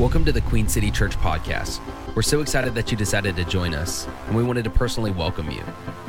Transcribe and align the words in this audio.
Welcome 0.00 0.24
to 0.24 0.32
the 0.32 0.40
Queen 0.40 0.66
City 0.66 0.90
Church 0.90 1.14
podcast. 1.18 1.78
We're 2.16 2.22
so 2.22 2.40
excited 2.40 2.74
that 2.74 2.90
you 2.90 2.96
decided 2.96 3.36
to 3.36 3.44
join 3.44 3.74
us, 3.74 4.08
and 4.26 4.34
we 4.34 4.42
wanted 4.42 4.64
to 4.64 4.70
personally 4.70 5.10
welcome 5.10 5.50
you. 5.50 5.62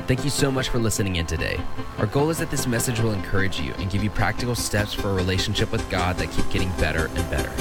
Thank 0.07 0.23
you 0.23 0.29
so 0.29 0.49
much 0.49 0.69
for 0.69 0.79
listening 0.79 1.17
in 1.17 1.25
today. 1.25 1.59
Our 1.97 2.05
goal 2.05 2.29
is 2.29 2.37
that 2.37 2.49
this 2.49 2.65
message 2.65 3.01
will 3.01 3.11
encourage 3.11 3.59
you 3.59 3.73
and 3.73 3.91
give 3.91 4.01
you 4.01 4.09
practical 4.09 4.55
steps 4.55 4.93
for 4.93 5.09
a 5.09 5.13
relationship 5.13 5.73
with 5.73 5.87
God 5.89 6.15
that 6.19 6.31
keep 6.31 6.49
getting 6.51 6.69
better 6.77 7.07
and 7.07 7.29
better. 7.29 7.51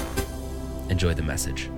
Enjoy 0.89 1.15
the 1.15 1.23
message. 1.23 1.69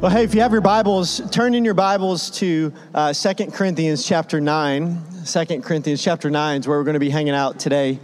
Well, 0.00 0.10
hey, 0.10 0.24
if 0.24 0.34
you 0.34 0.40
have 0.40 0.52
your 0.52 0.62
Bibles, 0.62 1.20
turn 1.30 1.52
in 1.54 1.62
your 1.62 1.74
Bibles 1.74 2.30
to 2.38 2.72
uh, 2.94 3.12
2 3.12 3.50
Corinthians 3.50 4.06
chapter 4.06 4.40
9. 4.40 4.98
2 5.26 5.60
Corinthians 5.60 6.02
chapter 6.02 6.30
9 6.30 6.60
is 6.60 6.66
where 6.66 6.78
we're 6.78 6.84
going 6.84 6.94
to 6.94 7.00
be 7.00 7.10
hanging 7.10 7.34
out 7.34 7.60
today. 7.60 7.98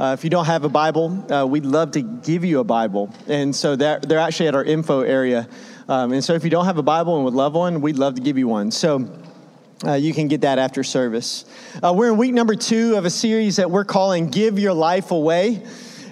Uh, 0.00 0.14
if 0.14 0.24
you 0.24 0.30
don't 0.30 0.46
have 0.46 0.64
a 0.64 0.68
Bible, 0.70 1.30
uh, 1.30 1.44
we'd 1.44 1.66
love 1.66 1.90
to 1.90 2.00
give 2.00 2.42
you 2.42 2.60
a 2.60 2.64
Bible. 2.64 3.14
And 3.28 3.54
so 3.54 3.76
they're, 3.76 4.00
they're 4.00 4.18
actually 4.18 4.48
at 4.48 4.54
our 4.54 4.64
info 4.64 5.02
area. 5.02 5.46
Um, 5.90 6.12
and 6.12 6.24
so 6.24 6.32
if 6.32 6.42
you 6.42 6.48
don't 6.48 6.64
have 6.64 6.78
a 6.78 6.82
Bible 6.82 7.16
and 7.16 7.24
would 7.26 7.34
love 7.34 7.52
one, 7.52 7.82
we'd 7.82 7.98
love 7.98 8.14
to 8.14 8.22
give 8.22 8.38
you 8.38 8.48
one. 8.48 8.70
So 8.70 9.10
uh, 9.84 9.92
you 9.92 10.14
can 10.14 10.26
get 10.26 10.40
that 10.40 10.58
after 10.58 10.82
service. 10.82 11.44
Uh, 11.82 11.92
we're 11.94 12.10
in 12.10 12.16
week 12.16 12.32
number 12.32 12.54
two 12.54 12.96
of 12.96 13.04
a 13.04 13.10
series 13.10 13.56
that 13.56 13.70
we're 13.70 13.84
calling 13.84 14.30
Give 14.30 14.58
Your 14.58 14.72
Life 14.72 15.10
Away. 15.10 15.62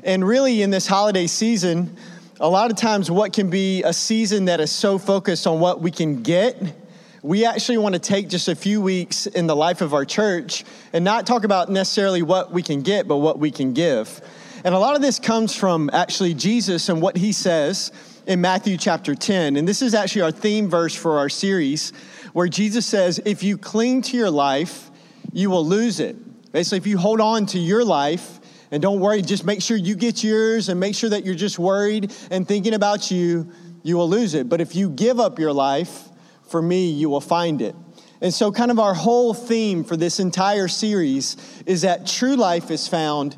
And 0.04 0.22
really, 0.22 0.60
in 0.60 0.68
this 0.68 0.86
holiday 0.86 1.26
season, 1.26 1.96
a 2.40 2.48
lot 2.48 2.70
of 2.70 2.76
times 2.76 3.10
what 3.10 3.32
can 3.32 3.48
be 3.48 3.84
a 3.84 3.94
season 3.94 4.44
that 4.44 4.60
is 4.60 4.70
so 4.70 4.98
focused 4.98 5.46
on 5.46 5.60
what 5.60 5.80
we 5.80 5.90
can 5.90 6.22
get 6.22 6.76
we 7.22 7.44
actually 7.44 7.78
want 7.78 7.94
to 7.94 7.98
take 7.98 8.28
just 8.28 8.48
a 8.48 8.54
few 8.54 8.80
weeks 8.80 9.26
in 9.26 9.46
the 9.46 9.56
life 9.56 9.80
of 9.80 9.92
our 9.92 10.04
church 10.04 10.64
and 10.92 11.04
not 11.04 11.26
talk 11.26 11.44
about 11.44 11.68
necessarily 11.68 12.22
what 12.22 12.52
we 12.52 12.62
can 12.62 12.82
get, 12.82 13.08
but 13.08 13.16
what 13.16 13.38
we 13.38 13.50
can 13.50 13.72
give. 13.72 14.20
And 14.64 14.74
a 14.74 14.78
lot 14.78 14.94
of 14.94 15.02
this 15.02 15.18
comes 15.18 15.54
from 15.54 15.90
actually 15.92 16.34
Jesus 16.34 16.88
and 16.88 17.02
what 17.02 17.16
he 17.16 17.32
says 17.32 17.90
in 18.26 18.40
Matthew 18.40 18.76
chapter 18.76 19.14
10. 19.14 19.56
And 19.56 19.66
this 19.66 19.82
is 19.82 19.94
actually 19.94 20.22
our 20.22 20.30
theme 20.30 20.68
verse 20.68 20.94
for 20.94 21.18
our 21.18 21.28
series, 21.28 21.90
where 22.34 22.48
Jesus 22.48 22.86
says, 22.86 23.20
If 23.24 23.42
you 23.42 23.58
cling 23.58 24.02
to 24.02 24.16
your 24.16 24.30
life, 24.30 24.90
you 25.32 25.50
will 25.50 25.64
lose 25.64 26.00
it. 26.00 26.16
Basically, 26.52 26.78
if 26.78 26.86
you 26.86 26.98
hold 26.98 27.20
on 27.20 27.46
to 27.46 27.58
your 27.58 27.84
life, 27.84 28.40
and 28.70 28.82
don't 28.82 29.00
worry, 29.00 29.22
just 29.22 29.44
make 29.44 29.62
sure 29.62 29.76
you 29.76 29.94
get 29.96 30.22
yours 30.22 30.68
and 30.68 30.78
make 30.78 30.94
sure 30.94 31.10
that 31.10 31.24
you're 31.24 31.34
just 31.34 31.58
worried 31.58 32.12
and 32.30 32.46
thinking 32.46 32.74
about 32.74 33.10
you, 33.10 33.50
you 33.82 33.96
will 33.96 34.08
lose 34.08 34.34
it. 34.34 34.48
But 34.48 34.60
if 34.60 34.76
you 34.76 34.90
give 34.90 35.18
up 35.18 35.38
your 35.38 35.52
life, 35.52 36.07
for 36.48 36.60
me, 36.62 36.90
you 36.90 37.08
will 37.08 37.20
find 37.20 37.62
it. 37.62 37.74
And 38.20 38.34
so, 38.34 38.50
kind 38.50 38.70
of 38.70 38.78
our 38.78 38.94
whole 38.94 39.32
theme 39.34 39.84
for 39.84 39.96
this 39.96 40.18
entire 40.18 40.68
series 40.68 41.36
is 41.66 41.82
that 41.82 42.06
true 42.06 42.34
life 42.34 42.70
is 42.70 42.88
found 42.88 43.36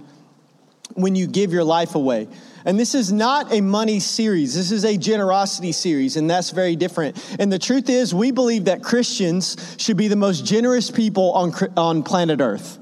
when 0.95 1.15
you 1.15 1.27
give 1.27 1.53
your 1.53 1.65
life 1.65 1.95
away. 1.95 2.29
And 2.65 2.79
this 2.79 2.95
is 2.95 3.13
not 3.13 3.53
a 3.53 3.61
money 3.61 4.01
series. 4.01 4.55
This 4.55 4.71
is 4.71 4.85
a 4.85 4.97
generosity 4.97 5.73
series, 5.73 6.17
and 6.17 6.29
that's 6.29 6.51
very 6.51 6.77
different. 6.77 7.17
And 7.39 7.51
the 7.51 7.59
truth 7.59 7.89
is, 7.89 8.15
we 8.15 8.31
believe 8.31 8.67
that 8.67 8.83
Christians 8.83 9.77
should 9.79 9.97
be 9.97 10.09
the 10.09 10.17
most 10.17 10.45
generous 10.45 10.91
people 10.91 11.33
on, 11.33 11.53
on 11.77 12.03
planet 12.03 12.41
Earth. 12.41 12.79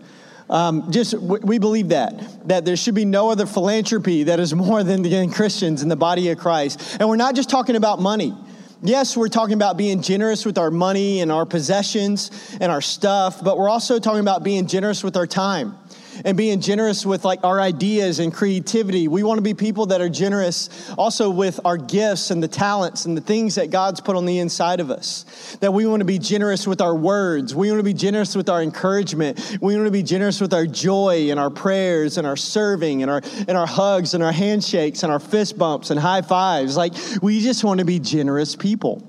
Um, 0.51 0.91
just 0.91 1.13
we 1.15 1.59
believe 1.59 1.91
that 1.91 2.49
that 2.49 2.65
there 2.65 2.77
should 2.77 2.95
be 2.95 3.05
no 3.05 3.31
other 3.31 3.45
philanthropy 3.45 4.25
that 4.25 4.41
is 4.41 4.55
more 4.55 4.83
than 4.83 5.03
the 5.03 5.29
Christians 5.29 5.83
in 5.83 5.91
the 5.91 5.97
body 5.97 6.31
of 6.31 6.39
Christ. 6.39 6.97
And 6.99 7.09
we're 7.09 7.17
not 7.17 7.35
just 7.35 7.51
talking 7.51 7.77
about 7.77 8.01
money. 8.01 8.35
Yes, 8.81 9.17
we're 9.17 9.29
talking 9.29 9.55
about 9.55 9.77
being 9.77 10.03
generous 10.03 10.47
with 10.47 10.57
our 10.57 10.71
money 10.71 11.21
and 11.21 11.33
our 11.33 11.45
possessions 11.45 12.31
and 12.61 12.71
our 12.71 12.81
stuff, 12.81 13.43
but 13.43 13.59
we're 13.59 13.69
also 13.69 13.99
talking 13.99 14.21
about 14.21 14.45
being 14.45 14.69
generous 14.69 15.03
with 15.03 15.17
our 15.17 15.27
time 15.27 15.77
and 16.25 16.37
being 16.37 16.61
generous 16.61 17.05
with 17.05 17.25
like 17.25 17.45
our 17.45 17.61
ideas 17.61 18.19
and 18.19 18.33
creativity. 18.33 19.09
We 19.09 19.23
want 19.23 19.39
to 19.39 19.43
be 19.43 19.55
people 19.55 19.87
that 19.87 20.01
are 20.01 20.09
generous 20.09 20.69
also 20.97 21.31
with 21.31 21.61
our 21.65 21.77
gifts 21.77 22.31
and 22.31 22.43
the 22.43 22.49
talents 22.49 23.05
and 23.05 23.17
the 23.17 23.21
things 23.21 23.55
that 23.57 23.71
God's 23.71 24.01
put 24.01 24.17
on 24.17 24.27
the 24.27 24.39
inside 24.39 24.81
of 24.81 24.91
us. 24.91 25.57
That 25.61 25.73
we 25.73 25.87
want 25.87 26.01
to 26.01 26.07
be 26.07 26.19
generous 26.19 26.67
with 26.67 26.81
our 26.81 26.95
words. 26.95 27.55
We 27.55 27.69
want 27.69 27.81
to 27.81 27.85
be 27.85 27.95
generous 27.95 28.35
with 28.37 28.49
our 28.49 28.63
encouragement. 28.63 29.59
We 29.61 29.75
want 29.75 29.87
to 29.87 29.93
be 29.93 30.03
generous 30.03 30.41
with 30.41 30.55
our 30.55 30.67
joy 30.67 31.31
and 31.31 31.39
our 31.39 31.51
prayers 31.51 32.19
and 32.19 32.27
our 32.27 32.37
serving 32.37 33.03
and 33.03 33.11
our 33.11 33.23
and 33.47 33.57
our 33.57 33.67
hugs 33.67 34.15
and 34.15 34.23
our 34.23 34.33
handshakes 34.33 35.03
and 35.03 35.13
our 35.13 35.21
fist 35.21 35.59
bumps 35.59 35.91
and 35.91 35.99
high 35.99 36.23
fives. 36.23 36.77
Like 36.77 36.95
we 37.23 37.41
just 37.41 37.65
want 37.65 37.81
to 37.81 37.85
be 37.87 37.99
generous 37.99 38.57
people. 38.57 39.03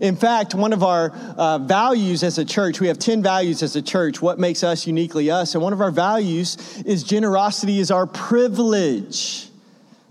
In 0.00 0.16
fact, 0.16 0.54
one 0.54 0.72
of 0.72 0.82
our 0.82 1.10
uh, 1.10 1.58
values 1.58 2.22
as 2.22 2.38
a 2.38 2.44
church, 2.44 2.80
we 2.80 2.88
have 2.88 2.98
10 2.98 3.22
values 3.22 3.62
as 3.62 3.76
a 3.76 3.82
church, 3.82 4.20
what 4.20 4.38
makes 4.38 4.64
us 4.64 4.86
uniquely 4.86 5.30
us. 5.30 5.54
And 5.54 5.62
one 5.62 5.72
of 5.72 5.80
our 5.80 5.90
values 5.90 6.82
is 6.84 7.02
generosity 7.02 7.78
is 7.78 7.90
our 7.90 8.06
privilege. 8.06 9.48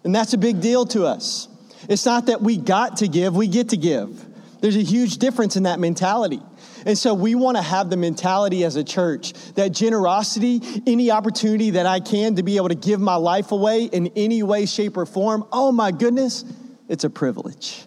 And 0.03 0.13
that's 0.13 0.33
a 0.33 0.37
big 0.37 0.61
deal 0.61 0.85
to 0.87 1.05
us. 1.05 1.47
It's 1.89 2.05
not 2.05 2.27
that 2.27 2.41
we 2.41 2.57
got 2.57 2.97
to 2.97 3.07
give, 3.07 3.35
we 3.35 3.47
get 3.47 3.69
to 3.69 3.77
give. 3.77 4.25
There's 4.61 4.77
a 4.77 4.83
huge 4.83 5.17
difference 5.17 5.57
in 5.57 5.63
that 5.63 5.79
mentality. 5.79 6.41
And 6.85 6.97
so 6.97 7.13
we 7.13 7.35
want 7.35 7.57
to 7.57 7.63
have 7.63 7.89
the 7.89 7.97
mentality 7.97 8.63
as 8.63 8.75
a 8.75 8.83
church 8.83 9.33
that 9.55 9.69
generosity, 9.69 10.61
any 10.85 11.11
opportunity 11.11 11.71
that 11.71 11.85
I 11.85 11.99
can 11.99 12.35
to 12.35 12.43
be 12.43 12.57
able 12.57 12.69
to 12.69 12.75
give 12.75 12.99
my 12.99 13.15
life 13.15 13.51
away 13.51 13.85
in 13.85 14.07
any 14.15 14.43
way, 14.43 14.65
shape, 14.65 14.97
or 14.97 15.05
form, 15.05 15.45
oh 15.51 15.71
my 15.71 15.91
goodness, 15.91 16.45
it's 16.89 17.03
a 17.03 17.09
privilege. 17.09 17.85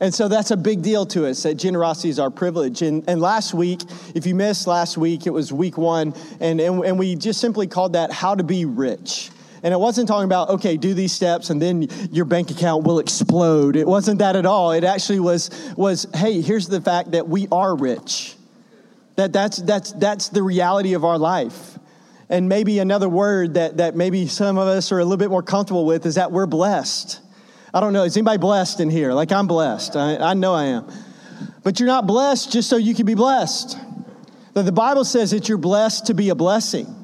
And 0.00 0.14
so 0.14 0.28
that's 0.28 0.50
a 0.50 0.56
big 0.56 0.80
deal 0.80 1.04
to 1.06 1.26
us 1.26 1.42
that 1.42 1.56
generosity 1.56 2.08
is 2.08 2.18
our 2.18 2.30
privilege. 2.30 2.80
And, 2.80 3.04
and 3.06 3.20
last 3.20 3.52
week, 3.52 3.82
if 4.14 4.26
you 4.26 4.34
missed 4.34 4.66
last 4.66 4.96
week, 4.96 5.26
it 5.26 5.30
was 5.30 5.52
week 5.52 5.76
one, 5.76 6.14
and, 6.40 6.58
and, 6.58 6.82
and 6.84 6.98
we 6.98 7.16
just 7.16 7.38
simply 7.38 7.66
called 7.66 7.92
that 7.92 8.10
How 8.10 8.34
to 8.34 8.42
Be 8.42 8.64
Rich. 8.64 9.30
And 9.62 9.74
it 9.74 9.76
wasn't 9.76 10.08
talking 10.08 10.24
about, 10.24 10.48
okay, 10.48 10.78
do 10.78 10.94
these 10.94 11.12
steps 11.12 11.50
and 11.50 11.60
then 11.60 11.86
your 12.10 12.24
bank 12.24 12.50
account 12.50 12.84
will 12.84 12.98
explode. 12.98 13.76
It 13.76 13.86
wasn't 13.86 14.20
that 14.20 14.34
at 14.36 14.46
all. 14.46 14.72
It 14.72 14.84
actually 14.84 15.20
was, 15.20 15.50
was 15.76 16.06
hey, 16.14 16.40
here's 16.40 16.66
the 16.66 16.80
fact 16.80 17.10
that 17.10 17.28
we 17.28 17.46
are 17.52 17.76
rich. 17.76 18.36
That 19.16 19.34
that's, 19.34 19.58
that's, 19.58 19.92
that's 19.92 20.30
the 20.30 20.42
reality 20.42 20.94
of 20.94 21.04
our 21.04 21.18
life. 21.18 21.78
And 22.30 22.48
maybe 22.48 22.78
another 22.78 23.08
word 23.08 23.54
that, 23.54 23.76
that 23.78 23.96
maybe 23.96 24.28
some 24.28 24.56
of 24.56 24.66
us 24.66 24.92
are 24.92 24.98
a 24.98 25.04
little 25.04 25.18
bit 25.18 25.30
more 25.30 25.42
comfortable 25.42 25.84
with 25.84 26.06
is 26.06 26.14
that 26.14 26.32
we're 26.32 26.46
blessed. 26.46 27.20
I 27.72 27.80
don't 27.80 27.92
know. 27.92 28.04
Is 28.04 28.16
anybody 28.16 28.38
blessed 28.38 28.80
in 28.80 28.90
here? 28.90 29.12
Like 29.12 29.32
I'm 29.32 29.46
blessed. 29.46 29.96
I, 29.96 30.16
I 30.16 30.34
know 30.34 30.54
I 30.54 30.64
am. 30.66 30.90
But 31.62 31.78
you're 31.78 31.86
not 31.86 32.06
blessed 32.06 32.52
just 32.52 32.68
so 32.68 32.76
you 32.76 32.94
can 32.94 33.06
be 33.06 33.14
blessed. 33.14 33.78
The 34.54 34.72
Bible 34.72 35.04
says 35.04 35.30
that 35.30 35.48
you're 35.48 35.58
blessed 35.58 36.06
to 36.06 36.14
be 36.14 36.30
a 36.30 36.34
blessing. 36.34 36.96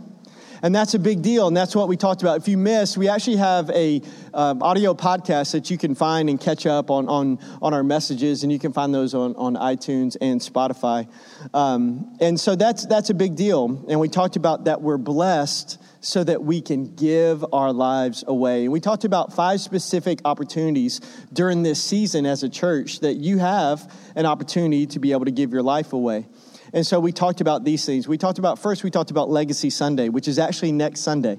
And 0.63 0.75
that's 0.75 0.95
a 0.95 0.99
big 0.99 1.23
deal, 1.23 1.47
and 1.47 1.57
that's 1.57 1.77
what 1.77 1.87
we 1.87 1.97
talked 1.97 2.23
about. 2.23 2.39
If 2.39 2.49
you 2.49 2.57
missed, 2.57 2.97
we 2.97 3.09
actually 3.09 3.37
have 3.37 3.71
a 3.71 4.01
um, 4.33 4.63
audio 4.63 4.95
podcast 4.95 5.53
that 5.53 5.71
you 5.71 5.77
can 5.77 5.95
find 5.95 6.31
and 6.31 6.41
catch 6.41 6.67
up 6.67 6.91
on, 6.91 7.09
on, 7.09 7.39
on 7.61 7.75
our 7.75 7.85
messages, 7.85 8.43
and 8.43 8.51
you 8.51 8.59
can 8.59 8.73
find 8.73 8.93
those 8.93 9.15
on, 9.15 9.37
on 9.37 9.55
iTunes 9.55 10.17
and 10.21 10.41
Spotify. 10.41 11.07
Um, 11.53 12.17
and 12.21 12.41
so 12.41 12.57
that's, 12.57 12.87
that's 12.87 13.11
a 13.11 13.15
big 13.15 13.37
deal. 13.37 13.85
And 13.89 14.01
we 14.01 14.09
talked 14.09 14.37
about 14.37 14.65
that 14.65 14.81
we're 14.81 14.99
blessed 14.99 15.79
so 16.01 16.23
that 16.25 16.43
we 16.43 16.61
can 16.61 16.95
give 16.95 17.45
our 17.53 17.73
lives 17.73 18.25
away. 18.27 18.65
And 18.65 18.73
we 18.73 18.81
talked 18.81 19.05
about 19.05 19.33
five 19.33 19.61
specific 19.61 20.21
opportunities 20.25 21.01
during 21.33 21.63
this 21.63 21.83
season 21.83 22.27
as 22.27 22.43
a 22.43 22.49
church 22.49 23.01
that 23.01 23.15
you 23.15 23.39
have 23.39 23.93
an 24.15 24.27
opportunity 24.27 24.87
to 24.87 24.99
be 24.99 25.13
able 25.13 25.25
to 25.25 25.31
give 25.31 25.53
your 25.53 25.63
life 25.63 25.93
away. 25.93 26.27
And 26.73 26.87
so 26.87 27.01
we 27.01 27.13
talked 27.13 27.41
about 27.41 27.65
these 27.65 27.85
things. 27.87 28.07
We 28.07 28.19
talked 28.19 28.39
about, 28.39 28.59
first, 28.59 28.85
we 28.85 28.91
talked 28.91 29.11
about 29.11 29.31
Legacy 29.31 29.71
Sunday, 29.71 30.09
which 30.09 30.29
is 30.29 30.39
actually 30.39 30.73
next 30.73 31.01
Sunday. 31.01 31.39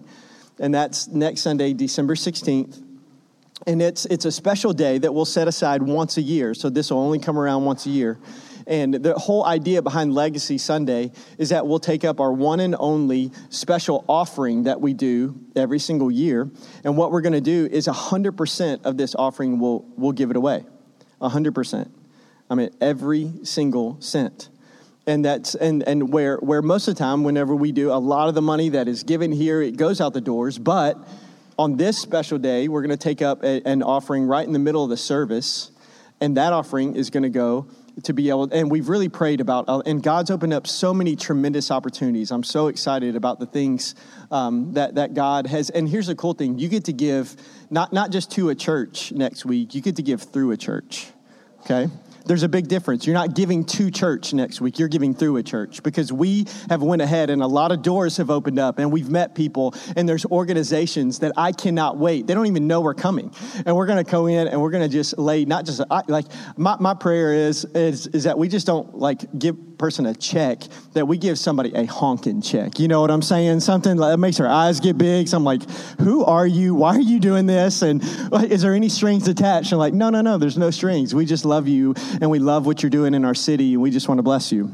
And 0.60 0.74
that's 0.74 1.08
next 1.08 1.42
Sunday, 1.42 1.74
December 1.74 2.16
16th. 2.16 2.84
And 3.66 3.82
it's, 3.82 4.06
it's 4.06 4.26
a 4.26 4.32
special 4.32 4.74
day 4.74 4.98
that 4.98 5.14
we'll 5.14 5.26
set 5.26 5.48
aside 5.48 5.82
once 5.82 6.18
a 6.18 6.22
year. 6.22 6.54
So 6.54 6.70
this 6.70 6.92
will 6.92 7.00
only 7.00 7.20
come 7.20 7.38
around 7.38 7.66
once 7.66 7.86
a 7.86 7.90
year. 7.90 8.20
And 8.68 8.96
the 8.96 9.14
whole 9.14 9.46
idea 9.46 9.82
behind 9.82 10.14
Legacy 10.14 10.58
Sunday 10.58 11.12
is 11.38 11.50
that 11.50 11.66
we'll 11.66 11.80
take 11.80 12.04
up 12.04 12.20
our 12.20 12.34
one 12.34 12.60
and 12.60 12.76
only 12.78 13.32
special 13.50 14.04
offering 14.10 14.64
that 14.64 14.82
we 14.82 14.94
do 14.94 15.40
every 15.56 15.80
single 15.80 16.12
year. 16.12 16.50
And 16.84 16.98
what 16.98 17.12
we're 17.12 17.22
going 17.22 17.34
to 17.34 17.42
do 17.42 17.68
is 17.72 17.88
100% 17.88 18.84
of 18.84 18.98
this 18.98 19.16
offering, 19.16 19.60
we'll, 19.60 19.86
we'll 19.96 20.12
give 20.12 20.32
it 20.32 20.36
away. 20.36 20.66
100%. 21.22 21.90
I 22.50 22.56
mean, 22.56 22.70
every 22.82 23.32
single 23.44 24.02
cent 24.02 24.50
and 25.08 25.24
that's 25.24 25.56
and 25.56 25.84
and 25.84 26.12
where 26.12 26.36
where 26.38 26.62
most 26.62 26.88
of 26.88 26.96
the 26.96 27.00
time 27.00 27.24
whenever 27.24 27.56
we 27.56 27.72
do 27.72 27.92
a 27.92 27.96
lot 27.96 28.28
of 28.28 28.36
the 28.36 28.42
money 28.42 28.70
that 28.70 28.88
is 28.88 29.04
given 29.04 29.32
here 29.32 29.62
it 29.62 29.78
goes 29.78 30.02
out 30.02 30.14
the 30.14 30.22
doors 30.22 30.60
but 30.60 30.98
on 31.58 31.78
this 31.78 31.98
special 31.98 32.38
day 32.38 32.68
we're 32.68 32.82
going 32.82 32.92
to 32.92 32.98
take 32.98 33.22
up 33.22 33.42
a, 33.44 33.62
an 33.66 33.82
offering 33.82 34.26
right 34.26 34.46
in 34.46 34.52
the 34.52 34.60
middle 34.60 34.84
of 34.84 34.90
the 34.90 34.98
service 34.98 35.72
and 36.20 36.36
that 36.36 36.52
offering 36.52 36.96
is 36.96 37.10
going 37.10 37.24
to 37.24 37.30
go 37.30 37.68
to 38.04 38.14
be 38.14 38.30
able 38.30 38.44
and 38.52 38.70
we've 38.70 38.90
really 38.90 39.10
prayed 39.10 39.42
about 39.42 39.66
uh, 39.68 39.82
and 39.86 40.04
god's 40.04 40.30
opened 40.30 40.54
up 40.54 40.68
so 40.68 40.94
many 40.94 41.16
tremendous 41.16 41.72
opportunities. 41.72 42.32
I'm 42.32 42.44
so 42.44 42.68
excited 42.68 43.16
about 43.16 43.40
the 43.40 43.46
things 43.46 43.96
um, 44.32 44.74
that, 44.74 44.96
that 44.96 45.14
god 45.14 45.48
has 45.48 45.70
and 45.70 45.88
here's 45.90 46.08
the 46.08 46.16
cool 46.16 46.34
thing. 46.34 46.60
You 46.60 46.70
get 46.70 46.86
to 46.86 46.94
give 46.94 47.36
not, 47.70 47.92
not 47.94 48.12
just 48.12 48.32
to 48.32 48.50
a 48.50 48.56
church 48.56 49.12
next 49.12 49.46
week. 49.46 49.76
You 49.76 49.82
get 49.82 49.96
to 49.98 50.04
give 50.04 50.22
through 50.22 50.52
a 50.52 50.58
church 50.58 51.08
okay 51.62 51.88
there's 52.28 52.44
a 52.44 52.50
big 52.50 52.68
difference. 52.68 53.06
You're 53.06 53.14
not 53.14 53.36
giving 53.36 53.64
to 53.66 53.90
church 53.90 54.34
next 54.34 54.62
week, 54.62 54.80
you're 54.80 54.88
giving 54.88 55.14
through 55.14 55.38
a 55.38 55.44
church 55.44 55.84
because 55.84 56.12
we 56.12 56.46
have 56.70 56.82
went 56.82 57.02
ahead 57.02 57.30
and 57.30 57.42
a 57.42 57.48
lot 57.48 57.72
of 57.72 57.82
doors 57.82 58.18
have 58.18 58.30
opened 58.30 58.60
up 58.60 58.80
and 58.80 58.92
we've 58.92 59.10
met 59.10 59.36
people 59.36 59.74
and 59.96 60.08
there's 60.08 60.26
organizations 60.26 61.20
that 61.20 61.32
I 61.38 61.52
cannot 61.52 61.98
wait. 61.98 62.28
They 62.28 62.34
don't 62.34 62.48
even 62.48 62.68
know 62.68 62.82
we're 62.82 62.94
coming. 62.94 63.34
And 63.66 63.76
we're 63.76 63.86
going 63.86 64.04
to 64.04 64.10
go 64.10 64.28
in 64.28 64.48
and 64.48 64.62
we're 64.62 64.72
going 64.72 64.84
to 64.84 64.90
just 64.90 65.18
lay 65.18 65.46
not 65.46 65.66
just 65.66 65.82
like 66.08 66.26
my, 66.58 66.78
my 66.80 66.94
prayer 66.94 67.34
is, 67.34 67.66
is 67.66 68.08
is 68.08 68.24
that 68.24 68.38
we 68.38 68.48
just 68.48 68.68
don't 68.68 68.98
like 68.98 69.22
give 69.38 69.56
person 69.78 70.06
a 70.08 70.14
check 70.14 70.64
that 70.94 71.06
we 71.06 71.18
give 71.18 71.38
somebody 71.38 71.72
a 71.76 71.86
honking 71.86 72.42
check. 72.42 72.80
You 72.80 72.88
know 72.88 73.02
what 73.02 73.12
I'm 73.12 73.22
saying? 73.22 73.60
Something 73.60 73.98
that 73.98 74.18
makes 74.18 74.40
our 74.40 74.48
eyes 74.48 74.80
get 74.80 74.98
big. 74.98 75.28
So 75.28 75.38
I'm 75.38 75.44
like, 75.44 75.70
who 76.00 76.26
are 76.26 76.48
you? 76.48 76.74
Why 76.74 76.96
are 76.96 77.02
you 77.02 77.20
doing 77.20 77.46
this? 77.46 77.82
And 77.82 78.02
is 78.50 78.64
there 78.64 78.74
any 78.74 78.90
strings 78.90 79.28
attached? 79.28 79.72
And 79.72 79.80
like, 79.80 79.94
no, 79.94 80.10
no, 80.10 80.22
no, 80.22 80.38
there's 80.38 80.58
no 80.58 80.72
strings. 80.72 81.14
We 81.14 81.26
just 81.26 81.46
love 81.46 81.68
you 81.68 81.94
and 82.22 82.30
we 82.30 82.40
love 82.40 82.66
what 82.66 82.84
you're 82.84 82.90
doing 82.90 83.14
in 83.14 83.26
our 83.26 83.36
city 83.36 83.74
and 83.74 83.82
we 83.82 83.92
just 83.92 84.08
want 84.08 84.20
to 84.20 84.24
bless 84.24 84.52
you. 84.52 84.74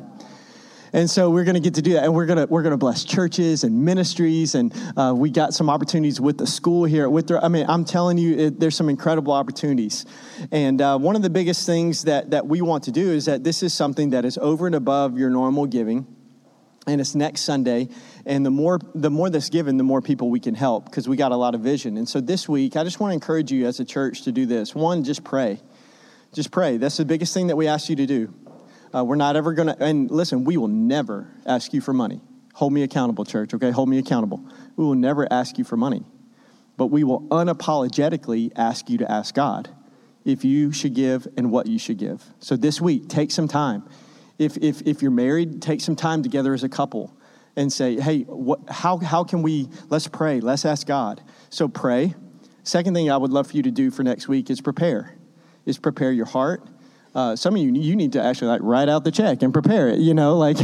And 0.96 1.10
so 1.10 1.32
we're 1.32 1.44
going 1.44 1.56
to 1.56 1.60
get 1.60 1.74
to 1.74 1.82
do 1.82 1.94
that, 1.94 2.04
and 2.04 2.14
we're 2.14 2.28
going 2.28 2.38
to 2.38 2.46
we're 2.46 2.62
going 2.62 2.72
to 2.72 2.78
bless 2.78 3.04
churches 3.04 3.64
and 3.64 3.84
ministries, 3.84 4.54
and 4.54 4.72
uh, 4.96 5.12
we 5.18 5.32
got 5.32 5.56
some 5.56 5.68
opportunities 5.68 6.22
with 6.22 6.38
the 6.38 6.46
school 6.46 6.86
here. 6.86 7.10
With 7.10 7.26
the, 7.30 7.44
I 7.44 7.48
mean, 7.48 7.66
I'm 7.68 7.84
telling 7.84 8.20
you, 8.20 8.38
it, 8.38 8.60
there's 8.60 8.76
some 8.76 8.90
incredible 8.90 9.34
opportunities. 9.34 10.06
And 10.52 10.80
uh, 10.80 11.00
one 11.00 11.16
of 11.16 11.24
the 11.24 11.32
biggest 11.32 11.66
things 11.66 12.04
that 12.04 12.30
that 12.30 12.46
we 12.46 12.62
want 12.62 12.84
to 12.84 12.92
do 12.92 13.10
is 13.10 13.26
that 13.26 13.44
this 13.44 13.64
is 13.64 13.74
something 13.74 14.12
that 14.12 14.24
is 14.24 14.38
over 14.38 14.68
and 14.68 14.76
above 14.76 15.18
your 15.18 15.32
normal 15.32 15.66
giving, 15.66 16.06
and 16.86 17.02
it's 17.02 17.16
next 17.16 17.42
Sunday. 17.42 17.90
And 18.28 18.46
the 18.46 18.52
more 18.52 18.80
the 18.94 19.10
more 19.10 19.32
that's 19.32 19.50
given, 19.50 19.78
the 19.78 19.84
more 19.84 20.00
people 20.04 20.30
we 20.30 20.40
can 20.40 20.54
help 20.54 20.86
because 20.86 21.10
we 21.10 21.18
got 21.18 21.32
a 21.32 21.38
lot 21.38 21.56
of 21.56 21.62
vision. 21.62 21.98
And 21.98 22.08
so 22.08 22.22
this 22.22 22.48
week, 22.48 22.76
I 22.76 22.84
just 22.84 23.00
want 23.00 23.10
to 23.10 23.16
encourage 23.16 23.52
you 23.52 23.66
as 23.66 23.80
a 23.80 23.86
church 23.86 24.26
to 24.26 24.32
do 24.32 24.46
this. 24.46 24.76
One, 24.76 25.04
just 25.04 25.24
pray. 25.24 25.60
Just 26.34 26.52
pray. 26.52 26.78
That's 26.78 26.98
the 26.98 27.06
biggest 27.06 27.34
thing 27.34 27.48
that 27.48 27.56
we 27.56 27.68
ask 27.68 27.90
you 27.90 27.96
to 27.96 28.06
do. 28.06 28.34
Uh, 28.94 29.04
we're 29.04 29.16
not 29.16 29.36
ever 29.36 29.54
going 29.54 29.68
to, 29.68 29.84
and 29.84 30.10
listen, 30.12 30.44
we 30.44 30.58
will 30.58 30.68
never 30.68 31.28
ask 31.46 31.74
you 31.74 31.82
for 31.82 31.94
money. 31.94 32.22
Hold 32.56 32.74
me 32.74 32.84
accountable, 32.84 33.26
church, 33.26 33.54
okay? 33.54 33.72
Hold 33.72 33.90
me 33.90 33.98
accountable. 33.98 34.44
We 34.76 34.84
will 34.84 34.96
never 34.96 35.32
ask 35.32 35.58
you 35.58 35.64
for 35.64 35.78
money, 35.78 36.04
but 36.78 36.88
we 36.88 37.04
will 37.04 37.22
unapologetically 37.30 38.52
ask 38.56 38.90
you 38.90 39.00
to 39.00 39.12
ask 39.12 39.34
God 39.34 39.70
if 40.26 40.46
you 40.46 40.72
should 40.72 40.94
give 40.94 41.28
and 41.38 41.52
what 41.52 41.68
you 41.68 41.80
should 41.80 41.98
give. 41.98 42.24
So 42.40 42.56
this 42.56 42.80
week, 42.80 43.10
take 43.10 43.32
some 43.32 43.48
time. 43.48 43.84
If, 44.38 44.58
if, 44.58 44.82
if 44.84 45.02
you're 45.02 45.12
married, 45.12 45.62
take 45.62 45.82
some 45.82 45.96
time 45.96 46.24
together 46.24 46.54
as 46.54 46.64
a 46.64 46.70
couple 46.70 47.16
and 47.56 47.72
say, 47.72 48.00
hey, 48.00 48.22
what, 48.24 48.60
how, 48.70 48.98
how 48.98 49.24
can 49.24 49.42
we, 49.42 49.70
let's 49.90 50.08
pray, 50.08 50.40
let's 50.40 50.66
ask 50.66 50.88
God. 50.88 51.22
So 51.50 51.68
pray. 51.68 52.16
Second 52.64 52.94
thing 52.94 53.12
I 53.12 53.18
would 53.18 53.32
love 53.32 53.48
for 53.48 53.58
you 53.58 53.64
to 53.64 53.72
do 53.72 53.92
for 53.92 54.04
next 54.04 54.28
week 54.28 54.50
is 54.50 54.62
prepare, 54.62 55.16
is 55.66 55.78
prepare 55.78 56.12
your 56.12 56.26
heart 56.26 56.68
uh, 57.16 57.36
some 57.36 57.56
of 57.56 57.62
you, 57.62 57.72
you 57.74 57.96
need 57.96 58.14
to 58.14 58.24
actually 58.24 58.48
like 58.48 58.62
write 58.64 58.90
out 58.90 59.04
the 59.04 59.12
check 59.12 59.44
and 59.44 59.54
prepare 59.54 59.90
it. 59.90 60.00
You 60.00 60.14
know, 60.14 60.38
like, 60.38 60.58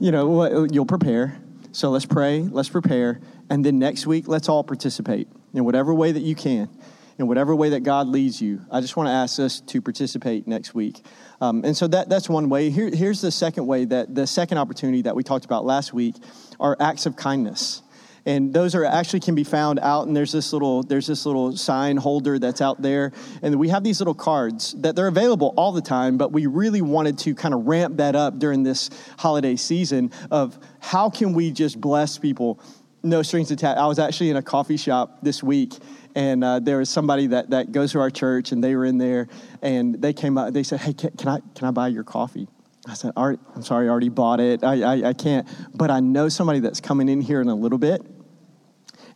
you 0.00 0.12
know, 0.12 0.28
what, 0.28 0.72
you'll 0.72 0.86
prepare. 0.86 1.38
So 1.72 1.90
let's 1.90 2.06
pray, 2.06 2.40
let's 2.40 2.68
prepare, 2.68 3.20
and 3.48 3.64
then 3.64 3.78
next 3.78 4.04
week 4.04 4.26
let's 4.26 4.48
all 4.48 4.64
participate 4.64 5.28
in 5.54 5.64
whatever 5.64 5.94
way 5.94 6.10
that 6.10 6.22
you 6.22 6.34
can, 6.34 6.68
in 7.16 7.28
whatever 7.28 7.54
way 7.54 7.70
that 7.70 7.84
God 7.84 8.08
leads 8.08 8.42
you. 8.42 8.60
I 8.72 8.80
just 8.80 8.96
want 8.96 9.06
to 9.06 9.12
ask 9.12 9.38
us 9.38 9.60
to 9.60 9.80
participate 9.80 10.48
next 10.48 10.74
week. 10.74 11.00
Um, 11.40 11.64
and 11.64 11.76
so 11.76 11.86
that, 11.86 12.08
that's 12.08 12.28
one 12.28 12.48
way. 12.48 12.70
Here, 12.70 12.90
here's 12.90 13.20
the 13.20 13.30
second 13.30 13.68
way 13.68 13.84
that 13.84 14.16
the 14.16 14.26
second 14.26 14.58
opportunity 14.58 15.02
that 15.02 15.14
we 15.14 15.22
talked 15.22 15.44
about 15.44 15.64
last 15.64 15.94
week 15.94 16.16
are 16.58 16.76
acts 16.80 17.06
of 17.06 17.14
kindness 17.14 17.82
and 18.26 18.52
those 18.52 18.74
are 18.74 18.84
actually 18.84 19.20
can 19.20 19.34
be 19.34 19.44
found 19.44 19.78
out 19.80 20.06
and 20.06 20.16
there's 20.16 20.32
this 20.32 20.52
little 20.52 20.82
there's 20.82 21.06
this 21.06 21.26
little 21.26 21.56
sign 21.56 21.96
holder 21.96 22.38
that's 22.38 22.60
out 22.60 22.80
there. 22.82 23.12
And 23.42 23.56
we 23.56 23.68
have 23.68 23.84
these 23.84 24.00
little 24.00 24.14
cards 24.14 24.74
that 24.78 24.96
they're 24.96 25.08
available 25.08 25.54
all 25.56 25.72
the 25.72 25.82
time 25.82 26.18
but 26.18 26.32
we 26.32 26.46
really 26.46 26.82
wanted 26.82 27.18
to 27.18 27.34
kind 27.34 27.54
of 27.54 27.66
ramp 27.66 27.96
that 27.96 28.16
up 28.16 28.38
during 28.38 28.62
this 28.62 28.90
holiday 29.18 29.56
season 29.56 30.10
of 30.30 30.58
how 30.80 31.10
can 31.10 31.32
we 31.32 31.50
just 31.50 31.80
bless 31.80 32.18
people? 32.18 32.60
No 33.02 33.22
strings 33.22 33.50
attached. 33.50 33.78
I 33.78 33.86
was 33.86 33.98
actually 33.98 34.30
in 34.30 34.36
a 34.36 34.42
coffee 34.42 34.76
shop 34.76 35.20
this 35.22 35.42
week 35.42 35.74
and 36.14 36.42
uh, 36.42 36.58
there 36.58 36.78
was 36.78 36.90
somebody 36.90 37.28
that, 37.28 37.50
that 37.50 37.72
goes 37.72 37.92
to 37.92 38.00
our 38.00 38.10
church 38.10 38.52
and 38.52 38.62
they 38.62 38.74
were 38.74 38.84
in 38.84 38.98
there 38.98 39.28
and 39.62 40.00
they 40.00 40.12
came 40.12 40.36
up 40.36 40.52
they 40.52 40.62
said 40.62 40.80
hey 40.80 40.92
can, 40.92 41.10
can 41.12 41.28
i 41.28 41.40
can 41.54 41.68
i 41.68 41.70
buy 41.70 41.88
your 41.88 42.04
coffee 42.04 42.48
I 42.88 42.94
said, 42.94 43.12
I'm 43.16 43.62
sorry, 43.62 43.86
I 43.86 43.90
already 43.90 44.08
bought 44.08 44.40
it. 44.40 44.64
I, 44.64 44.82
I, 44.82 45.08
I 45.08 45.12
can't. 45.12 45.46
But 45.74 45.90
I 45.90 46.00
know 46.00 46.28
somebody 46.28 46.60
that's 46.60 46.80
coming 46.80 47.08
in 47.08 47.20
here 47.20 47.40
in 47.40 47.48
a 47.48 47.54
little 47.54 47.78
bit, 47.78 48.02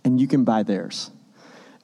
and 0.05 0.21
you 0.21 0.27
can 0.27 0.45
buy 0.45 0.63
theirs. 0.63 1.11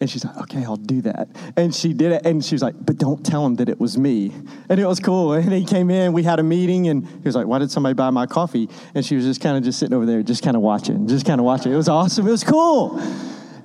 And 0.00 0.09
she's 0.09 0.25
like, 0.25 0.37
okay, 0.38 0.65
I'll 0.65 0.77
do 0.77 1.03
that. 1.03 1.29
And 1.56 1.75
she 1.75 1.93
did 1.93 2.12
it. 2.12 2.25
And 2.25 2.43
she 2.43 2.55
was 2.55 2.62
like, 2.62 2.75
but 2.79 2.97
don't 2.97 3.25
tell 3.25 3.44
him 3.44 3.56
that 3.56 3.69
it 3.69 3.79
was 3.79 3.99
me. 3.99 4.32
And 4.71 4.81
it 4.81 4.87
was 4.87 4.99
cool. 4.99 5.35
And 5.35 5.53
he 5.53 5.65
came 5.65 5.91
in, 5.91 6.15
we 6.15 6.23
had 6.23 6.38
a 6.38 6.43
meeting, 6.43 6.88
and 6.88 7.06
he 7.06 7.23
was 7.25 7.37
like, 7.37 7.47
why 7.47 7.59
did 7.59 7.71
somebody 7.71 7.93
buy 7.93 8.09
my 8.09 8.25
coffee? 8.25 8.71
And 8.94 9.05
she 9.05 9.15
was 9.15 9.26
just 9.26 9.43
kind 9.43 9.59
of 9.59 9.62
just 9.62 9.79
sitting 9.79 9.94
over 9.94 10.06
there, 10.06 10.23
just 10.23 10.43
kind 10.43 10.56
of 10.56 10.62
watching, 10.62 11.06
just 11.06 11.26
kind 11.26 11.38
of 11.38 11.44
watching. 11.44 11.73
It 11.73 11.76
was 11.76 11.88
awesome. 11.88 12.26
It 12.26 12.31
was 12.31 12.44
cool. 12.44 12.99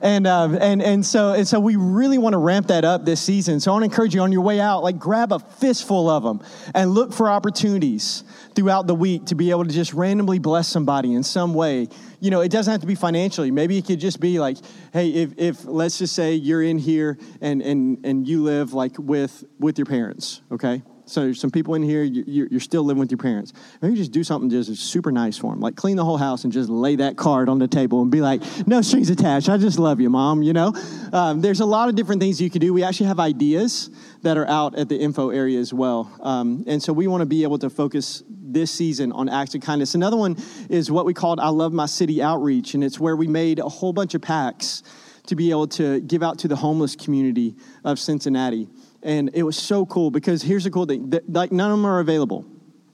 And, 0.02 0.28
uh, 0.28 0.58
and, 0.60 0.82
and, 0.82 1.06
so, 1.06 1.34
and 1.34 1.48
so 1.48 1.60
we 1.60 1.76
really 1.76 2.18
want 2.18 2.34
to 2.34 2.38
ramp 2.38 2.68
that 2.68 2.86
up 2.86 3.06
this 3.06 3.22
season. 3.22 3.60
So 3.60 3.72
I 3.72 3.74
want 3.74 3.84
to 3.84 3.92
encourage 3.92 4.14
you 4.14 4.22
on 4.22 4.32
your 4.32 4.42
way 4.42 4.60
out, 4.60 4.84
like 4.84 5.00
grab 5.00 5.32
a 5.32 5.40
fistful 5.40 6.10
of 6.10 6.24
them 6.24 6.42
and 6.74 6.92
look 6.92 7.14
for 7.14 7.30
opportunities 7.30 8.24
throughout 8.56 8.88
the 8.88 8.96
week 8.96 9.26
to 9.26 9.36
be 9.36 9.52
able 9.52 9.66
to 9.66 9.72
just 9.72 9.94
randomly 9.94 10.40
bless 10.40 10.68
somebody 10.68 11.14
in 11.14 11.24
some 11.24 11.54
way. 11.54 11.88
You 12.20 12.32
know, 12.32 12.42
it 12.42 12.50
doesn't 12.50 12.72
have 12.72 12.82
to 12.82 12.88
be 12.88 12.96
financially. 12.96 13.52
Maybe 13.52 13.78
it 13.78 13.86
could 13.86 14.00
just 14.00 14.20
be 14.20 14.40
like, 14.40 14.58
hey, 14.94 15.10
if, 15.10 15.34
if 15.38 15.66
let's 15.66 15.98
just 15.98 16.16
say 16.16 16.34
you're 16.34 16.64
in 16.64 16.78
here 16.78 17.18
and, 17.42 17.62
and, 17.62 18.06
and 18.06 18.28
you 18.28 18.44
live 18.44 18.74
like 18.74 18.98
with, 18.98 19.44
with 19.60 19.78
your 19.78 19.86
parents, 19.86 20.42
okay? 20.52 20.82
So 21.08 21.34
some 21.34 21.52
people 21.52 21.76
in 21.76 21.84
here, 21.84 22.04
you're 22.04 22.60
still 22.60 22.84
living 22.84 23.00
with 23.00 23.12
your 23.12 23.18
parents. 23.18 23.54
Maybe 23.82 23.96
just 23.96 24.12
do 24.12 24.24
something 24.24 24.50
just 24.50 24.76
super 24.76 25.12
nice 25.12 25.38
for 25.38 25.52
them, 25.52 25.60
like 25.60 25.76
clean 25.76 25.98
the 25.98 26.06
whole 26.06 26.18
house 26.18 26.44
and 26.44 26.52
just 26.52 26.70
lay 26.70 26.96
that 26.98 27.16
card 27.16 27.48
on 27.48 27.60
the 27.60 27.68
table 27.68 28.02
and 28.02 28.10
be 28.10 28.22
like, 28.22 28.42
no 28.68 28.82
strings 28.82 29.10
attached. 29.10 29.48
I 29.50 29.58
just 29.58 29.78
love 29.78 30.02
you, 30.02 30.10
mom. 30.10 30.42
You 30.42 30.54
know, 30.54 30.74
um, 31.14 31.42
there's 31.42 31.60
a 31.60 31.66
lot 31.66 31.90
of 31.90 31.96
different 31.96 32.22
things 32.22 32.42
you 32.42 32.50
could 32.50 32.62
do. 32.62 32.74
We 32.74 32.84
actually 32.84 33.08
have 33.08 33.20
ideas 33.20 33.90
that 34.24 34.38
are 34.38 34.48
out 34.48 34.76
at 34.76 34.90
the 34.90 34.98
info 34.98 35.30
area 35.30 35.60
as 35.60 35.74
well, 35.74 36.12
um, 36.22 36.64
and 36.68 36.82
so 36.82 36.92
we 36.92 37.08
want 37.08 37.22
to 37.22 37.26
be 37.28 37.44
able 37.44 37.60
to 37.60 37.70
focus 37.70 38.24
this 38.28 38.72
season 38.72 39.12
on 39.12 39.30
acts 39.30 39.54
of 39.54 39.62
kindness. 39.62 39.96
Another 39.96 40.18
one 40.18 40.38
is 40.70 40.90
what 40.90 41.06
we 41.06 41.14
called 41.14 41.40
"I 41.40 41.50
Love 41.50 41.74
My 41.74 41.86
City" 41.86 42.22
outreach, 42.22 42.74
and 42.74 42.84
it's 42.84 43.00
where 43.00 43.16
we 43.16 43.28
made 43.28 43.60
a 43.60 43.70
whole 43.70 43.94
bunch 43.94 44.16
of 44.16 44.22
packs 44.22 44.82
to 45.28 45.36
be 45.36 45.50
able 45.50 45.68
to 45.68 46.00
give 46.02 46.24
out 46.24 46.40
to 46.40 46.48
the 46.48 46.56
homeless 46.56 46.96
community 46.96 47.56
of 47.84 48.00
Cincinnati. 48.00 48.68
And 49.06 49.30
it 49.36 49.44
was 49.44 49.56
so 49.56 49.86
cool 49.86 50.10
because 50.10 50.42
here's 50.42 50.64
the 50.64 50.72
cool 50.72 50.88
thing. 50.88 51.14
Like, 51.30 51.52
none 51.52 51.72
of 51.72 51.78
them 51.78 51.86
are 51.86 52.00
available 52.00 52.44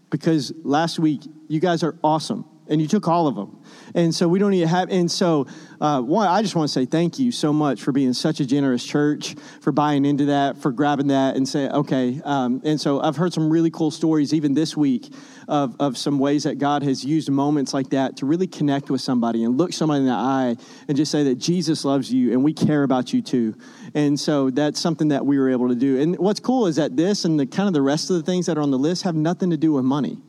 because 0.09 0.51
last 0.61 0.99
week 0.99 1.21
you 1.47 1.61
guys 1.61 1.83
are 1.83 1.97
awesome 2.03 2.45
and 2.67 2.81
you 2.81 2.87
took 2.87 3.07
all 3.07 3.27
of 3.27 3.35
them. 3.35 3.61
And 3.93 4.13
so 4.15 4.27
we 4.27 4.39
don't 4.39 4.51
need 4.51 4.61
to 4.61 4.67
have, 4.67 4.89
and 4.89 5.11
so 5.11 5.47
uh, 5.81 6.01
one, 6.01 6.27
I 6.27 6.41
just 6.41 6.55
want 6.55 6.69
to 6.69 6.71
say 6.71 6.85
thank 6.85 7.19
you 7.19 7.31
so 7.31 7.51
much 7.51 7.81
for 7.81 7.91
being 7.91 8.13
such 8.13 8.39
a 8.39 8.45
generous 8.45 8.85
church, 8.85 9.35
for 9.61 9.71
buying 9.71 10.05
into 10.05 10.25
that, 10.25 10.57
for 10.57 10.71
grabbing 10.71 11.07
that 11.07 11.35
and 11.35 11.47
say, 11.47 11.67
okay. 11.69 12.21
Um, 12.23 12.61
and 12.63 12.79
so 12.79 13.01
I've 13.01 13.17
heard 13.17 13.33
some 13.33 13.49
really 13.49 13.71
cool 13.71 13.91
stories 13.91 14.33
even 14.33 14.53
this 14.53 14.77
week 14.77 15.13
of, 15.47 15.75
of 15.79 15.97
some 15.97 16.19
ways 16.19 16.43
that 16.43 16.59
God 16.59 16.83
has 16.83 17.03
used 17.03 17.29
moments 17.29 17.73
like 17.73 17.89
that 17.89 18.17
to 18.17 18.25
really 18.25 18.47
connect 18.47 18.89
with 18.89 19.01
somebody 19.01 19.43
and 19.43 19.57
look 19.57 19.73
somebody 19.73 20.01
in 20.01 20.05
the 20.05 20.13
eye 20.13 20.55
and 20.87 20.95
just 20.95 21.11
say 21.11 21.23
that 21.23 21.35
Jesus 21.35 21.83
loves 21.83 22.11
you 22.13 22.31
and 22.31 22.43
we 22.43 22.53
care 22.53 22.83
about 22.83 23.11
you 23.11 23.21
too. 23.21 23.55
And 23.93 24.19
so 24.19 24.49
that's 24.49 24.79
something 24.79 25.09
that 25.09 25.25
we 25.25 25.37
were 25.37 25.49
able 25.49 25.67
to 25.67 25.75
do. 25.75 25.99
And 25.99 26.17
what's 26.19 26.39
cool 26.39 26.67
is 26.67 26.77
that 26.77 26.95
this 26.95 27.25
and 27.25 27.39
the 27.39 27.45
kind 27.45 27.67
of 27.67 27.73
the 27.73 27.81
rest 27.81 28.09
of 28.09 28.15
the 28.15 28.23
things 28.23 28.45
that 28.45 28.57
are 28.57 28.61
on 28.61 28.71
the 28.71 28.79
list 28.79 29.03
have 29.03 29.15
nothing 29.15 29.49
to 29.49 29.57
do 29.57 29.73
with 29.73 29.83
money. 29.83 30.19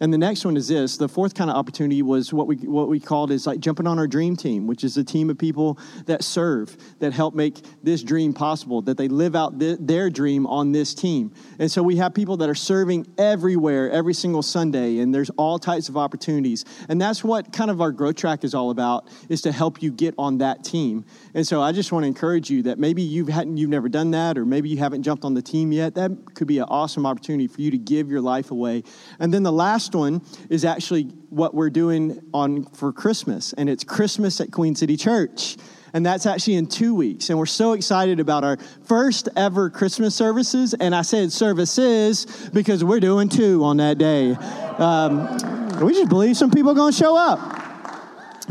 And 0.00 0.12
the 0.12 0.18
next 0.18 0.44
one 0.44 0.56
is 0.56 0.68
this. 0.68 0.96
The 0.96 1.08
fourth 1.08 1.34
kind 1.34 1.50
of 1.50 1.56
opportunity 1.56 2.02
was 2.02 2.32
what 2.32 2.46
we 2.46 2.56
what 2.56 2.88
we 2.88 3.00
called 3.00 3.30
is 3.32 3.46
like 3.46 3.58
jumping 3.58 3.86
on 3.86 3.98
our 3.98 4.06
dream 4.06 4.36
team, 4.36 4.66
which 4.66 4.84
is 4.84 4.96
a 4.96 5.02
team 5.02 5.28
of 5.28 5.38
people 5.38 5.78
that 6.06 6.22
serve, 6.22 6.76
that 7.00 7.12
help 7.12 7.34
make 7.34 7.60
this 7.82 8.02
dream 8.02 8.32
possible, 8.32 8.80
that 8.82 8.96
they 8.96 9.08
live 9.08 9.34
out 9.34 9.58
th- 9.58 9.78
their 9.80 10.08
dream 10.08 10.46
on 10.46 10.70
this 10.70 10.94
team. 10.94 11.32
And 11.58 11.70
so 11.70 11.82
we 11.82 11.96
have 11.96 12.14
people 12.14 12.36
that 12.38 12.48
are 12.48 12.54
serving 12.54 13.06
everywhere, 13.18 13.90
every 13.90 14.14
single 14.14 14.42
Sunday, 14.42 14.98
and 14.98 15.12
there's 15.12 15.30
all 15.30 15.58
types 15.58 15.88
of 15.88 15.96
opportunities. 15.96 16.64
And 16.88 17.00
that's 17.00 17.24
what 17.24 17.52
kind 17.52 17.70
of 17.70 17.80
our 17.80 17.90
growth 17.90 18.16
track 18.16 18.44
is 18.44 18.54
all 18.54 18.70
about, 18.70 19.08
is 19.28 19.42
to 19.42 19.52
help 19.52 19.82
you 19.82 19.90
get 19.90 20.14
on 20.16 20.38
that 20.38 20.62
team. 20.62 21.04
And 21.34 21.46
so 21.46 21.60
I 21.60 21.72
just 21.72 21.90
want 21.90 22.04
to 22.04 22.06
encourage 22.06 22.50
you 22.50 22.62
that 22.62 22.78
maybe 22.78 23.02
you've 23.02 23.28
hadn't 23.28 23.56
you've 23.56 23.70
never 23.70 23.88
done 23.88 24.12
that, 24.12 24.38
or 24.38 24.44
maybe 24.44 24.68
you 24.68 24.76
haven't 24.76 25.02
jumped 25.02 25.24
on 25.24 25.34
the 25.34 25.42
team 25.42 25.72
yet. 25.72 25.96
That 25.96 26.12
could 26.34 26.46
be 26.46 26.58
an 26.58 26.66
awesome 26.68 27.04
opportunity 27.04 27.48
for 27.48 27.60
you 27.62 27.72
to 27.72 27.78
give 27.78 28.08
your 28.08 28.20
life 28.20 28.52
away. 28.52 28.84
And 29.18 29.34
then 29.34 29.42
the 29.42 29.52
last 29.52 29.87
last 29.88 29.94
one 29.94 30.20
is 30.50 30.64
actually 30.66 31.04
what 31.30 31.54
we're 31.54 31.70
doing 31.70 32.20
on 32.34 32.64
for 32.74 32.92
Christmas, 32.92 33.54
and 33.54 33.70
it's 33.70 33.84
Christmas 33.84 34.40
at 34.40 34.50
Queen 34.50 34.74
City 34.74 34.96
Church. 34.96 35.56
And 35.94 36.04
that's 36.04 36.26
actually 36.26 36.56
in 36.56 36.66
two 36.66 36.94
weeks. 36.94 37.30
And 37.30 37.38
we're 37.38 37.46
so 37.46 37.72
excited 37.72 38.20
about 38.20 38.44
our 38.44 38.58
first 38.84 39.30
ever 39.36 39.70
Christmas 39.70 40.14
services. 40.14 40.74
And 40.74 40.94
I 40.94 41.00
said 41.00 41.32
services 41.32 42.26
because 42.52 42.84
we're 42.84 43.00
doing 43.00 43.30
two 43.30 43.64
on 43.64 43.78
that 43.78 43.96
day. 43.96 44.32
Um, 44.32 45.78
we 45.80 45.94
just 45.94 46.10
believe 46.10 46.36
some 46.36 46.50
people 46.50 46.72
are 46.72 46.74
going 46.74 46.92
to 46.92 46.98
show 46.98 47.16
up. 47.16 47.40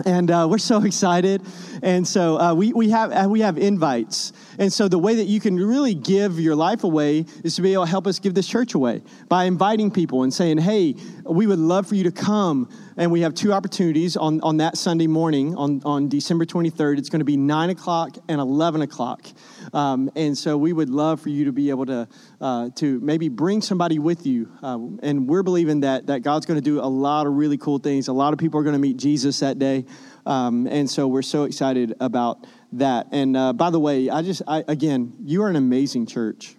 And 0.08 0.32
uh, 0.32 0.48
we're 0.50 0.58
so 0.58 0.82
excited. 0.84 1.44
And 1.84 2.08
so 2.08 2.40
uh, 2.40 2.56
we, 2.56 2.74
we, 2.74 2.90
have, 2.90 3.12
uh, 3.12 3.28
we 3.30 3.42
have 3.42 3.60
invites 3.60 4.34
And 4.58 4.72
so 4.72 4.88
the 4.88 4.98
way 4.98 5.16
that 5.16 5.26
you 5.26 5.40
can 5.40 5.56
really 5.56 5.94
give 5.94 6.40
your 6.40 6.56
life 6.56 6.84
away 6.84 7.26
is 7.44 7.56
to 7.56 7.62
be 7.62 7.74
able 7.74 7.86
to 7.86 7.90
help 7.90 8.08
us 8.08 8.20
give 8.20 8.34
this 8.34 8.48
church 8.48 8.74
away 8.74 9.02
by 9.30 9.46
inviting 9.46 9.92
people 9.92 10.24
and 10.24 10.34
saying, 10.34 10.58
hey, 10.58 10.96
we 11.24 11.48
would 11.48 11.60
love 11.60 11.88
for 11.88 11.96
you 11.96 12.04
to 12.04 12.12
come. 12.12 12.70
And 12.98 13.12
we 13.12 13.22
have 13.22 13.36
two 13.36 13.54
opportunities 13.54 14.18
on, 14.18 14.42
on 14.42 14.58
that 14.58 14.78
Sunday 14.78 15.08
morning 15.08 15.56
on, 15.56 15.82
on 15.86 16.10
December 16.10 16.46
23rd. 16.46 16.98
It's 16.98 17.10
going 17.10 17.20
to 17.20 17.26
be 17.26 17.38
9 17.38 17.70
o'clock 17.70 18.18
and 18.28 18.42
11 18.42 18.82
o'clock. 18.82 19.26
Um, 19.74 20.10
and 20.16 20.38
so 20.38 20.58
we 20.58 20.74
would 20.74 20.90
love 20.90 21.22
for 21.22 21.30
you 21.30 21.46
to 21.46 21.52
be 21.52 21.70
able 21.70 21.86
to, 21.86 22.08
uh, 22.42 22.70
to 22.76 23.00
maybe 23.02 23.30
bring 23.30 23.62
somebody 23.62 24.00
with 24.00 24.26
you. 24.26 24.52
Uh, 24.64 24.80
and 25.04 25.28
we're 25.28 25.44
believing 25.44 25.82
that, 25.82 26.08
that 26.08 26.22
God's 26.22 26.46
going 26.46 26.60
to 26.60 26.64
do 26.64 26.80
a 26.80 26.88
lot 26.88 27.28
of 27.28 27.34
really 27.34 27.58
cool 27.58 27.78
things. 27.78 28.08
A 28.08 28.14
lot 28.14 28.34
of 28.34 28.40
people 28.40 28.60
are 28.60 28.64
going 28.64 28.74
to 28.74 28.80
meet 28.80 28.98
Jesus 28.98 29.40
that 29.42 29.60
day. 29.60 29.86
Um, 30.26 30.68
and 30.68 30.90
so 30.90 31.08
we're 31.08 31.22
so 31.22 31.44
excited 31.44 31.96
about 32.00 32.46
that. 32.74 33.08
And 33.12 33.36
uh, 33.36 33.54
by 33.54 33.70
the 33.70 33.80
way, 33.80 34.10
I 34.10 34.22
just, 34.22 34.42
I, 34.48 34.64
again, 34.68 35.14
you 35.24 35.44
are 35.44 35.50
an 35.50 35.56
amazing 35.56 36.06
church. 36.06 36.56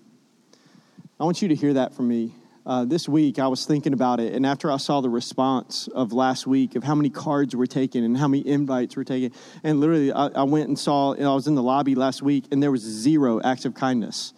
I 1.21 1.25
want 1.25 1.43
you 1.43 1.49
to 1.49 1.55
hear 1.55 1.75
that 1.75 1.95
from 1.95 2.09
me. 2.09 2.33
Uh, 2.65 2.85
this 2.85 3.09
week, 3.09 3.39
I 3.39 3.49
was 3.49 3.65
thinking 3.65 3.95
about 3.95 4.21
it, 4.21 4.35
and 4.35 4.45
after 4.45 4.71
I 4.71 4.77
saw 4.77 5.01
the 5.01 5.09
response 5.09 5.89
of 5.89 6.13
last 6.13 6.47
week 6.47 6.77
of 6.77 6.85
how 6.85 6.95
many 6.95 7.09
cards 7.09 7.57
were 7.57 7.67
taken 7.67 8.05
and 8.05 8.15
how 8.15 8.29
many 8.29 8.47
invites 8.47 8.95
were 8.95 9.05
taken, 9.05 9.33
and 9.65 9.81
literally, 9.81 10.13
I, 10.13 10.27
I 10.27 10.43
went 10.43 10.69
and 10.69 10.79
saw, 10.79 11.15
I 11.15 11.35
was 11.35 11.47
in 11.47 11.55
the 11.55 11.63
lobby 11.63 11.95
last 11.95 12.21
week, 12.21 12.45
and 12.53 12.63
there 12.63 12.71
was 12.71 12.83
zero 12.83 13.41
acts 13.43 13.65
of 13.65 13.75
kindness 13.75 14.35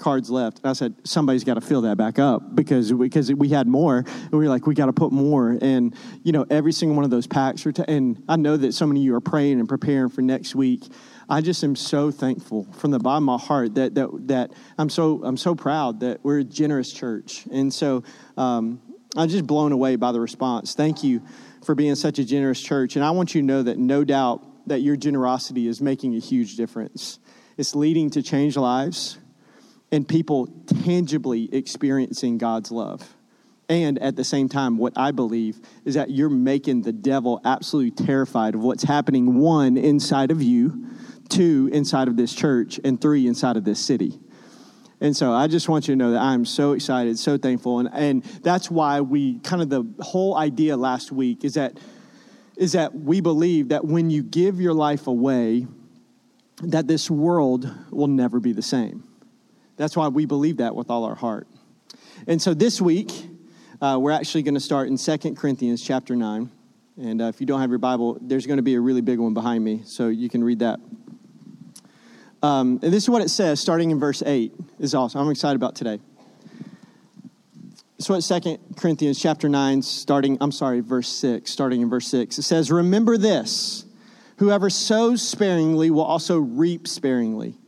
cards 0.00 0.30
left. 0.30 0.58
And 0.58 0.70
I 0.70 0.72
said, 0.72 0.94
somebody's 1.04 1.44
got 1.44 1.54
to 1.54 1.60
fill 1.60 1.82
that 1.82 1.96
back 1.96 2.18
up 2.18 2.54
because 2.54 2.90
because 2.92 3.32
we 3.32 3.50
had 3.50 3.68
more. 3.68 3.98
And 3.98 4.32
we 4.32 4.38
were 4.38 4.48
like, 4.48 4.66
we 4.66 4.74
got 4.74 4.86
to 4.86 4.92
put 4.92 5.12
more. 5.12 5.56
And, 5.60 5.94
you 6.24 6.32
know, 6.32 6.44
every 6.50 6.72
single 6.72 6.96
one 6.96 7.04
of 7.04 7.10
those 7.10 7.26
packs 7.26 7.64
are, 7.66 7.72
and 7.86 8.22
I 8.28 8.36
know 8.36 8.56
that 8.56 8.72
so 8.72 8.86
many 8.86 9.00
of 9.00 9.04
you 9.04 9.14
are 9.14 9.20
praying 9.20 9.60
and 9.60 9.68
preparing 9.68 10.08
for 10.08 10.22
next 10.22 10.54
week. 10.54 10.82
I 11.30 11.40
just 11.40 11.62
am 11.62 11.76
so 11.76 12.10
thankful 12.10 12.66
from 12.72 12.90
the 12.90 12.98
bottom 12.98 13.28
of 13.28 13.40
my 13.40 13.46
heart 13.46 13.76
that, 13.76 13.94
that, 13.94 14.08
that 14.26 14.52
I'm, 14.76 14.90
so, 14.90 15.22
I'm 15.22 15.36
so 15.36 15.54
proud 15.54 16.00
that 16.00 16.24
we're 16.24 16.40
a 16.40 16.44
generous 16.44 16.92
church. 16.92 17.46
And 17.52 17.72
so 17.72 18.02
um, 18.36 18.82
I'm 19.16 19.28
just 19.28 19.46
blown 19.46 19.70
away 19.70 19.94
by 19.94 20.10
the 20.10 20.20
response. 20.20 20.74
Thank 20.74 21.04
you 21.04 21.22
for 21.64 21.76
being 21.76 21.94
such 21.94 22.18
a 22.18 22.24
generous 22.24 22.60
church. 22.60 22.96
And 22.96 23.04
I 23.04 23.12
want 23.12 23.32
you 23.32 23.42
to 23.42 23.46
know 23.46 23.62
that 23.62 23.78
no 23.78 24.02
doubt 24.02 24.44
that 24.66 24.80
your 24.80 24.96
generosity 24.96 25.68
is 25.68 25.80
making 25.80 26.16
a 26.16 26.18
huge 26.18 26.56
difference. 26.56 27.20
It's 27.56 27.76
leading 27.76 28.10
to 28.10 28.22
change 28.24 28.56
lives 28.56 29.16
and 29.92 30.06
people 30.08 30.48
tangibly 30.82 31.48
experiencing 31.54 32.38
God's 32.38 32.72
love. 32.72 33.08
And 33.68 34.00
at 34.00 34.16
the 34.16 34.24
same 34.24 34.48
time, 34.48 34.78
what 34.78 34.94
I 34.96 35.12
believe 35.12 35.60
is 35.84 35.94
that 35.94 36.10
you're 36.10 36.28
making 36.28 36.82
the 36.82 36.92
devil 36.92 37.40
absolutely 37.44 38.04
terrified 38.04 38.56
of 38.56 38.62
what's 38.62 38.82
happening, 38.82 39.38
one, 39.38 39.76
inside 39.76 40.32
of 40.32 40.42
you, 40.42 40.88
two, 41.30 41.70
inside 41.72 42.08
of 42.08 42.16
this 42.16 42.34
church, 42.34 42.78
and 42.84 43.00
three, 43.00 43.26
inside 43.26 43.56
of 43.56 43.64
this 43.64 43.78
city. 43.78 44.18
And 45.00 45.16
so 45.16 45.32
I 45.32 45.46
just 45.46 45.68
want 45.68 45.88
you 45.88 45.94
to 45.94 45.96
know 45.96 46.10
that 46.12 46.20
I'm 46.20 46.44
so 46.44 46.72
excited, 46.72 47.18
so 47.18 47.38
thankful. 47.38 47.78
And, 47.78 47.88
and 47.92 48.22
that's 48.42 48.70
why 48.70 49.00
we 49.00 49.38
kind 49.38 49.62
of 49.62 49.70
the 49.70 50.04
whole 50.04 50.36
idea 50.36 50.76
last 50.76 51.10
week 51.10 51.44
is 51.44 51.54
that 51.54 51.78
is 52.56 52.72
that 52.72 52.94
we 52.94 53.22
believe 53.22 53.70
that 53.70 53.86
when 53.86 54.10
you 54.10 54.22
give 54.22 54.60
your 54.60 54.74
life 54.74 55.06
away, 55.06 55.66
that 56.62 56.86
this 56.86 57.10
world 57.10 57.74
will 57.90 58.06
never 58.06 58.38
be 58.38 58.52
the 58.52 58.60
same. 58.60 59.02
That's 59.78 59.96
why 59.96 60.08
we 60.08 60.26
believe 60.26 60.58
that 60.58 60.76
with 60.76 60.90
all 60.90 61.04
our 61.04 61.14
heart. 61.14 61.48
And 62.26 62.42
so 62.42 62.52
this 62.52 62.78
week, 62.78 63.10
uh, 63.80 63.98
we're 63.98 64.10
actually 64.10 64.42
going 64.42 64.54
to 64.54 64.60
start 64.60 64.88
in 64.88 64.98
Second 64.98 65.38
Corinthians 65.38 65.82
chapter 65.82 66.14
9. 66.14 66.50
And 66.98 67.22
uh, 67.22 67.26
if 67.26 67.40
you 67.40 67.46
don't 67.46 67.62
have 67.62 67.70
your 67.70 67.78
Bible, 67.78 68.18
there's 68.20 68.46
going 68.46 68.58
to 68.58 68.62
be 68.62 68.74
a 68.74 68.80
really 68.80 69.00
big 69.00 69.18
one 69.18 69.32
behind 69.32 69.64
me, 69.64 69.80
so 69.86 70.08
you 70.08 70.28
can 70.28 70.44
read 70.44 70.58
that. 70.58 70.80
Um, 72.42 72.80
and 72.82 72.92
this 72.92 73.04
is 73.04 73.10
what 73.10 73.22
it 73.22 73.28
says, 73.28 73.60
starting 73.60 73.90
in 73.90 73.98
verse 73.98 74.22
8. 74.24 74.52
is 74.78 74.94
awesome. 74.94 75.20
I'm 75.20 75.30
excited 75.30 75.56
about 75.56 75.74
today. 75.74 76.00
Is 77.98 78.08
what 78.08 78.22
Second 78.22 78.58
Corinthians 78.76 79.20
chapter 79.20 79.48
9, 79.48 79.82
starting, 79.82 80.38
I'm 80.40 80.52
sorry, 80.52 80.80
verse 80.80 81.08
6, 81.08 81.50
starting 81.50 81.82
in 81.82 81.90
verse 81.90 82.06
6. 82.06 82.38
It 82.38 82.42
says, 82.42 82.70
Remember 82.70 83.18
this 83.18 83.84
whoever 84.36 84.70
sows 84.70 85.20
sparingly 85.20 85.90
will 85.90 86.02
also 86.02 86.38
reap 86.38 86.88
sparingly 86.88 87.58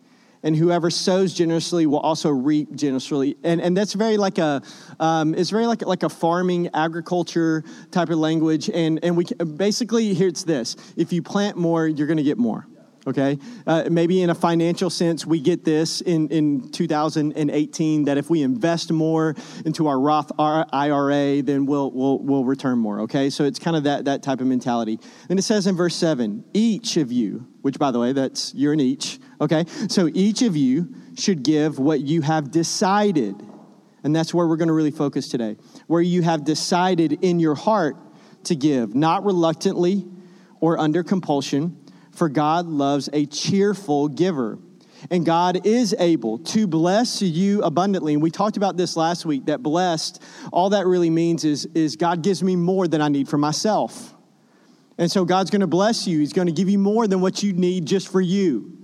and 0.43 0.57
whoever 0.57 0.91
sows 0.91 1.35
generously 1.35 1.87
will 1.87 2.01
also 2.01 2.31
reap 2.31 2.75
generously. 2.75 3.37
And, 3.45 3.61
and 3.61 3.77
that's 3.77 3.93
very 3.93 4.17
like 4.17 4.39
a, 4.39 4.63
um, 4.99 5.35
it's 5.35 5.51
very 5.51 5.67
like, 5.67 5.83
like 5.83 6.03
a 6.03 6.09
farming 6.09 6.71
agriculture 6.75 7.63
type 7.91 8.11
of 8.11 8.19
language. 8.19 8.69
And, 8.69 9.01
and 9.05 9.17
we 9.17 9.25
basically, 9.25 10.15
here 10.15 10.29
it's 10.29 10.45
this 10.45 10.77
if 10.97 11.13
you 11.13 11.23
plant 11.23 11.57
more, 11.57 11.87
you're 11.87 12.07
going 12.07 12.17
to 12.17 12.23
get 12.23 12.39
more. 12.39 12.67
Okay, 13.05 13.37
uh, 13.67 13.89
maybe 13.91 14.23
in 14.23 14.31
a 14.31 14.35
financial 14.35 14.89
sense, 14.89 15.27
we 15.27 15.41
get 15.41 15.65
this 15.65 16.03
in, 16.03 16.29
in 16.29 16.71
2018 16.71 18.05
that 18.05 18.17
if 18.17 18.31
we 18.31 18.43
invest 18.43 18.93
more 18.93 19.35
into 19.65 19.89
our 19.89 19.99
Roth 19.99 20.31
IRA, 20.39 21.43
then 21.43 21.67
we'll, 21.67 21.91
we'll, 21.91 22.21
we'll 22.21 22.45
return 22.45 22.79
more. 22.79 23.01
Okay, 23.01 23.29
so 23.29 23.43
it's 23.43 23.59
kind 23.59 23.77
of 23.77 23.83
that, 23.85 24.05
that 24.05 24.23
type 24.23 24.41
of 24.41 24.47
mentality. 24.47 25.01
And 25.29 25.37
it 25.37 25.43
says 25.43 25.67
in 25.67 25.75
verse 25.75 25.97
7 25.97 26.45
each 26.55 26.97
of 26.97 27.11
you, 27.11 27.49
which 27.63 27.77
by 27.77 27.91
the 27.91 27.99
way, 27.99 28.13
that's 28.13 28.55
you're 28.55 28.73
an 28.73 28.79
each, 28.79 29.19
Okay? 29.43 29.65
So 29.89 30.09
each 30.15 30.43
of 30.43 30.57
you 30.57 30.95
should 31.17 31.43
give 31.43 31.81
what 31.81 32.01
you 32.01 32.23
have 32.23 32.53
decided. 32.53 33.35
And 34.05 34.15
that's 34.15 34.33
where 34.33 34.47
we're 34.47 34.57
going 34.57 34.69
to 34.69 34.75
really 34.75 34.93
focus 34.93 35.29
today. 35.29 35.57
Where 35.89 36.01
you 36.01 36.23
have 36.23 36.45
decided 36.45 37.25
in 37.25 37.41
your 37.41 37.57
heart 37.57 37.97
to 38.45 38.55
give, 38.55 38.95
not 38.95 39.25
reluctantly 39.25 40.07
or 40.61 40.79
under 40.79 41.03
compulsion, 41.03 41.77
for 42.13 42.29
God 42.29 42.67
loves 42.67 43.09
a 43.13 43.27
cheerful 43.27 44.09
giver. 44.09 44.59
And 45.11 45.27
God 45.27 45.67
is 45.67 45.95
able 45.99 46.39
to 46.39 46.67
bless 46.67 47.23
you 47.23 47.63
abundantly. 47.63 48.13
And 48.13 48.23
we 48.23 48.31
talked 48.31 48.57
about 48.57 48.77
this 48.77 48.97
last 48.97 49.27
week 49.27 49.47
that 49.47 49.63
blessed, 49.63 50.23
all 50.53 50.71
that 50.71 50.87
really 50.87 51.11
means 51.11 51.45
is, 51.45 51.67
is 51.75 51.97
God 51.97 52.23
gives 52.23 52.43
me 52.43 52.55
more 52.55 52.87
than 52.87 53.01
I 53.01 53.09
need 53.09 53.29
for 53.29 53.39
myself. 53.39 54.15
And 54.99 55.11
so 55.11 55.25
God's 55.25 55.51
going 55.51 55.61
to 55.61 55.67
bless 55.67 56.07
you. 56.07 56.21
He's 56.21 56.33
going 56.33 56.47
to 56.47 56.53
give 56.53 56.69
you 56.69 56.79
more 56.79 57.09
than 57.09 57.21
what 57.21 57.43
you 57.43 57.53
need 57.53 57.87
just 57.87 58.13
for 58.13 58.21
you. 58.21 58.79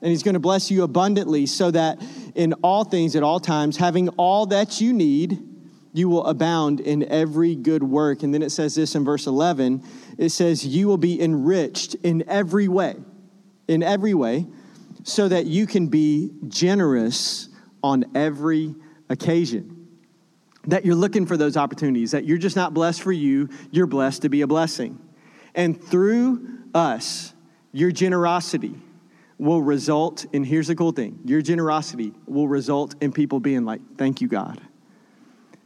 And 0.00 0.10
he's 0.10 0.22
going 0.22 0.34
to 0.34 0.40
bless 0.40 0.70
you 0.70 0.84
abundantly 0.84 1.46
so 1.46 1.72
that 1.72 2.00
in 2.36 2.52
all 2.62 2.84
things 2.84 3.16
at 3.16 3.24
all 3.24 3.40
times, 3.40 3.76
having 3.76 4.10
all 4.10 4.46
that 4.46 4.80
you 4.80 4.92
need, 4.92 5.42
you 5.92 6.08
will 6.08 6.26
abound 6.26 6.78
in 6.78 7.02
every 7.10 7.56
good 7.56 7.82
work. 7.82 8.22
And 8.22 8.32
then 8.32 8.42
it 8.42 8.50
says 8.50 8.76
this 8.76 8.94
in 8.94 9.04
verse 9.04 9.26
11 9.26 9.82
it 10.18 10.30
says, 10.30 10.66
You 10.66 10.88
will 10.88 10.98
be 10.98 11.20
enriched 11.20 11.94
in 12.02 12.28
every 12.28 12.68
way, 12.68 12.96
in 13.68 13.82
every 13.82 14.12
way, 14.12 14.46
so 15.04 15.28
that 15.28 15.46
you 15.46 15.66
can 15.66 15.86
be 15.86 16.30
generous 16.48 17.48
on 17.82 18.04
every 18.14 18.74
occasion. 19.08 19.86
That 20.66 20.84
you're 20.84 20.96
looking 20.96 21.24
for 21.24 21.36
those 21.36 21.56
opportunities, 21.56 22.10
that 22.10 22.24
you're 22.24 22.36
just 22.36 22.56
not 22.56 22.74
blessed 22.74 23.00
for 23.00 23.12
you, 23.12 23.48
you're 23.70 23.86
blessed 23.86 24.22
to 24.22 24.28
be 24.28 24.42
a 24.42 24.46
blessing. 24.46 24.98
And 25.54 25.82
through 25.82 26.46
us, 26.74 27.32
your 27.72 27.90
generosity, 27.90 28.74
will 29.38 29.62
result 29.62 30.26
in 30.32 30.42
here's 30.42 30.66
the 30.66 30.74
cool 30.74 30.90
thing 30.90 31.20
your 31.24 31.40
generosity 31.40 32.12
will 32.26 32.48
result 32.48 32.96
in 33.00 33.12
people 33.12 33.38
being 33.40 33.64
like, 33.64 33.80
Thank 33.96 34.20
you, 34.20 34.28
God. 34.28 34.60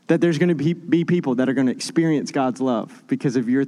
That 0.09 0.21
there's 0.21 0.37
going 0.37 0.51
to 0.51 0.55
be, 0.55 0.75
be 0.75 1.05
people 1.05 1.37
that 1.37 1.49
are 1.49 1.55
going 1.55 1.69
to 1.69 1.73
experience 1.73 2.31
God's 2.33 2.61
love 2.61 3.03
because 3.07 3.37
of 3.37 3.49
your 3.49 3.65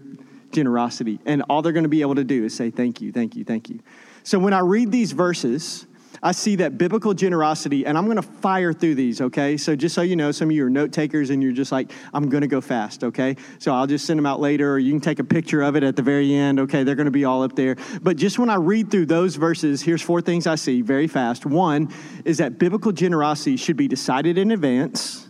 generosity. 0.55 1.21
And 1.27 1.43
all 1.51 1.63
they're 1.63 1.73
going 1.73 1.85
to 1.85 1.89
be 1.89 2.01
able 2.01 2.15
to 2.15 2.25
do 2.25 2.45
is 2.45 2.55
say, 2.55 2.71
Thank 2.71 3.01
you, 3.01 3.13
thank 3.13 3.37
you, 3.37 3.45
thank 3.45 3.69
you. 3.69 3.81
So 4.23 4.39
when 4.39 4.55
I 4.55 4.61
read 4.61 4.91
these 4.91 5.13
verses, 5.13 5.87
I 6.23 6.33
see 6.33 6.57
that 6.57 6.79
biblical 6.79 7.13
generosity, 7.13 7.85
and 7.85 7.99
I'm 7.99 8.07
going 8.07 8.17
to 8.17 8.23
fire 8.23 8.73
through 8.73 8.95
these, 8.95 9.21
okay? 9.21 9.59
So 9.59 9.77
just 9.77 9.95
so 9.95 10.01
you 10.01 10.17
know, 10.17 10.33
some 10.33 10.49
of 10.49 10.57
you 10.57 10.65
are 10.65 10.71
note 10.71 10.91
takers 10.91 11.29
and 11.29 11.43
you're 11.43 11.53
just 11.53 11.71
like, 11.71 11.93
I'm 12.15 12.31
going 12.31 12.41
to 12.41 12.47
go 12.47 12.63
fast, 12.63 13.05
okay? 13.05 13.37
So 13.59 13.75
I'll 13.75 13.87
just 13.87 14.07
send 14.07 14.17
them 14.17 14.25
out 14.25 14.41
later, 14.41 14.73
or 14.73 14.79
you 14.79 14.91
can 14.91 15.03
take 15.03 15.19
a 15.19 15.25
picture 15.25 15.61
of 15.61 15.77
it 15.77 15.83
at 15.83 15.97
the 15.97 16.03
very 16.03 16.33
end, 16.33 16.61
okay? 16.61 16.83
They're 16.83 16.95
going 16.95 17.05
to 17.05 17.11
be 17.11 17.27
all 17.27 17.43
up 17.43 17.55
there. 17.55 17.77
But 18.01 18.17
just 18.17 18.39
when 18.39 18.49
I 18.49 18.55
read 18.55 18.91
through 18.91 19.05
those 19.05 19.37
verses, 19.37 19.83
here's 19.83 20.01
four 20.01 20.23
things 20.23 20.47
I 20.47 20.55
see 20.55 20.81
very 20.81 21.09
fast. 21.09 21.45
One 21.45 21.93
is 22.25 22.39
that 22.39 22.59
biblical 22.59 22.93
generosity 22.93 23.59
should 23.59 23.77
be 23.77 23.87
decided 23.87 24.39
in 24.39 24.51
advance. 24.51 25.29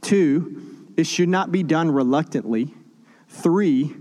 Two, 0.00 0.88
it 0.96 1.04
should 1.04 1.28
not 1.28 1.52
be 1.52 1.62
done 1.62 1.90
reluctantly. 1.90 2.72
Three, 3.28 3.94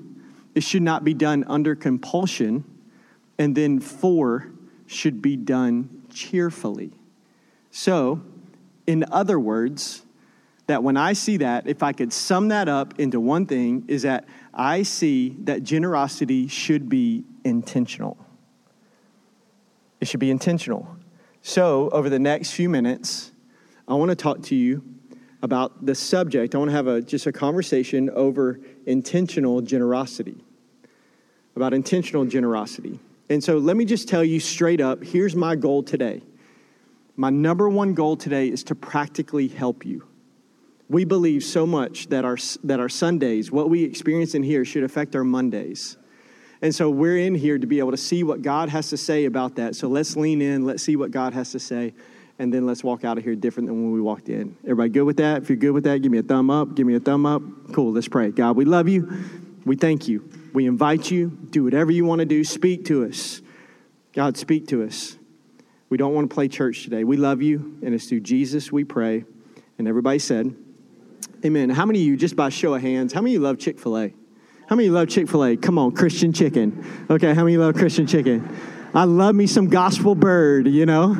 it 0.55 0.63
should 0.63 0.81
not 0.81 1.03
be 1.03 1.13
done 1.13 1.43
under 1.47 1.75
compulsion. 1.75 2.63
And 3.37 3.55
then 3.55 3.79
four, 3.79 4.51
should 4.89 5.21
be 5.21 5.37
done 5.37 6.03
cheerfully. 6.11 6.91
So, 7.69 8.21
in 8.87 9.05
other 9.11 9.39
words, 9.39 10.03
that 10.65 10.83
when 10.83 10.97
I 10.97 11.13
see 11.13 11.37
that, 11.37 11.67
if 11.67 11.83
I 11.83 11.93
could 11.93 12.11
sum 12.11 12.47
that 12.47 12.67
up 12.67 12.99
into 12.99 13.19
one 13.19 13.45
thing, 13.45 13.85
is 13.87 14.01
that 14.01 14.25
I 14.53 14.81
see 14.81 15.35
that 15.41 15.63
generosity 15.63 16.47
should 16.47 16.89
be 16.89 17.23
intentional. 17.43 18.17
It 20.01 20.07
should 20.07 20.19
be 20.19 20.31
intentional. 20.31 20.87
So, 21.43 21.89
over 21.89 22.09
the 22.09 22.19
next 22.19 22.51
few 22.51 22.67
minutes, 22.67 23.31
I 23.87 23.93
want 23.93 24.09
to 24.09 24.15
talk 24.15 24.41
to 24.43 24.55
you 24.55 24.83
about 25.41 25.85
the 25.85 25.93
subject. 25.95 26.55
I 26.55 26.57
want 26.57 26.69
to 26.69 26.75
have 26.75 26.87
a, 26.87 27.01
just 27.01 27.27
a 27.27 27.31
conversation 27.31 28.09
over 28.09 28.59
intentional 28.89 29.61
generosity. 29.61 30.43
About 31.55 31.73
intentional 31.73 32.25
generosity. 32.25 32.99
And 33.29 33.43
so 33.43 33.57
let 33.57 33.77
me 33.77 33.85
just 33.85 34.09
tell 34.09 34.23
you 34.23 34.39
straight 34.39 34.81
up 34.81 35.03
here's 35.03 35.35
my 35.35 35.55
goal 35.55 35.83
today 35.83 36.21
My 37.15 37.29
number 37.29 37.69
one 37.69 37.93
goal 37.93 38.17
today 38.17 38.47
is 38.47 38.63
to 38.65 38.75
practically 38.75 39.47
help 39.47 39.85
you. 39.85 40.07
We 40.89 41.05
believe 41.05 41.43
so 41.43 41.67
much 41.67 42.07
that 42.07 42.25
our, 42.25 42.37
that 42.63 42.79
our 42.79 42.89
Sundays, 42.89 43.51
what 43.51 43.69
we 43.69 43.83
experience 43.83 44.33
in 44.33 44.41
here, 44.41 44.65
should 44.65 44.83
affect 44.83 45.15
our 45.15 45.23
Mondays. 45.23 45.97
And 46.63 46.73
so 46.73 46.89
we're 46.89 47.17
in 47.17 47.35
here 47.35 47.59
to 47.59 47.67
be 47.67 47.77
able 47.79 47.91
to 47.91 47.97
see 47.97 48.23
what 48.23 48.41
God 48.41 48.69
has 48.69 48.89
to 48.89 48.97
say 48.97 49.25
about 49.25 49.55
that. 49.57 49.75
So 49.75 49.87
let's 49.87 50.15
lean 50.15 50.41
in, 50.41 50.65
let's 50.65 50.81
see 50.81 50.95
what 50.95 51.11
God 51.11 51.33
has 51.33 51.51
to 51.51 51.59
say, 51.59 51.93
and 52.39 52.53
then 52.53 52.65
let's 52.65 52.83
walk 52.83 53.03
out 53.03 53.17
of 53.17 53.23
here 53.25 53.35
different 53.35 53.67
than 53.67 53.75
when 53.75 53.91
we 53.91 53.99
walked 53.99 54.29
in. 54.29 54.55
Everybody 54.63 54.89
good 54.89 55.03
with 55.03 55.17
that? 55.17 55.43
If 55.43 55.49
you're 55.49 55.57
good 55.57 55.71
with 55.71 55.83
that, 55.83 56.01
give 56.01 56.11
me 56.11 56.17
a 56.17 56.23
thumb 56.23 56.49
up. 56.49 56.73
Give 56.73 56.87
me 56.87 56.95
a 56.95 56.99
thumb 56.99 57.25
up. 57.25 57.41
Cool, 57.73 57.91
let's 57.91 58.07
pray. 58.07 58.31
God, 58.31 58.55
we 58.55 58.63
love 58.63 58.87
you. 58.87 59.11
We 59.65 59.75
thank 59.75 60.07
you. 60.07 60.27
We 60.53 60.65
invite 60.65 61.11
you. 61.11 61.37
Do 61.49 61.65
whatever 61.65 61.91
you 61.91 62.05
want 62.05 62.19
to 62.19 62.25
do. 62.25 62.45
Speak 62.45 62.85
to 62.85 63.05
us. 63.05 63.41
God, 64.13 64.37
speak 64.37 64.67
to 64.69 64.83
us. 64.83 65.17
We 65.89 65.97
don't 65.97 66.13
want 66.13 66.29
to 66.29 66.33
play 66.33 66.47
church 66.47 66.83
today. 66.83 67.03
We 67.03 67.17
love 67.17 67.41
you, 67.41 67.77
and 67.83 67.93
it's 67.93 68.05
through 68.05 68.21
Jesus 68.21 68.71
we 68.71 68.83
pray. 68.83 69.25
And 69.77 69.87
everybody 69.87 70.19
said, 70.19 70.55
Amen. 71.43 71.69
How 71.69 71.85
many 71.85 71.99
of 71.99 72.05
you, 72.05 72.17
just 72.17 72.35
by 72.35 72.49
show 72.49 72.73
of 72.73 72.81
hands, 72.81 73.13
how 73.13 73.21
many 73.21 73.35
of 73.35 73.41
you 73.41 73.47
love 73.47 73.59
Chick 73.59 73.79
fil 73.79 73.97
A? 73.97 74.13
How 74.67 74.75
many 74.75 74.87
of 74.87 74.91
you 74.91 74.93
love 74.93 75.09
Chick 75.09 75.27
fil 75.29 75.43
A? 75.43 75.57
Come 75.57 75.77
on, 75.77 75.91
Christian 75.91 76.31
chicken. 76.31 77.05
Okay, 77.09 77.33
how 77.33 77.43
many 77.43 77.57
love 77.57 77.75
Christian 77.75 78.07
chicken? 78.07 78.55
I 78.93 79.03
love 79.03 79.35
me 79.35 79.45
some 79.45 79.67
gospel 79.67 80.15
bird, 80.15 80.67
you 80.67 80.85
know? 80.85 81.15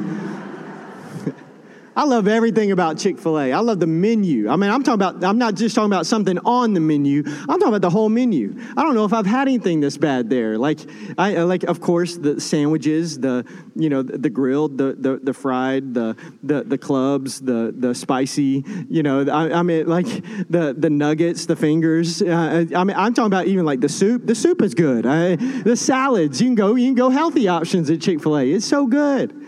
I 1.99 2.05
love 2.05 2.29
everything 2.29 2.71
about 2.71 2.97
Chick 2.97 3.19
fil 3.19 3.37
A. 3.37 3.51
I 3.51 3.59
love 3.59 3.81
the 3.81 3.85
menu. 3.85 4.47
I 4.47 4.55
mean, 4.55 4.69
I'm 4.69 4.83
talking 4.83 5.01
about, 5.01 5.21
I'm 5.21 5.37
not 5.37 5.55
just 5.55 5.75
talking 5.75 5.91
about 5.91 6.05
something 6.05 6.39
on 6.45 6.73
the 6.73 6.79
menu, 6.79 7.23
I'm 7.27 7.59
talking 7.59 7.67
about 7.67 7.81
the 7.81 7.89
whole 7.89 8.07
menu. 8.07 8.57
I 8.77 8.83
don't 8.83 8.95
know 8.95 9.03
if 9.03 9.11
I've 9.11 9.25
had 9.25 9.49
anything 9.49 9.81
this 9.81 9.97
bad 9.97 10.29
there. 10.29 10.57
Like, 10.57 10.79
I, 11.17 11.41
like 11.43 11.63
of 11.63 11.81
course, 11.81 12.15
the 12.15 12.39
sandwiches, 12.39 13.19
the, 13.19 13.45
you 13.75 13.89
know, 13.89 14.01
the, 14.01 14.17
the 14.17 14.29
grilled, 14.29 14.77
the, 14.77 14.95
the, 14.97 15.19
the 15.21 15.33
fried, 15.33 15.93
the, 15.93 16.15
the, 16.41 16.63
the 16.63 16.77
clubs, 16.77 17.41
the, 17.41 17.75
the 17.77 17.93
spicy, 17.93 18.63
you 18.89 19.03
know, 19.03 19.27
I, 19.29 19.59
I 19.59 19.63
mean, 19.63 19.85
like 19.85 20.07
the, 20.49 20.73
the 20.77 20.89
nuggets, 20.89 21.47
the 21.47 21.57
fingers. 21.57 22.21
Uh, 22.21 22.63
I 22.73 22.83
mean, 22.85 22.95
I'm 22.95 23.13
talking 23.13 23.27
about 23.27 23.47
even 23.47 23.65
like 23.65 23.81
the 23.81 23.89
soup. 23.89 24.25
The 24.25 24.35
soup 24.35 24.61
is 24.61 24.73
good. 24.73 25.05
I, 25.05 25.35
the 25.35 25.75
salads, 25.75 26.39
you 26.39 26.47
can 26.47 26.55
go, 26.55 26.75
you 26.75 26.87
can 26.87 26.95
go 26.95 27.09
healthy 27.09 27.49
options 27.49 27.89
at 27.89 27.99
Chick 27.99 28.23
fil 28.23 28.37
A. 28.37 28.49
It's 28.49 28.65
so 28.65 28.87
good. 28.87 29.38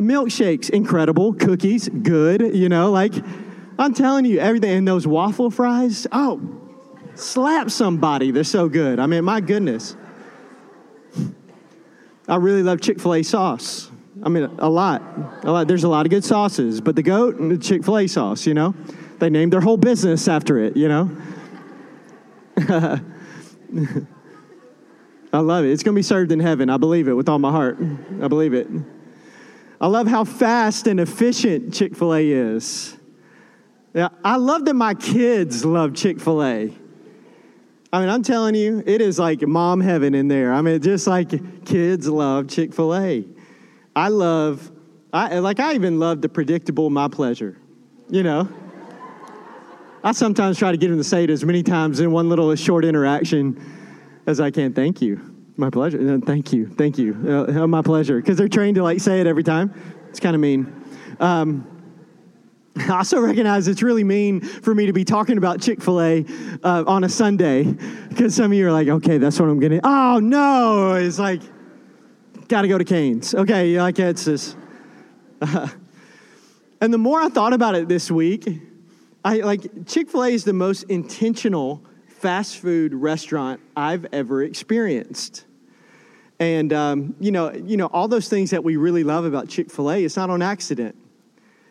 The 0.00 0.06
milkshakes, 0.06 0.70
incredible. 0.70 1.34
Cookies, 1.34 1.90
good. 1.90 2.56
You 2.56 2.70
know, 2.70 2.90
like, 2.90 3.12
I'm 3.78 3.92
telling 3.92 4.24
you, 4.24 4.38
everything. 4.38 4.78
And 4.78 4.88
those 4.88 5.06
waffle 5.06 5.50
fries, 5.50 6.06
oh, 6.10 6.40
slap 7.16 7.70
somebody. 7.70 8.30
They're 8.30 8.42
so 8.42 8.70
good. 8.70 8.98
I 8.98 9.04
mean, 9.04 9.26
my 9.26 9.42
goodness. 9.42 9.94
I 12.26 12.36
really 12.36 12.62
love 12.62 12.80
Chick 12.80 12.98
fil 12.98 13.16
A 13.16 13.22
sauce. 13.22 13.90
I 14.22 14.30
mean, 14.30 14.44
a 14.44 14.70
lot. 14.70 15.02
A 15.42 15.52
lot. 15.52 15.68
There's 15.68 15.84
a 15.84 15.88
lot 15.90 16.06
of 16.06 16.10
good 16.10 16.24
sauces, 16.24 16.80
but 16.80 16.96
the 16.96 17.02
goat 17.02 17.36
and 17.36 17.50
the 17.50 17.58
Chick 17.58 17.84
fil 17.84 17.98
A 17.98 18.06
sauce, 18.06 18.46
you 18.46 18.54
know, 18.54 18.74
they 19.18 19.28
named 19.28 19.52
their 19.52 19.60
whole 19.60 19.76
business 19.76 20.28
after 20.28 20.58
it, 20.60 20.78
you 20.78 20.88
know. 20.88 21.10
I 25.30 25.40
love 25.40 25.66
it. 25.66 25.72
It's 25.72 25.82
going 25.82 25.94
to 25.94 25.98
be 25.98 26.02
served 26.02 26.32
in 26.32 26.40
heaven. 26.40 26.70
I 26.70 26.78
believe 26.78 27.06
it 27.06 27.12
with 27.12 27.28
all 27.28 27.38
my 27.38 27.50
heart. 27.50 27.76
I 28.22 28.28
believe 28.28 28.54
it. 28.54 28.66
I 29.80 29.86
love 29.86 30.06
how 30.06 30.24
fast 30.24 30.86
and 30.86 31.00
efficient 31.00 31.72
Chick 31.72 31.96
fil 31.96 32.14
A 32.14 32.30
is. 32.30 32.96
Yeah, 33.94 34.08
I 34.22 34.36
love 34.36 34.66
that 34.66 34.74
my 34.74 34.94
kids 34.94 35.64
love 35.64 35.94
Chick 35.94 36.20
fil 36.20 36.42
A. 36.44 36.72
I 37.92 38.00
mean, 38.00 38.08
I'm 38.08 38.22
telling 38.22 38.54
you, 38.54 38.82
it 38.86 39.00
is 39.00 39.18
like 39.18 39.42
mom 39.42 39.80
heaven 39.80 40.14
in 40.14 40.28
there. 40.28 40.52
I 40.52 40.60
mean, 40.60 40.80
just 40.80 41.06
like 41.06 41.64
kids 41.64 42.06
love 42.06 42.48
Chick 42.48 42.74
fil 42.74 42.94
A. 42.94 43.24
I 43.96 44.08
love, 44.08 44.70
I, 45.12 45.40
like, 45.40 45.58
I 45.58 45.74
even 45.74 45.98
love 45.98 46.22
the 46.22 46.28
predictable 46.28 46.88
my 46.90 47.08
pleasure, 47.08 47.56
you 48.08 48.22
know? 48.22 48.48
I 50.04 50.12
sometimes 50.12 50.58
try 50.58 50.70
to 50.70 50.78
get 50.78 50.88
them 50.88 50.98
to 50.98 51.04
say 51.04 51.24
it 51.24 51.30
as 51.30 51.44
many 51.44 51.62
times 51.62 52.00
in 52.00 52.12
one 52.12 52.28
little 52.28 52.54
short 52.54 52.84
interaction 52.84 53.60
as 54.26 54.40
I 54.40 54.50
can. 54.50 54.72
Thank 54.72 55.02
you. 55.02 55.29
My 55.60 55.68
pleasure. 55.68 56.14
Uh, 56.14 56.18
thank 56.24 56.54
you. 56.54 56.66
Thank 56.66 56.96
you. 56.96 57.12
Uh, 57.46 57.66
my 57.66 57.82
pleasure. 57.82 58.16
Because 58.16 58.38
they're 58.38 58.48
trained 58.48 58.76
to 58.76 58.82
like 58.82 58.98
say 58.98 59.20
it 59.20 59.26
every 59.26 59.42
time. 59.42 59.74
It's 60.08 60.18
kind 60.18 60.34
of 60.34 60.40
mean. 60.40 60.72
Um, 61.20 61.66
I 62.76 62.96
also 62.96 63.20
recognize 63.20 63.68
it's 63.68 63.82
really 63.82 64.02
mean 64.02 64.40
for 64.40 64.74
me 64.74 64.86
to 64.86 64.94
be 64.94 65.04
talking 65.04 65.36
about 65.36 65.60
Chick 65.60 65.82
fil 65.82 66.00
A 66.00 66.24
uh, 66.64 66.84
on 66.86 67.04
a 67.04 67.10
Sunday 67.10 67.64
because 68.08 68.34
some 68.34 68.46
of 68.46 68.54
you 68.54 68.66
are 68.68 68.72
like, 68.72 68.88
okay, 68.88 69.18
that's 69.18 69.38
what 69.38 69.50
I'm 69.50 69.60
getting. 69.60 69.82
Oh, 69.84 70.18
no. 70.18 70.94
It's 70.94 71.18
like, 71.18 71.42
got 72.48 72.62
to 72.62 72.68
go 72.68 72.78
to 72.78 72.84
Canes. 72.84 73.34
Okay, 73.34 73.72
yeah, 73.72 73.82
like 73.82 73.98
it's 73.98 74.24
this. 74.24 74.56
Uh, 75.42 75.68
and 76.82 76.92
the 76.92 76.98
more 76.98 77.18
I 77.18 77.30
thought 77.30 77.54
about 77.54 77.74
it 77.74 77.88
this 77.88 78.10
week, 78.10 78.46
I 79.24 79.38
like 79.38 79.86
Chick 79.86 80.10
fil 80.10 80.24
A 80.24 80.28
is 80.28 80.44
the 80.44 80.52
most 80.52 80.82
intentional 80.84 81.82
fast 82.08 82.58
food 82.58 82.92
restaurant 82.94 83.60
I've 83.74 84.06
ever 84.12 84.42
experienced. 84.42 85.46
And 86.40 86.72
um, 86.72 87.14
you 87.20 87.30
know, 87.30 87.52
you 87.52 87.76
know, 87.76 87.86
all 87.86 88.08
those 88.08 88.28
things 88.28 88.50
that 88.50 88.64
we 88.64 88.76
really 88.76 89.04
love 89.04 89.26
about 89.26 89.48
Chick 89.48 89.70
Fil 89.70 89.92
A, 89.92 90.04
it's 90.04 90.16
not 90.16 90.30
on 90.30 90.40
accident. 90.40 90.96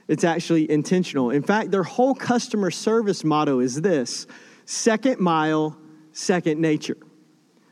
It's 0.08 0.24
actually 0.24 0.70
intentional. 0.72 1.32
In 1.32 1.44
fact, 1.44 1.72
their 1.72 1.84
whole 1.84 2.16
customer 2.16 2.72
service 2.72 3.24
motto 3.24 3.60
is 3.60 3.82
this: 3.82 4.28
second 4.66 5.20
mile, 5.20 5.76
second 6.14 6.62
nature. 6.62 6.98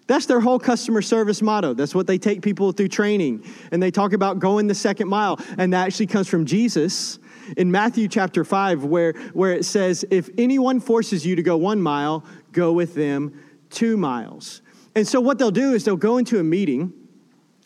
That's 0.08 0.26
their 0.26 0.40
whole 0.40 0.58
customer 0.58 1.02
service 1.02 1.42
motto. 1.42 1.74
That's 1.74 1.94
what 1.94 2.08
they 2.08 2.18
take 2.18 2.42
people 2.42 2.72
through 2.72 2.88
training. 2.88 3.46
And 3.72 3.84
they 3.84 3.92
talk 3.92 4.14
about 4.14 4.40
going 4.40 4.68
the 4.68 4.76
second 4.76 5.10
mile. 5.10 5.38
And 5.58 5.74
that 5.74 5.86
actually 5.86 6.08
comes 6.08 6.30
from 6.30 6.46
Jesus 6.46 7.20
in 7.58 7.72
Matthew 7.72 8.08
chapter 8.08 8.46
5, 8.46 8.86
where, 8.86 9.12
where 9.34 9.52
it 9.52 9.66
says, 9.66 10.06
If 10.10 10.30
anyone 10.38 10.80
forces 10.80 11.26
you 11.26 11.36
to 11.36 11.44
go 11.44 11.58
one 11.58 11.82
mile, 11.82 12.24
go 12.54 12.72
with 12.72 12.96
them 12.96 13.44
two 13.70 13.98
miles. 13.98 14.62
And 14.98 15.08
so 15.08 15.22
what 15.22 15.38
they'll 15.38 15.52
do 15.52 15.74
is 15.74 15.84
they'll 15.84 15.96
go 15.96 16.18
into 16.18 16.40
a 16.40 16.44
meeting 16.44 16.92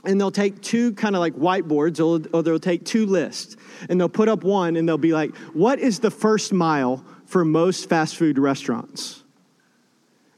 and 0.04 0.20
they'll 0.20 0.32
take 0.32 0.62
two 0.62 0.92
kind 0.96 1.16
of 1.16 1.22
like 1.22 1.34
whiteboards 1.34 2.06
or, 2.06 2.42
they'll 2.44 2.60
take 2.60 2.84
two 2.84 3.06
lists 3.06 3.56
and 3.88 3.98
they'll 3.98 4.10
put 4.10 4.28
up 4.28 4.44
one 4.44 4.76
and 4.76 4.86
they'll 4.86 4.98
be 4.98 5.14
like, 5.14 5.34
what 5.54 5.80
is 5.80 6.00
the 6.00 6.12
first 6.12 6.52
mile 6.52 7.06
for 7.26 7.46
most 7.46 7.88
fast 7.88 8.18
food 8.18 8.38
restaurants? 8.38 9.24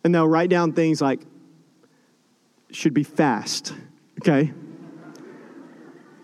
And 0.03 0.13
they'll 0.13 0.27
write 0.27 0.51
down 0.51 0.73
things 0.73 1.01
like, 1.01 1.21
should 2.69 2.93
be 2.93 3.03
fast, 3.03 3.73
okay? 4.21 4.53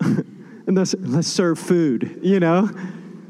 and 0.00 0.76
let's, 0.76 0.94
let's 1.00 1.26
serve 1.26 1.58
food, 1.58 2.20
you 2.22 2.38
know? 2.38 2.70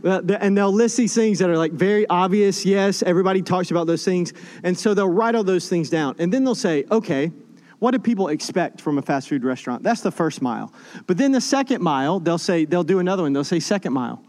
Uh, 0.05 0.23
and 0.41 0.57
they'll 0.57 0.73
list 0.73 0.97
these 0.97 1.15
things 1.15 1.39
that 1.39 1.51
are 1.51 1.59
like 1.59 1.73
very 1.73 2.07
obvious. 2.09 2.65
Yes, 2.65 3.03
everybody 3.03 3.43
talks 3.43 3.71
about 3.71 3.87
those 3.87 4.05
things. 4.05 4.33
And 4.63 4.79
so 4.79 4.95
they'll 4.95 5.09
write 5.09 5.35
all 5.35 5.45
those 5.45 5.69
things 5.69 5.91
down. 5.91 6.17
And 6.19 6.33
then 6.33 6.45
they'll 6.45 6.55
say, 6.55 6.85
okay, 6.91 7.33
what 7.79 7.93
do 7.93 7.99
people 7.99 8.29
expect 8.29 8.81
from 8.81 8.99
a 8.99 9.03
fast 9.03 9.29
food 9.29 9.45
restaurant? 9.45 9.83
That's 9.83 10.03
the 10.03 10.11
first 10.11 10.43
mile. 10.43 10.73
But 11.07 11.17
then 11.17 11.33
the 11.33 11.41
second 11.41 11.83
mile, 11.83 12.21
they'll 12.21 12.39
say, 12.39 12.65
they'll 12.67 12.85
do 12.85 12.99
another 12.99 13.23
one. 13.23 13.33
They'll 13.33 13.45
say 13.45 13.61
second 13.61 13.93
mile. 13.93 14.23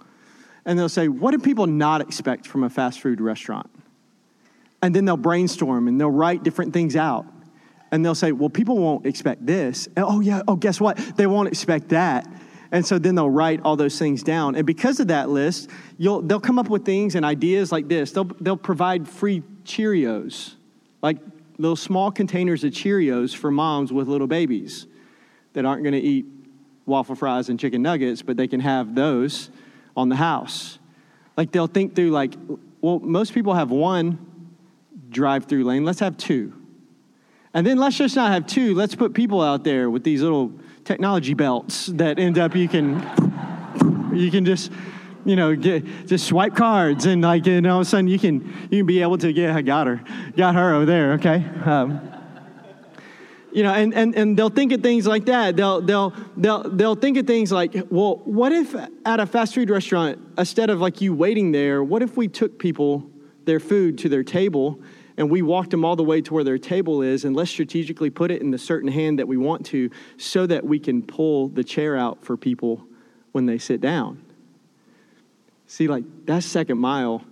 And 0.65 0.79
they'll 0.79 0.89
say, 0.89 1.07
what 1.07 1.31
do 1.31 1.39
people 1.39 1.67
not 1.67 2.01
expect 2.01 2.47
from 2.47 2.63
a 2.63 2.69
fast 2.69 3.01
food 3.01 3.19
restaurant? 3.19 3.69
And 4.81 4.95
then 4.95 5.05
they'll 5.05 5.17
brainstorm 5.17 5.88
and 5.88 5.99
they'll 5.99 6.10
write 6.10 6.43
different 6.43 6.73
things 6.73 6.95
out. 6.95 7.25
And 7.91 8.05
they'll 8.05 8.15
say, 8.15 8.31
well, 8.31 8.49
people 8.49 8.77
won't 8.77 9.05
expect 9.05 9.45
this. 9.45 9.88
And, 9.97 10.05
oh, 10.07 10.21
yeah, 10.21 10.43
oh, 10.47 10.55
guess 10.55 10.79
what? 10.79 10.97
They 11.17 11.27
won't 11.27 11.49
expect 11.49 11.89
that. 11.89 12.25
And 12.71 12.86
so 12.86 12.97
then 12.97 13.15
they'll 13.15 13.29
write 13.29 13.62
all 13.63 13.75
those 13.75 13.99
things 13.99 14.23
down. 14.23 14.55
And 14.55 14.65
because 14.65 14.99
of 14.99 15.07
that 15.07 15.29
list, 15.29 15.69
you'll, 15.97 16.21
they'll 16.21 16.39
come 16.39 16.57
up 16.57 16.69
with 16.69 16.86
things 16.86 17.15
and 17.15 17.25
ideas 17.25 17.71
like 17.71 17.89
this. 17.89 18.12
They'll, 18.12 18.31
they'll 18.39 18.55
provide 18.55 19.07
free 19.07 19.43
Cheerios, 19.65 20.55
like 21.01 21.17
little 21.57 21.75
small 21.75 22.12
containers 22.12 22.63
of 22.63 22.71
Cheerios 22.71 23.36
for 23.36 23.51
moms 23.51 23.91
with 23.91 24.07
little 24.07 24.27
babies 24.27 24.88
that 25.53 25.65
aren't 25.65 25.84
going 25.84 25.93
to 25.93 25.99
eat 25.99 26.25
waffle 26.86 27.13
fries 27.15 27.49
and 27.49 27.60
chicken 27.60 27.81
nuggets, 27.81 28.21
but 28.21 28.38
they 28.38 28.47
can 28.47 28.62
have 28.62 28.95
those 28.95 29.49
on 29.95 30.10
the 30.10 30.15
house. 30.15 30.79
Like 31.36 31.51
they'll 31.51 31.67
think 31.67 31.95
through, 31.95 32.12
like, 32.12 32.36
well, 32.79 32.99
most 32.99 33.34
people 33.34 33.53
have 33.53 33.69
one 33.69 34.17
drive 35.10 35.45
through 35.45 35.65
lane. 35.65 35.84
Let's 35.84 35.99
have 35.99 36.17
two. 36.17 36.53
And 37.53 37.67
then 37.67 37.77
let's 37.77 37.97
just 37.97 38.15
not 38.15 38.31
have 38.31 38.47
two. 38.47 38.73
Let's 38.73 38.95
put 38.95 39.13
people 39.13 39.41
out 39.41 39.65
there 39.65 39.89
with 39.89 40.03
these 40.05 40.21
little 40.21 40.53
technology 40.91 41.34
belts 41.34 41.86
that 41.86 42.19
end 42.19 42.38
up 42.38 42.54
you 42.54 42.67
can 42.67 42.95
you 44.13 44.30
can 44.30 44.43
just 44.43 44.69
you 45.23 45.38
know 45.38 45.56
get 45.56 45.86
just 46.06 46.27
swipe 46.27 46.54
cards 46.54 47.06
and 47.06 47.21
like 47.21 47.47
and 47.47 47.65
all 47.65 47.80
of 47.80 47.88
a 47.88 47.89
sudden 47.89 48.10
you 48.10 48.19
can 48.19 48.41
you 48.69 48.80
can 48.80 48.86
be 48.86 49.01
able 49.01 49.17
to 49.17 49.32
yeah 49.32 49.56
I 49.56 49.62
got 49.62 49.88
her 49.88 50.04
got 50.36 50.54
her 50.56 50.73
over 50.75 50.86
there 50.86 51.13
okay? 51.13 51.45
Um, 51.63 52.01
you 53.54 53.63
know 53.63 53.73
and, 53.73 53.93
and 53.93 54.13
and 54.15 54.38
they'll 54.38 54.49
think 54.49 54.73
of 54.73 54.82
things 54.82 55.08
like 55.08 55.27
that. 55.27 55.56
They'll 55.56 55.80
they'll 55.80 56.13
they'll 56.36 56.63
they'll 56.63 56.95
think 56.95 57.15
of 57.15 57.25
things 57.25 57.54
like 57.54 57.73
well 57.89 58.17
what 58.25 58.51
if 58.51 58.75
at 59.06 59.19
a 59.21 59.25
fast 59.25 59.56
food 59.56 59.69
restaurant 59.69 60.19
instead 60.38 60.69
of 60.69 60.82
like 60.82 60.99
you 60.99 61.13
waiting 61.13 61.54
there 61.54 61.86
what 61.86 62.01
if 62.01 62.17
we 62.17 62.27
took 62.27 62.60
people 62.60 63.10
their 63.45 63.62
food 63.62 63.97
to 63.99 64.10
their 64.10 64.25
table 64.25 64.77
and 65.17 65.30
we 65.30 65.41
walked 65.41 65.71
them 65.71 65.84
all 65.84 65.95
the 65.95 66.04
way 66.04 66.21
to 66.21 66.34
where 66.34 66.43
their 66.43 66.58
table 66.58 67.02
is, 67.02 67.26
and 67.26 67.36
let's 67.36 67.52
strategically 67.52 68.10
put 68.10 68.32
it 68.32 68.41
in 68.41 68.52
the 68.52 68.58
certain 68.58 68.89
hand 68.89 69.19
that 69.19 69.28
we 69.28 69.38
want 69.38 69.65
to 69.67 69.89
so 70.17 70.45
that 70.47 70.65
we 70.65 70.80
can 70.80 71.02
pull 71.02 71.47
the 71.47 71.63
chair 71.63 71.97
out 71.97 72.24
for 72.24 72.38
people 72.38 72.86
when 73.32 73.45
they 73.45 73.58
sit 73.58 73.82
down. 73.82 74.24
See, 75.67 75.88
like, 75.88 76.04
that 76.26 76.43
second 76.43 76.80
mile. 76.80 77.24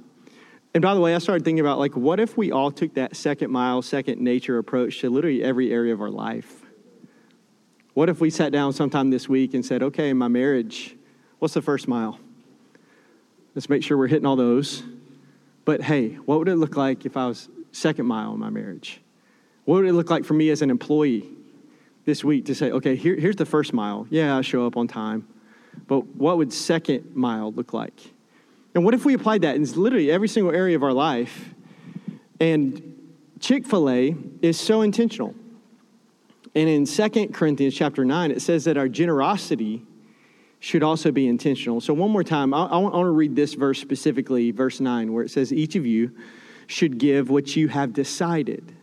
And 0.73 0.81
by 0.81 0.93
the 0.93 1.01
way, 1.01 1.15
I 1.15 1.17
started 1.17 1.43
thinking 1.43 1.59
about, 1.59 1.79
like, 1.79 1.95
what 1.95 2.19
if 2.19 2.37
we 2.37 2.51
all 2.51 2.71
took 2.71 2.93
that 2.93 3.15
second 3.15 3.51
mile, 3.51 3.81
second 3.81 4.21
nature 4.21 4.57
approach 4.57 5.01
to 5.01 5.09
literally 5.09 5.43
every 5.43 5.71
area 5.71 5.93
of 5.93 6.01
our 6.01 6.09
life? 6.09 6.61
What 7.95 8.07
if 8.07 8.21
we 8.21 8.29
sat 8.29 8.51
down 8.51 8.71
sometime 8.71 9.09
this 9.09 9.27
week 9.27 9.53
and 9.53 9.65
said, 9.65 9.83
okay, 9.83 10.13
my 10.13 10.27
marriage, 10.27 10.95
what's 11.39 11.53
the 11.53 11.61
first 11.61 11.87
mile? 11.87 12.19
Let's 13.55 13.67
make 13.67 13.83
sure 13.83 13.97
we're 13.97 14.07
hitting 14.07 14.25
all 14.25 14.35
those. 14.35 14.83
But 15.65 15.81
hey, 15.81 16.11
what 16.13 16.39
would 16.39 16.47
it 16.47 16.55
look 16.55 16.77
like 16.77 17.05
if 17.05 17.17
I 17.17 17.27
was 17.27 17.49
second 17.71 18.05
mile 18.05 18.33
in 18.33 18.39
my 18.39 18.49
marriage? 18.49 19.01
What 19.65 19.75
would 19.75 19.85
it 19.85 19.93
look 19.93 20.09
like 20.09 20.25
for 20.25 20.33
me 20.33 20.49
as 20.49 20.61
an 20.61 20.69
employee 20.69 21.29
this 22.09 22.23
week 22.23 22.45
to 22.45 22.55
say, 22.55 22.71
okay, 22.71 22.95
here, 22.95 23.15
here's 23.15 23.35
the 23.35 23.45
first 23.45 23.71
mile. 23.71 24.07
Yeah, 24.09 24.35
I 24.35 24.41
show 24.41 24.65
up 24.65 24.75
on 24.75 24.87
time. 24.87 25.27
But 25.87 26.07
what 26.15 26.37
would 26.37 26.51
second 26.51 27.15
mile 27.15 27.51
look 27.51 27.71
like? 27.71 27.93
And 28.73 28.83
what 28.83 28.93
if 28.93 29.05
we 29.05 29.13
applied 29.13 29.43
that 29.43 29.55
in 29.55 29.63
literally 29.63 30.11
every 30.11 30.27
single 30.27 30.53
area 30.53 30.75
of 30.75 30.83
our 30.83 30.93
life? 30.93 31.53
And 32.39 33.11
Chick 33.39 33.65
fil 33.65 33.89
A 33.89 34.15
is 34.41 34.59
so 34.59 34.81
intentional. 34.81 35.35
And 36.55 36.67
in 36.67 36.85
2 36.85 37.27
Corinthians 37.27 37.75
chapter 37.75 38.03
9, 38.03 38.31
it 38.31 38.41
says 38.41 38.65
that 38.65 38.77
our 38.77 38.89
generosity 38.89 39.83
should 40.59 40.83
also 40.83 41.11
be 41.11 41.27
intentional. 41.27 41.79
So, 41.79 41.93
one 41.93 42.11
more 42.11 42.23
time, 42.23 42.53
I, 42.53 42.65
I, 42.65 42.77
want, 42.77 42.93
I 42.93 42.97
want 42.97 43.07
to 43.07 43.11
read 43.11 43.35
this 43.35 43.53
verse 43.53 43.79
specifically, 43.79 44.51
verse 44.51 44.79
9, 44.79 45.13
where 45.13 45.23
it 45.23 45.29
says, 45.29 45.53
Each 45.53 45.75
of 45.75 45.85
you 45.85 46.11
should 46.69 46.99
give 46.99 47.31
what 47.31 47.55
you 47.55 47.67
have 47.67 47.93
decided, 47.93 48.75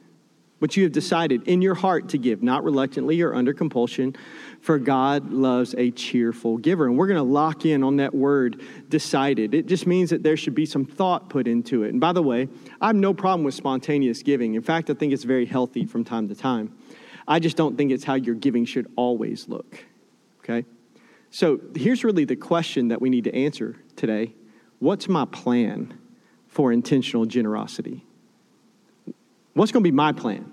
what 0.59 0.77
you 0.77 0.83
have 0.83 0.91
decided 0.91 1.47
in 1.47 1.63
your 1.63 1.77
heart 1.77 2.09
to 2.09 2.19
give, 2.19 2.43
not 2.43 2.65
reluctantly 2.65 3.23
or 3.23 3.33
under 3.33 3.55
compulsion, 3.55 4.17
for 4.61 4.77
God 4.81 5.31
loves 5.31 5.73
a 5.79 5.93
cheerful 5.93 6.59
giver. 6.59 6.87
And 6.87 6.99
we're 6.99 7.07
going 7.07 7.17
to 7.17 7.23
lock 7.23 7.65
in 7.65 7.85
on 7.85 7.99
that 7.99 8.13
word 8.13 8.61
decided. 8.89 9.55
It 9.55 9.67
just 9.67 9.87
means 9.87 10.11
that 10.11 10.25
there 10.25 10.37
should 10.37 10.55
be 10.55 10.67
some 10.67 10.85
thought 10.85 11.29
put 11.29 11.47
into 11.47 11.85
it. 11.85 11.91
And 11.91 12.01
by 12.01 12.13
the 12.13 12.25
way, 12.25 12.49
I 12.81 12.89
have 12.89 12.97
no 12.97 13.15
problem 13.15 13.45
with 13.45 13.55
spontaneous 13.55 14.21
giving. 14.25 14.55
In 14.55 14.63
fact, 14.63 14.91
I 14.91 14.95
think 14.95 15.13
it's 15.13 15.23
very 15.23 15.47
healthy 15.47 15.87
from 15.87 16.03
time 16.03 16.27
to 16.29 16.35
time. 16.35 16.77
I 17.29 17.39
just 17.39 17.57
don't 17.57 17.79
think 17.79 17.93
it's 17.93 18.03
how 18.03 18.15
your 18.15 18.35
giving 18.35 18.65
should 18.65 18.91
always 18.97 19.47
look. 19.47 19.85
Okay? 20.41 20.67
So 21.31 21.61
here's 21.77 22.03
really 22.03 22.25
the 22.25 22.35
question 22.35 22.89
that 22.89 23.01
we 23.01 23.11
need 23.11 23.25
to 23.25 23.35
answer 23.35 23.77
today 23.95 24.35
What's 24.81 25.09
my 25.09 25.25
plan 25.25 25.97
for 26.57 26.73
intentional 26.73 27.27
generosity? 27.27 28.03
What's 29.53 29.73
going 29.73 29.85
to 29.85 29.91
be 29.91 29.95
my 29.95 30.13
plan? 30.13 30.51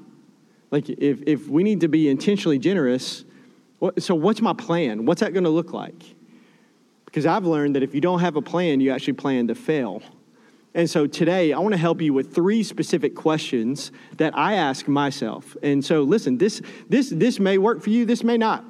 Like, 0.69 0.89
if, 0.89 1.21
if 1.25 1.47
we 1.47 1.63
need 1.63 1.79
to 1.79 1.87
be 1.87 2.09
intentionally 2.09 2.59
generous, 2.59 3.23
what, 3.79 4.03
so 4.03 4.13
what's 4.13 4.41
my 4.41 4.51
plan? 4.51 5.05
What's 5.05 5.21
that 5.21 5.31
going 5.31 5.45
to 5.45 5.49
look 5.49 5.71
like? 5.71 6.03
Because 7.05 7.25
I've 7.25 7.45
learned 7.45 7.77
that 7.77 7.83
if 7.83 7.95
you 7.95 8.01
don't 8.01 8.19
have 8.19 8.35
a 8.35 8.41
plan, 8.41 8.81
you 8.81 8.91
actually 8.91 9.13
plan 9.13 9.47
to 9.47 9.55
fail. 9.55 10.03
And 10.73 10.89
so 10.89 11.07
today, 11.07 11.53
I 11.53 11.59
want 11.59 11.71
to 11.71 11.79
help 11.79 12.01
you 12.01 12.11
with 12.13 12.35
three 12.35 12.63
specific 12.63 13.15
questions 13.15 13.93
that 14.17 14.37
I 14.37 14.55
ask 14.55 14.89
myself. 14.89 15.55
And 15.63 15.85
so, 15.85 16.01
listen, 16.01 16.37
this, 16.37 16.61
this, 16.89 17.11
this 17.11 17.39
may 17.39 17.57
work 17.57 17.81
for 17.81 17.91
you, 17.91 18.05
this 18.05 18.25
may 18.25 18.37
not. 18.37 18.65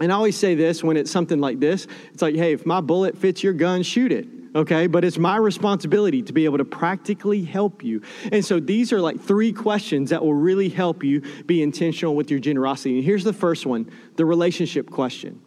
And 0.00 0.10
I 0.10 0.14
always 0.14 0.36
say 0.36 0.54
this 0.54 0.82
when 0.82 0.96
it's 0.96 1.10
something 1.10 1.40
like 1.40 1.60
this 1.60 1.86
it's 2.14 2.22
like, 2.22 2.36
hey, 2.36 2.54
if 2.54 2.64
my 2.64 2.80
bullet 2.80 3.18
fits 3.18 3.42
your 3.42 3.52
gun, 3.52 3.82
shoot 3.82 4.12
it. 4.12 4.37
Okay, 4.58 4.88
but 4.88 5.04
it's 5.04 5.18
my 5.18 5.36
responsibility 5.36 6.20
to 6.20 6.32
be 6.32 6.44
able 6.44 6.58
to 6.58 6.64
practically 6.64 7.44
help 7.44 7.84
you. 7.84 8.02
And 8.32 8.44
so 8.44 8.58
these 8.58 8.92
are 8.92 9.00
like 9.00 9.20
three 9.20 9.52
questions 9.52 10.10
that 10.10 10.20
will 10.20 10.34
really 10.34 10.68
help 10.68 11.04
you 11.04 11.20
be 11.46 11.62
intentional 11.62 12.16
with 12.16 12.28
your 12.28 12.40
generosity. 12.40 12.96
And 12.96 13.04
here's 13.04 13.22
the 13.22 13.32
first 13.32 13.66
one 13.66 13.88
the 14.16 14.24
relationship 14.24 14.90
question. 14.90 15.40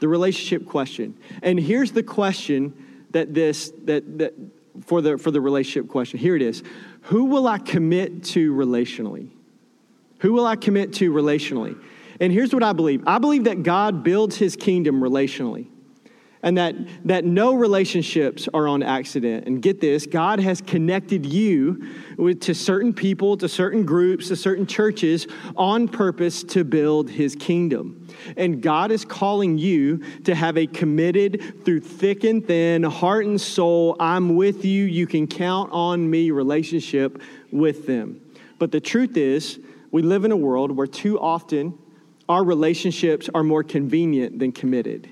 The 0.00 0.08
relationship 0.08 0.68
question. 0.68 1.16
And 1.42 1.58
here's 1.58 1.92
the 1.92 2.02
question 2.02 2.74
that 3.12 3.32
this, 3.32 3.72
that, 3.84 4.18
that, 4.18 4.34
for 4.84 5.00
the, 5.00 5.16
for 5.16 5.30
the 5.30 5.40
relationship 5.40 5.88
question. 5.90 6.18
Here 6.18 6.36
it 6.36 6.42
is 6.42 6.62
Who 7.04 7.24
will 7.24 7.46
I 7.46 7.56
commit 7.56 8.24
to 8.24 8.52
relationally? 8.52 9.30
Who 10.18 10.34
will 10.34 10.46
I 10.46 10.56
commit 10.56 10.92
to 10.94 11.10
relationally? 11.10 11.82
And 12.20 12.30
here's 12.30 12.52
what 12.52 12.62
I 12.62 12.74
believe 12.74 13.04
I 13.06 13.16
believe 13.20 13.44
that 13.44 13.62
God 13.62 14.04
builds 14.04 14.36
his 14.36 14.54
kingdom 14.54 15.00
relationally. 15.00 15.68
And 16.42 16.56
that, 16.56 16.74
that 17.04 17.24
no 17.26 17.52
relationships 17.54 18.48
are 18.54 18.66
on 18.66 18.82
accident. 18.82 19.46
And 19.46 19.60
get 19.60 19.80
this 19.80 20.06
God 20.06 20.40
has 20.40 20.62
connected 20.62 21.26
you 21.26 21.86
with, 22.16 22.40
to 22.42 22.54
certain 22.54 22.94
people, 22.94 23.36
to 23.36 23.48
certain 23.48 23.84
groups, 23.84 24.28
to 24.28 24.36
certain 24.36 24.66
churches 24.66 25.26
on 25.56 25.86
purpose 25.86 26.42
to 26.44 26.64
build 26.64 27.10
his 27.10 27.36
kingdom. 27.36 28.08
And 28.38 28.62
God 28.62 28.90
is 28.90 29.04
calling 29.04 29.58
you 29.58 29.98
to 30.24 30.34
have 30.34 30.56
a 30.56 30.66
committed, 30.66 31.64
through 31.64 31.80
thick 31.80 32.24
and 32.24 32.46
thin, 32.46 32.84
heart 32.84 33.26
and 33.26 33.38
soul, 33.38 33.96
I'm 34.00 34.34
with 34.34 34.64
you, 34.64 34.84
you 34.84 35.06
can 35.06 35.26
count 35.26 35.70
on 35.72 36.08
me 36.08 36.30
relationship 36.30 37.20
with 37.52 37.86
them. 37.86 38.20
But 38.58 38.72
the 38.72 38.80
truth 38.80 39.16
is, 39.16 39.60
we 39.90 40.02
live 40.02 40.24
in 40.24 40.32
a 40.32 40.36
world 40.36 40.70
where 40.70 40.86
too 40.86 41.18
often 41.20 41.78
our 42.28 42.44
relationships 42.44 43.28
are 43.34 43.42
more 43.42 43.64
convenient 43.64 44.38
than 44.38 44.52
committed. 44.52 45.10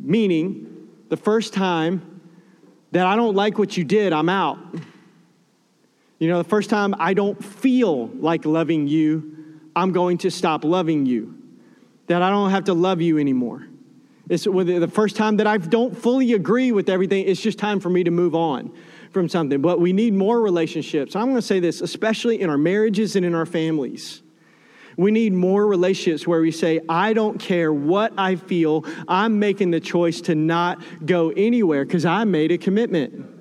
Meaning, 0.00 0.88
the 1.08 1.16
first 1.16 1.52
time 1.52 2.20
that 2.92 3.06
I 3.06 3.16
don't 3.16 3.34
like 3.34 3.58
what 3.58 3.76
you 3.76 3.84
did, 3.84 4.12
I'm 4.12 4.28
out. 4.28 4.58
You 6.18 6.28
know, 6.28 6.38
the 6.38 6.48
first 6.48 6.70
time 6.70 6.94
I 6.98 7.14
don't 7.14 7.42
feel 7.44 8.08
like 8.08 8.44
loving 8.44 8.88
you, 8.88 9.60
I'm 9.76 9.92
going 9.92 10.18
to 10.18 10.30
stop 10.30 10.64
loving 10.64 11.06
you. 11.06 11.34
That 12.06 12.22
I 12.22 12.30
don't 12.30 12.50
have 12.50 12.64
to 12.64 12.74
love 12.74 13.00
you 13.00 13.18
anymore. 13.18 13.66
It's 14.28 14.44
the 14.44 14.90
first 14.92 15.16
time 15.16 15.36
that 15.38 15.46
I 15.46 15.56
don't 15.58 15.96
fully 15.96 16.32
agree 16.34 16.72
with 16.72 16.88
everything, 16.88 17.26
it's 17.26 17.40
just 17.40 17.58
time 17.58 17.80
for 17.80 17.88
me 17.88 18.04
to 18.04 18.10
move 18.10 18.34
on 18.34 18.72
from 19.10 19.28
something. 19.28 19.62
But 19.62 19.80
we 19.80 19.92
need 19.92 20.12
more 20.12 20.40
relationships. 20.40 21.16
I'm 21.16 21.26
going 21.26 21.36
to 21.36 21.42
say 21.42 21.60
this, 21.60 21.80
especially 21.80 22.40
in 22.40 22.50
our 22.50 22.58
marriages 22.58 23.16
and 23.16 23.24
in 23.24 23.34
our 23.34 23.46
families. 23.46 24.22
We 24.98 25.12
need 25.12 25.32
more 25.32 25.64
relationships 25.64 26.26
where 26.26 26.40
we 26.40 26.50
say, 26.50 26.80
I 26.88 27.12
don't 27.12 27.38
care 27.38 27.72
what 27.72 28.12
I 28.18 28.34
feel, 28.34 28.84
I'm 29.06 29.38
making 29.38 29.70
the 29.70 29.78
choice 29.78 30.20
to 30.22 30.34
not 30.34 30.82
go 31.06 31.30
anywhere 31.30 31.84
because 31.84 32.04
I 32.04 32.24
made 32.24 32.50
a 32.50 32.58
commitment. 32.58 33.36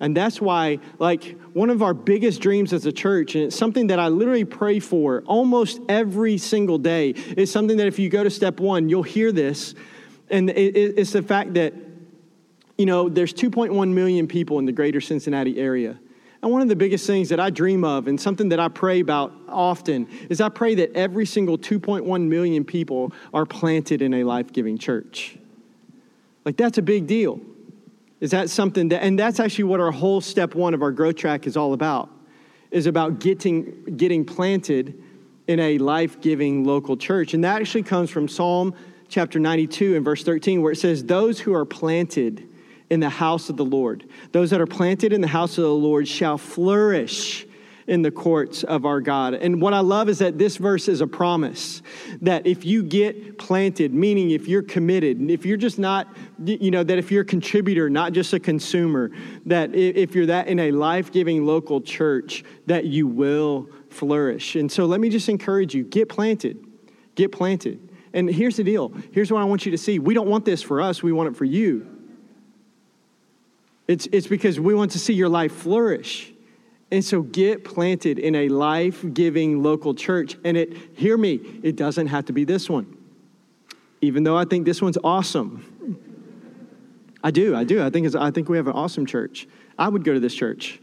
And 0.00 0.16
that's 0.16 0.40
why, 0.40 0.80
like, 0.98 1.40
one 1.52 1.70
of 1.70 1.80
our 1.80 1.94
biggest 1.94 2.40
dreams 2.40 2.72
as 2.72 2.84
a 2.86 2.92
church, 2.92 3.36
and 3.36 3.44
it's 3.44 3.56
something 3.56 3.86
that 3.86 4.00
I 4.00 4.08
literally 4.08 4.44
pray 4.44 4.80
for 4.80 5.22
almost 5.26 5.80
every 5.88 6.38
single 6.38 6.78
day, 6.78 7.10
is 7.10 7.52
something 7.52 7.76
that 7.76 7.86
if 7.86 8.00
you 8.00 8.08
go 8.08 8.24
to 8.24 8.30
step 8.30 8.58
one, 8.58 8.88
you'll 8.88 9.04
hear 9.04 9.30
this. 9.30 9.76
And 10.28 10.50
it's 10.50 11.12
the 11.12 11.22
fact 11.22 11.54
that, 11.54 11.72
you 12.76 12.86
know, 12.86 13.08
there's 13.08 13.32
2.1 13.32 13.92
million 13.92 14.26
people 14.26 14.58
in 14.58 14.64
the 14.64 14.72
greater 14.72 15.00
Cincinnati 15.00 15.60
area. 15.60 16.00
And 16.42 16.50
one 16.50 16.60
of 16.60 16.68
the 16.68 16.76
biggest 16.76 17.06
things 17.06 17.28
that 17.28 17.38
I 17.38 17.50
dream 17.50 17.84
of 17.84 18.08
and 18.08 18.20
something 18.20 18.48
that 18.48 18.58
I 18.58 18.66
pray 18.66 18.98
about 18.98 19.32
often 19.48 20.08
is 20.28 20.40
I 20.40 20.48
pray 20.48 20.74
that 20.74 20.92
every 20.94 21.24
single 21.24 21.56
2.1 21.56 22.26
million 22.26 22.64
people 22.64 23.12
are 23.32 23.46
planted 23.46 24.02
in 24.02 24.12
a 24.12 24.24
life 24.24 24.52
giving 24.52 24.76
church. 24.76 25.38
Like, 26.44 26.56
that's 26.56 26.78
a 26.78 26.82
big 26.82 27.06
deal. 27.06 27.40
Is 28.20 28.32
that 28.32 28.50
something 28.50 28.88
that, 28.88 29.04
and 29.04 29.16
that's 29.16 29.38
actually 29.38 29.64
what 29.64 29.78
our 29.78 29.92
whole 29.92 30.20
step 30.20 30.56
one 30.56 30.74
of 30.74 30.82
our 30.82 30.90
growth 30.90 31.16
track 31.16 31.46
is 31.46 31.56
all 31.56 31.72
about, 31.74 32.10
is 32.72 32.86
about 32.86 33.20
getting, 33.20 33.96
getting 33.96 34.24
planted 34.24 35.00
in 35.46 35.60
a 35.60 35.78
life 35.78 36.20
giving 36.20 36.64
local 36.64 36.96
church. 36.96 37.34
And 37.34 37.44
that 37.44 37.60
actually 37.60 37.82
comes 37.84 38.10
from 38.10 38.26
Psalm 38.26 38.74
chapter 39.08 39.38
92 39.38 39.94
and 39.94 40.04
verse 40.04 40.24
13, 40.24 40.62
where 40.62 40.72
it 40.72 40.76
says, 40.76 41.04
Those 41.04 41.38
who 41.38 41.54
are 41.54 41.64
planted, 41.64 42.48
in 42.92 43.00
the 43.00 43.08
house 43.08 43.48
of 43.48 43.56
the 43.56 43.64
Lord. 43.64 44.06
Those 44.32 44.50
that 44.50 44.60
are 44.60 44.66
planted 44.66 45.14
in 45.14 45.22
the 45.22 45.26
house 45.26 45.56
of 45.56 45.64
the 45.64 45.70
Lord 45.70 46.06
shall 46.06 46.36
flourish 46.36 47.46
in 47.86 48.02
the 48.02 48.10
courts 48.10 48.64
of 48.64 48.84
our 48.84 49.00
God. 49.00 49.32
And 49.32 49.62
what 49.62 49.72
I 49.72 49.80
love 49.80 50.10
is 50.10 50.18
that 50.18 50.36
this 50.36 50.58
verse 50.58 50.88
is 50.88 51.00
a 51.00 51.06
promise 51.06 51.80
that 52.20 52.46
if 52.46 52.66
you 52.66 52.82
get 52.82 53.38
planted, 53.38 53.94
meaning 53.94 54.32
if 54.32 54.46
you're 54.46 54.62
committed, 54.62 55.30
if 55.30 55.46
you're 55.46 55.56
just 55.56 55.78
not, 55.78 56.14
you 56.44 56.70
know, 56.70 56.84
that 56.84 56.98
if 56.98 57.10
you're 57.10 57.22
a 57.22 57.24
contributor, 57.24 57.88
not 57.88 58.12
just 58.12 58.34
a 58.34 58.38
consumer, 58.38 59.10
that 59.46 59.74
if 59.74 60.14
you're 60.14 60.26
that 60.26 60.48
in 60.48 60.58
a 60.58 60.70
life 60.70 61.10
giving 61.10 61.46
local 61.46 61.80
church, 61.80 62.44
that 62.66 62.84
you 62.84 63.06
will 63.06 63.70
flourish. 63.88 64.54
And 64.54 64.70
so 64.70 64.84
let 64.84 65.00
me 65.00 65.08
just 65.08 65.30
encourage 65.30 65.74
you 65.74 65.82
get 65.82 66.10
planted, 66.10 66.62
get 67.14 67.32
planted. 67.32 67.88
And 68.12 68.28
here's 68.28 68.56
the 68.56 68.64
deal 68.64 68.92
here's 69.12 69.32
what 69.32 69.40
I 69.40 69.44
want 69.44 69.64
you 69.64 69.72
to 69.72 69.78
see. 69.78 69.98
We 69.98 70.12
don't 70.12 70.28
want 70.28 70.44
this 70.44 70.60
for 70.60 70.82
us, 70.82 71.02
we 71.02 71.10
want 71.10 71.30
it 71.30 71.36
for 71.36 71.46
you. 71.46 71.91
It's, 73.88 74.06
it's 74.12 74.26
because 74.26 74.58
we 74.60 74.74
want 74.74 74.92
to 74.92 74.98
see 74.98 75.12
your 75.12 75.28
life 75.28 75.52
flourish. 75.52 76.32
And 76.90 77.04
so 77.04 77.22
get 77.22 77.64
planted 77.64 78.18
in 78.18 78.34
a 78.34 78.48
life 78.48 79.04
giving 79.12 79.62
local 79.62 79.94
church. 79.94 80.36
And 80.44 80.56
it, 80.56 80.76
hear 80.94 81.16
me, 81.16 81.40
it 81.62 81.76
doesn't 81.76 82.08
have 82.08 82.26
to 82.26 82.32
be 82.32 82.44
this 82.44 82.68
one. 82.68 82.96
Even 84.00 84.24
though 84.24 84.36
I 84.36 84.44
think 84.44 84.66
this 84.66 84.82
one's 84.82 84.98
awesome. 85.02 85.98
I 87.24 87.30
do, 87.30 87.54
I 87.54 87.64
do. 87.64 87.82
I 87.82 87.90
think, 87.90 88.14
I 88.14 88.30
think 88.30 88.48
we 88.48 88.56
have 88.56 88.66
an 88.66 88.74
awesome 88.74 89.06
church. 89.06 89.46
I 89.78 89.88
would 89.88 90.04
go 90.04 90.12
to 90.12 90.20
this 90.20 90.34
church 90.34 90.80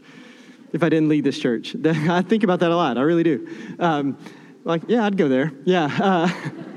if 0.72 0.82
I 0.82 0.88
didn't 0.88 1.08
lead 1.08 1.24
this 1.24 1.38
church. 1.38 1.76
I 1.84 2.22
think 2.22 2.42
about 2.44 2.60
that 2.60 2.70
a 2.70 2.76
lot. 2.76 2.98
I 2.98 3.02
really 3.02 3.22
do. 3.22 3.48
Um, 3.78 4.18
like, 4.64 4.82
yeah, 4.88 5.04
I'd 5.04 5.16
go 5.16 5.28
there. 5.28 5.52
Yeah. 5.64 5.86
Uh, 6.00 6.50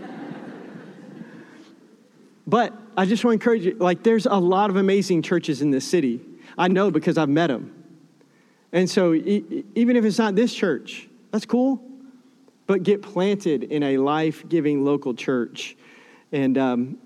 But 2.46 2.74
I 2.96 3.06
just 3.06 3.24
want 3.24 3.34
to 3.34 3.44
encourage 3.44 3.66
you 3.66 3.76
like, 3.76 4.04
there's 4.04 4.26
a 4.26 4.36
lot 4.36 4.70
of 4.70 4.76
amazing 4.76 5.22
churches 5.22 5.62
in 5.62 5.72
this 5.72 5.86
city. 5.86 6.22
I 6.58 6.68
know 6.68 6.92
because 6.92 7.18
I've 7.18 7.30
met 7.30 7.48
them. 7.48 7.84
And 8.72 8.90
so, 8.90 9.14
even 9.14 9.96
if 9.96 10.04
it's 10.04 10.18
not 10.18 10.36
this 10.36 10.54
church, 10.54 11.08
that's 11.32 11.46
cool. 11.46 11.82
But 12.66 12.84
get 12.84 13.02
planted 13.02 13.64
in 13.64 13.84
a 13.84 13.98
life 13.98 14.48
giving 14.48 14.84
local 14.84 15.14
church 15.14 15.76
and 16.32 16.58
um, 16.58 16.98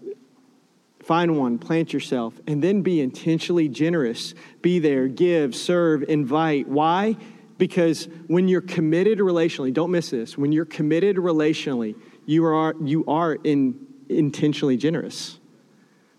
find 1.02 1.38
one, 1.38 1.58
plant 1.58 1.94
yourself, 1.94 2.40
and 2.48 2.64
then 2.64 2.82
be 2.82 3.02
intentionally 3.02 3.68
generous. 3.68 4.34
Be 4.62 4.80
there, 4.80 5.08
give, 5.08 5.56
serve, 5.56 6.04
invite. 6.04 6.68
Why? 6.68 7.18
Because 7.58 8.08
when 8.28 8.48
you're 8.48 8.62
committed 8.62 9.20
relationally, 9.20 9.74
don't 9.74 9.92
miss 9.92 10.10
this, 10.10 10.38
when 10.38 10.52
you're 10.52 10.66
committed 10.66 11.18
relationally, 11.18 11.96
you 12.26 12.46
are, 12.46 12.76
you 12.82 13.04
are 13.08 13.34
in, 13.44 13.88
intentionally 14.10 14.78
generous. 14.78 15.40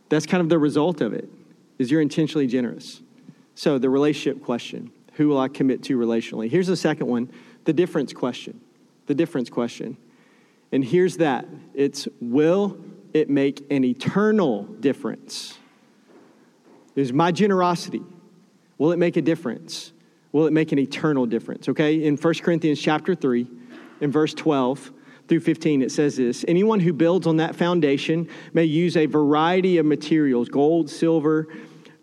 That's 0.09 0.27
kind 0.27 0.41
of 0.41 0.49
the 0.49 0.59
result 0.59 1.01
of 1.01 1.13
it, 1.13 1.29
is 1.79 1.91
you're 1.91 2.01
intentionally 2.01 2.47
generous. 2.47 3.03
So 3.55 3.79
the 3.79 3.91
relationship 3.91 4.43
question, 4.43 4.91
who 5.15 5.29
will 5.29 5.39
I 5.39 5.49
commit 5.49 5.83
to 5.85 5.99
relationally? 5.99 6.51
Here's 6.51 6.67
the 6.67 6.77
second 6.77 7.07
one, 7.07 7.31
the 7.65 7.73
difference 7.73 8.13
question. 8.13 8.61
The 9.07 9.15
difference 9.15 9.51
question. 9.51 9.97
And 10.71 10.85
here's 10.85 11.17
that. 11.17 11.47
It's 11.75 12.09
will 12.21 12.79
it 13.13 13.31
make 13.31 13.67
an 13.71 13.85
eternal 13.85 14.65
difference? 14.65 15.59
Is 16.95 17.13
my 17.13 17.33
generosity, 17.33 18.03
will 18.77 18.93
it 18.93 18.99
make 18.99 19.17
a 19.17 19.23
difference? 19.23 19.93
Will 20.33 20.47
it 20.47 20.53
make 20.53 20.73
an 20.73 20.79
eternal 20.79 21.27
difference? 21.27 21.69
Okay, 21.69 22.05
in 22.05 22.17
1 22.17 22.35
Corinthians 22.35 22.81
chapter 22.81 23.15
3, 23.15 23.47
in 24.01 24.13
verse 24.13 24.35
12, 24.35 24.93
through 25.29 25.41
15, 25.41 25.83
it 25.83 25.93
says 25.93 26.17
this 26.17 26.45
Anyone 26.49 26.81
who 26.81 26.93
builds 26.93 27.27
on 27.27 27.37
that 27.37 27.55
foundation 27.55 28.29
may 28.53 28.65
use 28.65 28.97
a 28.97 29.07
variety 29.07 29.79
of 29.79 29.87
materials 29.87 30.49
gold, 30.49 30.91
silver, 30.91 31.49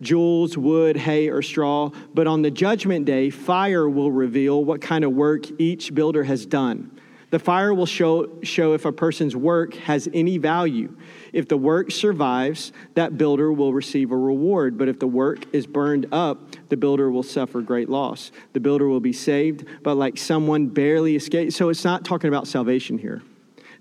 jewels, 0.00 0.56
wood, 0.56 0.96
hay, 0.96 1.28
or 1.28 1.42
straw. 1.42 1.90
But 2.14 2.26
on 2.26 2.42
the 2.42 2.50
judgment 2.50 3.04
day, 3.04 3.30
fire 3.30 3.88
will 3.88 4.12
reveal 4.12 4.64
what 4.64 4.80
kind 4.80 5.04
of 5.04 5.12
work 5.12 5.46
each 5.60 5.94
builder 5.94 6.24
has 6.24 6.46
done. 6.46 6.92
The 7.36 7.44
fire 7.44 7.74
will 7.74 7.84
show, 7.84 8.40
show 8.42 8.72
if 8.72 8.86
a 8.86 8.92
person's 8.92 9.36
work 9.36 9.74
has 9.74 10.08
any 10.14 10.38
value. 10.38 10.96
If 11.34 11.48
the 11.48 11.58
work 11.58 11.90
survives, 11.90 12.72
that 12.94 13.18
builder 13.18 13.52
will 13.52 13.74
receive 13.74 14.10
a 14.10 14.16
reward. 14.16 14.78
But 14.78 14.88
if 14.88 14.98
the 14.98 15.06
work 15.06 15.44
is 15.54 15.66
burned 15.66 16.06
up, 16.12 16.56
the 16.70 16.78
builder 16.78 17.10
will 17.10 17.22
suffer 17.22 17.60
great 17.60 17.90
loss. 17.90 18.32
The 18.54 18.60
builder 18.60 18.88
will 18.88 19.00
be 19.00 19.12
saved, 19.12 19.66
but 19.82 19.96
like 19.96 20.16
someone 20.16 20.68
barely 20.68 21.14
escaped. 21.14 21.52
So 21.52 21.68
it's 21.68 21.84
not 21.84 22.06
talking 22.06 22.28
about 22.28 22.48
salvation 22.48 22.96
here. 22.96 23.20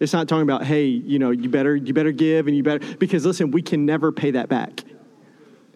It's 0.02 0.12
not 0.12 0.28
talking 0.28 0.44
about, 0.44 0.66
hey, 0.66 0.88
you 0.88 1.18
know, 1.18 1.32
you 1.32 1.48
better, 1.48 1.78
you 1.78 1.94
better 1.94 2.12
give 2.12 2.48
and 2.48 2.58
you 2.58 2.62
better, 2.62 2.98
because 2.98 3.26
listen, 3.26 3.52
we 3.52 3.62
can 3.62 3.86
never 3.86 4.12
pay 4.12 4.32
that 4.32 4.50
back. 4.50 4.84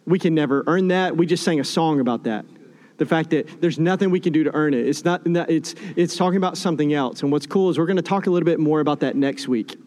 We 0.05 0.19
can 0.19 0.35
never 0.35 0.65
earn 0.67 0.89
that. 0.89 1.15
We 1.15 1.25
just 1.25 1.45
sang 1.45 1.61
a 1.61 1.63
song 1.63 2.01
about 2.01 2.23
that 2.23 2.43
the 2.99 3.05
fact 3.05 3.31
that 3.31 3.61
there's 3.61 3.79
nothing 3.79 4.11
we 4.11 4.19
can 4.19 4.31
do 4.31 4.43
to 4.43 4.53
earn 4.53 4.73
it. 4.73 4.85
It's 4.85 5.03
not 5.03 5.21
it's 5.25 5.73
it's 5.95 6.15
talking 6.15 6.37
about 6.37 6.57
something 6.57 6.93
else. 6.93 7.23
And 7.23 7.31
what's 7.31 7.47
cool 7.47 7.69
is 7.69 7.79
we're 7.79 7.85
going 7.85 7.95
to 7.95 8.03
talk 8.03 8.27
a 8.27 8.29
little 8.29 8.45
bit 8.45 8.59
more 8.59 8.81
about 8.81 8.99
that 8.99 9.15
next 9.15 9.47
week. 9.47 9.77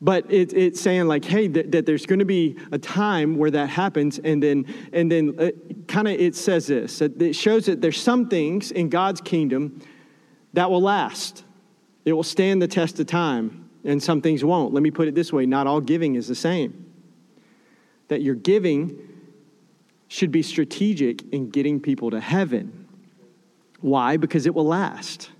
But 0.00 0.30
it, 0.30 0.52
it's 0.52 0.80
saying 0.80 1.06
like, 1.06 1.24
hey, 1.24 1.48
that, 1.48 1.72
that 1.72 1.86
there's 1.86 2.04
going 2.04 2.18
to 2.18 2.26
be 2.26 2.56
a 2.70 2.78
time 2.78 3.36
where 3.36 3.50
that 3.50 3.68
happens, 3.68 4.18
and 4.18 4.42
then 4.42 4.66
and 4.92 5.10
then 5.10 5.34
uh, 5.38 5.50
kind 5.88 6.06
of 6.06 6.14
it 6.14 6.36
says 6.36 6.66
this. 6.66 7.00
It 7.00 7.34
shows 7.34 7.66
that 7.66 7.80
there's 7.80 8.00
some 8.00 8.28
things 8.28 8.70
in 8.70 8.88
God's 8.88 9.20
kingdom 9.20 9.80
that 10.52 10.70
will 10.70 10.82
last. 10.82 11.44
It 12.04 12.12
will 12.12 12.22
stand 12.22 12.62
the 12.62 12.68
test 12.68 13.00
of 13.00 13.06
time, 13.06 13.68
and 13.84 14.02
some 14.02 14.20
things 14.20 14.44
won't. 14.44 14.72
Let 14.72 14.82
me 14.82 14.90
put 14.90 15.08
it 15.08 15.14
this 15.14 15.32
way: 15.32 15.44
not 15.44 15.66
all 15.66 15.80
giving 15.80 16.14
is 16.14 16.28
the 16.28 16.34
same. 16.34 16.84
That 18.08 18.22
you're 18.22 18.34
giving 18.34 19.15
should 20.08 20.30
be 20.30 20.42
strategic 20.42 21.22
in 21.32 21.50
getting 21.50 21.80
people 21.80 22.10
to 22.10 22.20
heaven. 22.20 22.86
Why? 23.80 24.16
Because 24.16 24.46
it 24.46 24.54
will 24.54 24.66
last. 24.66 25.30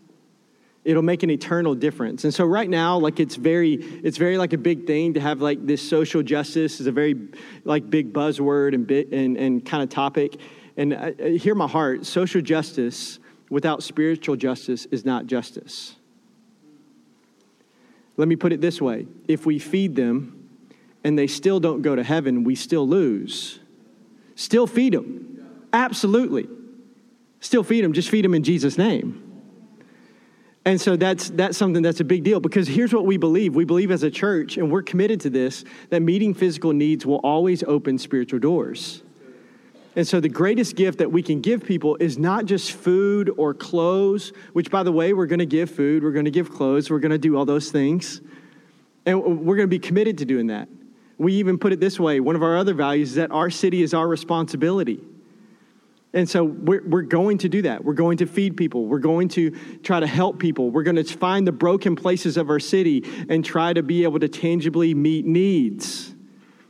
It'll 0.85 1.03
make 1.03 1.23
an 1.23 1.31
eternal 1.31 1.75
difference. 1.75 2.25
And 2.25 2.33
so 2.33 2.45
right 2.45 2.69
now, 2.69 2.99
like 2.99 3.19
it's 3.19 3.35
very, 3.35 3.75
it's 3.75 4.19
very 4.19 4.39
like 4.39 4.53
a 4.53 4.59
big 4.59 4.87
thing 4.87 5.15
to 5.15 5.21
have 5.21 5.41
like 5.41 5.67
this 5.67 5.87
social 5.87 6.23
justice 6.23 6.81
is 6.81 6.87
a 6.87 6.93
very 6.93 7.17
like 7.65 7.91
big 7.91 8.13
buzzword 8.13 8.75
and 8.75 8.87
bit 8.87 9.11
and, 9.11 9.37
and 9.37 9.65
kind 9.65 9.83
of 9.83 9.89
topic. 9.89 10.37
And 10.77 10.95
I, 10.95 11.15
I 11.23 11.31
hear 11.31 11.55
my 11.55 11.67
heart, 11.67 12.07
social 12.07 12.41
justice 12.41 13.19
without 13.51 13.83
spiritual 13.83 14.37
justice 14.37 14.87
is 14.87 15.05
not 15.05 15.27
justice. 15.27 15.97
Let 18.17 18.29
me 18.29 18.37
put 18.37 18.53
it 18.53 18.61
this 18.61 18.81
way 18.81 19.07
if 19.29 19.45
we 19.45 19.59
feed 19.59 19.97
them 19.97 20.49
and 21.05 21.19
they 21.19 21.27
still 21.27 21.61
don't 21.61 21.83
go 21.83 21.95
to 21.95 22.03
heaven, 22.03 22.45
we 22.45 22.55
still 22.55 22.87
lose. 22.87 23.61
Still 24.37 24.69
feed 24.69 24.93
them. 24.93 25.69
Absolutely. 25.73 26.47
Still 27.41 27.65
feed 27.65 27.83
them. 27.83 27.93
Just 27.93 28.11
feed 28.11 28.25
them 28.25 28.35
in 28.35 28.45
Jesus' 28.45 28.79
name. 28.79 29.23
And 30.65 30.81
so 30.81 30.97
that's, 30.97 31.31
that's 31.31 31.57
something 31.57 31.83
that's 31.83 32.01
a 32.01 32.05
big 32.05 32.25
deal 32.25 32.41
because 32.41 32.67
here's 32.67 32.93
what 32.93 33.07
we 33.07 33.17
believe. 33.17 33.55
We 33.55 33.65
believe 33.65 33.91
as 33.91 34.03
a 34.03 34.11
church, 34.11 34.57
and 34.57 34.71
we're 34.71 34.83
committed 34.83 35.21
to 35.21 35.31
this, 35.31 35.65
that 35.91 36.03
meeting 36.03 36.35
physical 36.35 36.73
needs 36.73 37.07
will 37.07 37.19
always 37.19 37.63
open 37.63 37.99
spiritual 37.99 38.41
doors. 38.41 39.03
And 39.95 40.07
so 40.07 40.21
the 40.21 40.29
greatest 40.29 40.77
gift 40.77 40.99
that 40.99 41.11
we 41.11 41.23
can 41.23 41.41
give 41.41 41.65
people 41.65 41.97
is 42.01 42.19
not 42.19 42.45
just 42.45 42.73
food 42.73 43.31
or 43.39 43.55
clothes, 43.55 44.33
which, 44.53 44.71
by 44.71 44.83
the 44.83 44.93
way, 44.93 45.13
we're 45.13 45.27
going 45.27 45.39
to 45.39 45.47
give 45.47 45.71
food, 45.71 46.03
we're 46.03 46.11
going 46.11 46.27
to 46.27 46.31
give 46.31 46.53
clothes, 46.53 46.91
we're 46.91 46.99
going 46.99 47.13
to 47.13 47.19
do 47.19 47.37
all 47.37 47.47
those 47.47 47.71
things. 47.71 48.21
And 49.07 49.23
we're 49.23 49.57
going 49.57 49.69
to 49.69 49.71
be 49.71 49.79
committed 49.79 50.19
to 50.19 50.25
doing 50.25 50.49
that. 50.49 50.69
We 51.19 51.35
even 51.35 51.59
put 51.59 51.73
it 51.73 51.81
this 51.81 51.99
way 51.99 52.21
one 52.21 52.37
of 52.37 52.43
our 52.43 52.57
other 52.57 52.75
values 52.75 53.11
is 53.11 53.15
that 53.17 53.31
our 53.31 53.51
city 53.51 53.83
is 53.83 53.95
our 53.95 54.07
responsibility. 54.07 55.01
And 56.13 56.29
so 56.29 56.45
we're, 56.45 56.83
we're 56.87 57.03
going 57.03 57.39
to 57.39 57.49
do 57.49 57.63
that. 57.63 57.85
We're 57.85 57.93
going 57.93 58.17
to 58.19 58.27
feed 58.27 58.57
people. 58.57 58.87
We're 58.87 59.01
going 59.01 59.29
to 59.31 59.51
try 59.83 60.01
to 60.01 60.07
help 60.07 60.39
people. 60.39 60.71
We're 60.71 60.83
going 60.83 60.97
to 60.97 61.05
find 61.05 61.47
the 61.47 61.53
broken 61.53 61.95
places 61.95 62.39
of 62.39 62.49
our 62.49 62.59
city 62.59 63.05
and 63.29 63.45
try 63.45 63.75
to 63.75 63.83
be 63.83 64.03
able 64.05 64.21
to 64.21 64.29
tangibly 64.29 64.95
meet 64.95 65.27
needs. 65.27 66.15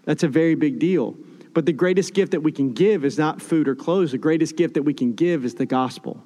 That's 0.04 0.24
a 0.24 0.28
very 0.28 0.56
big 0.56 0.80
deal. 0.80 1.16
But 1.52 1.64
the 1.64 1.72
greatest 1.72 2.12
gift 2.12 2.32
that 2.32 2.40
we 2.40 2.50
can 2.50 2.72
give 2.72 3.04
is 3.04 3.18
not 3.18 3.40
food 3.40 3.68
or 3.68 3.76
clothes. 3.76 4.12
The 4.12 4.18
greatest 4.18 4.56
gift 4.56 4.74
that 4.74 4.82
we 4.82 4.92
can 4.92 5.12
give 5.14 5.44
is 5.44 5.54
the 5.54 5.66
gospel. 5.66 6.24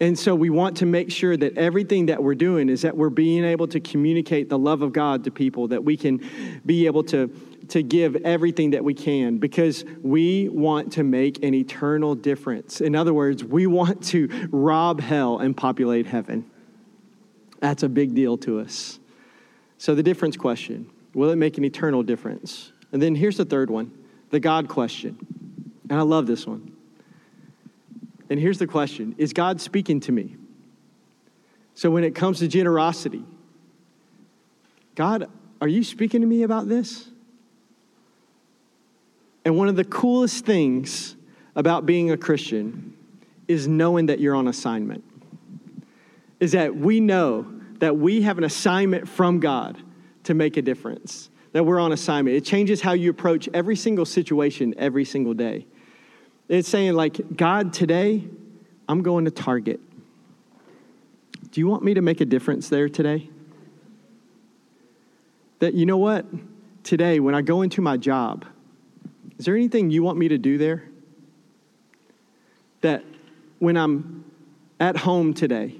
And 0.00 0.16
so 0.16 0.34
we 0.34 0.48
want 0.48 0.76
to 0.78 0.86
make 0.86 1.10
sure 1.10 1.36
that 1.36 1.58
everything 1.58 2.06
that 2.06 2.22
we're 2.22 2.36
doing 2.36 2.68
is 2.68 2.82
that 2.82 2.96
we're 2.96 3.10
being 3.10 3.44
able 3.44 3.66
to 3.68 3.80
communicate 3.80 4.48
the 4.48 4.58
love 4.58 4.82
of 4.82 4.92
God 4.92 5.24
to 5.24 5.30
people, 5.32 5.68
that 5.68 5.82
we 5.82 5.96
can 5.96 6.60
be 6.64 6.86
able 6.86 7.02
to, 7.04 7.28
to 7.68 7.82
give 7.82 8.14
everything 8.16 8.70
that 8.70 8.84
we 8.84 8.94
can 8.94 9.38
because 9.38 9.84
we 10.00 10.48
want 10.50 10.92
to 10.92 11.02
make 11.02 11.42
an 11.42 11.52
eternal 11.52 12.14
difference. 12.14 12.80
In 12.80 12.94
other 12.94 13.12
words, 13.12 13.42
we 13.42 13.66
want 13.66 14.04
to 14.04 14.48
rob 14.52 15.00
hell 15.00 15.38
and 15.38 15.56
populate 15.56 16.06
heaven. 16.06 16.48
That's 17.58 17.82
a 17.82 17.88
big 17.88 18.14
deal 18.14 18.38
to 18.38 18.60
us. 18.60 19.00
So, 19.78 19.96
the 19.96 20.02
difference 20.02 20.36
question 20.36 20.90
will 21.14 21.30
it 21.30 21.36
make 21.36 21.58
an 21.58 21.64
eternal 21.64 22.04
difference? 22.04 22.72
And 22.92 23.02
then 23.02 23.16
here's 23.16 23.36
the 23.36 23.44
third 23.44 23.68
one 23.68 23.92
the 24.30 24.38
God 24.38 24.68
question. 24.68 25.18
And 25.90 25.98
I 25.98 26.02
love 26.02 26.26
this 26.26 26.46
one. 26.46 26.77
And 28.30 28.38
here's 28.38 28.58
the 28.58 28.66
question 28.66 29.14
Is 29.18 29.32
God 29.32 29.60
speaking 29.60 30.00
to 30.00 30.12
me? 30.12 30.36
So 31.74 31.90
when 31.90 32.04
it 32.04 32.14
comes 32.14 32.40
to 32.40 32.48
generosity, 32.48 33.24
God, 34.94 35.30
are 35.60 35.68
you 35.68 35.84
speaking 35.84 36.20
to 36.22 36.26
me 36.26 36.42
about 36.42 36.68
this? 36.68 37.08
And 39.44 39.56
one 39.56 39.68
of 39.68 39.76
the 39.76 39.84
coolest 39.84 40.44
things 40.44 41.14
about 41.54 41.86
being 41.86 42.10
a 42.10 42.16
Christian 42.16 42.96
is 43.46 43.66
knowing 43.66 44.06
that 44.06 44.20
you're 44.20 44.34
on 44.34 44.48
assignment. 44.48 45.04
Is 46.40 46.52
that 46.52 46.76
we 46.76 47.00
know 47.00 47.46
that 47.78 47.96
we 47.96 48.22
have 48.22 48.38
an 48.38 48.44
assignment 48.44 49.08
from 49.08 49.40
God 49.40 49.80
to 50.24 50.34
make 50.34 50.56
a 50.56 50.62
difference, 50.62 51.30
that 51.52 51.64
we're 51.64 51.80
on 51.80 51.92
assignment. 51.92 52.36
It 52.36 52.44
changes 52.44 52.80
how 52.80 52.92
you 52.92 53.10
approach 53.10 53.48
every 53.54 53.76
single 53.76 54.04
situation 54.04 54.74
every 54.76 55.04
single 55.04 55.34
day. 55.34 55.66
It's 56.48 56.68
saying, 56.68 56.94
like, 56.94 57.36
God, 57.36 57.74
today, 57.74 58.24
I'm 58.88 59.02
going 59.02 59.26
to 59.26 59.30
Target. 59.30 59.80
Do 61.50 61.60
you 61.60 61.66
want 61.66 61.84
me 61.84 61.94
to 61.94 62.00
make 62.00 62.22
a 62.22 62.24
difference 62.24 62.70
there 62.70 62.88
today? 62.88 63.28
That, 65.58 65.74
you 65.74 65.84
know 65.84 65.98
what? 65.98 66.24
Today, 66.84 67.20
when 67.20 67.34
I 67.34 67.42
go 67.42 67.60
into 67.60 67.82
my 67.82 67.98
job, 67.98 68.46
is 69.38 69.44
there 69.44 69.56
anything 69.56 69.90
you 69.90 70.02
want 70.02 70.18
me 70.18 70.28
to 70.28 70.38
do 70.38 70.56
there? 70.56 70.84
That 72.80 73.04
when 73.58 73.76
I'm 73.76 74.24
at 74.80 74.96
home 74.96 75.34
today, 75.34 75.74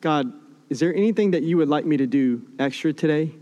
God, 0.00 0.32
is 0.68 0.78
there 0.78 0.94
anything 0.94 1.32
that 1.32 1.42
you 1.42 1.56
would 1.56 1.68
like 1.68 1.84
me 1.84 1.96
to 1.96 2.06
do 2.06 2.42
extra 2.58 2.92
today? 2.92 3.32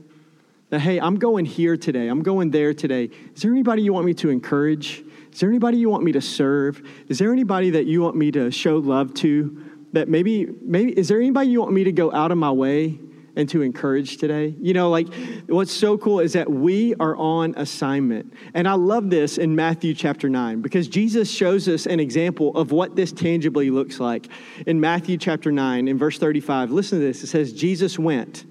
That, 0.70 0.81
hey, 0.81 1.00
I'm 1.00 1.16
going 1.16 1.44
here 1.44 1.76
today, 1.76 2.09
I'm 2.09 2.22
going 2.22 2.50
there 2.50 2.72
today. 2.72 3.11
Is 3.35 3.42
there 3.42 3.50
anybody 3.50 3.83
you 3.83 3.92
want 3.92 4.07
me 4.07 4.14
to 4.14 4.31
encourage? 4.31 5.05
Is 5.32 5.40
there 5.40 5.48
anybody 5.48 5.78
you 5.78 5.88
want 5.88 6.02
me 6.02 6.12
to 6.12 6.20
serve? 6.20 6.82
Is 7.08 7.18
there 7.18 7.32
anybody 7.32 7.70
that 7.70 7.86
you 7.86 8.02
want 8.02 8.16
me 8.16 8.30
to 8.32 8.50
show 8.50 8.78
love 8.78 9.14
to? 9.14 9.64
That 9.92 10.08
maybe, 10.08 10.46
maybe, 10.62 10.96
is 10.96 11.08
there 11.08 11.18
anybody 11.18 11.50
you 11.50 11.60
want 11.60 11.72
me 11.72 11.84
to 11.84 11.92
go 11.92 12.12
out 12.12 12.30
of 12.30 12.38
my 12.38 12.50
way 12.50 12.98
and 13.36 13.48
to 13.48 13.62
encourage 13.62 14.18
today. 14.18 14.54
You 14.60 14.74
know, 14.74 14.90
like 14.90 15.08
what's 15.46 15.72
so 15.72 15.96
cool 15.98 16.20
is 16.20 16.32
that 16.34 16.50
we 16.50 16.94
are 16.96 17.16
on 17.16 17.54
assignment. 17.56 18.32
And 18.54 18.68
I 18.68 18.74
love 18.74 19.10
this 19.10 19.38
in 19.38 19.54
Matthew 19.54 19.94
chapter 19.94 20.28
9 20.28 20.60
because 20.60 20.88
Jesus 20.88 21.30
shows 21.30 21.68
us 21.68 21.86
an 21.86 22.00
example 22.00 22.54
of 22.56 22.72
what 22.72 22.96
this 22.96 23.12
tangibly 23.12 23.70
looks 23.70 24.00
like. 24.00 24.28
In 24.66 24.80
Matthew 24.80 25.16
chapter 25.16 25.52
9, 25.52 25.88
in 25.88 25.98
verse 25.98 26.18
35, 26.18 26.70
listen 26.70 26.98
to 26.98 27.04
this. 27.04 27.22
It 27.22 27.28
says, 27.28 27.52
Jesus 27.52 27.98
went 27.98 28.44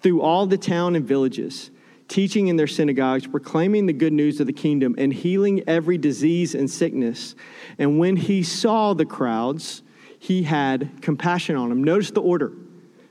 through 0.00 0.20
all 0.20 0.46
the 0.46 0.58
town 0.58 0.96
and 0.96 1.04
villages, 1.04 1.70
teaching 2.08 2.48
in 2.48 2.56
their 2.56 2.66
synagogues, 2.66 3.26
proclaiming 3.26 3.86
the 3.86 3.92
good 3.92 4.12
news 4.12 4.40
of 4.40 4.46
the 4.46 4.52
kingdom, 4.52 4.94
and 4.98 5.12
healing 5.12 5.62
every 5.66 5.98
disease 5.98 6.54
and 6.54 6.70
sickness. 6.70 7.34
And 7.78 7.98
when 7.98 8.16
he 8.16 8.42
saw 8.42 8.94
the 8.94 9.04
crowds, 9.04 9.82
he 10.18 10.42
had 10.42 11.00
compassion 11.02 11.54
on 11.54 11.68
them. 11.68 11.84
Notice 11.84 12.10
the 12.10 12.22
order 12.22 12.52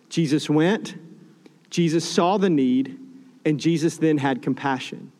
Jesus 0.10 0.50
went, 0.50 0.96
Jesus 1.70 2.10
saw 2.10 2.38
the 2.38 2.50
need, 2.50 2.98
and 3.46 3.60
Jesus 3.60 3.98
then 3.98 4.18
had 4.18 4.42
compassion. 4.42 5.12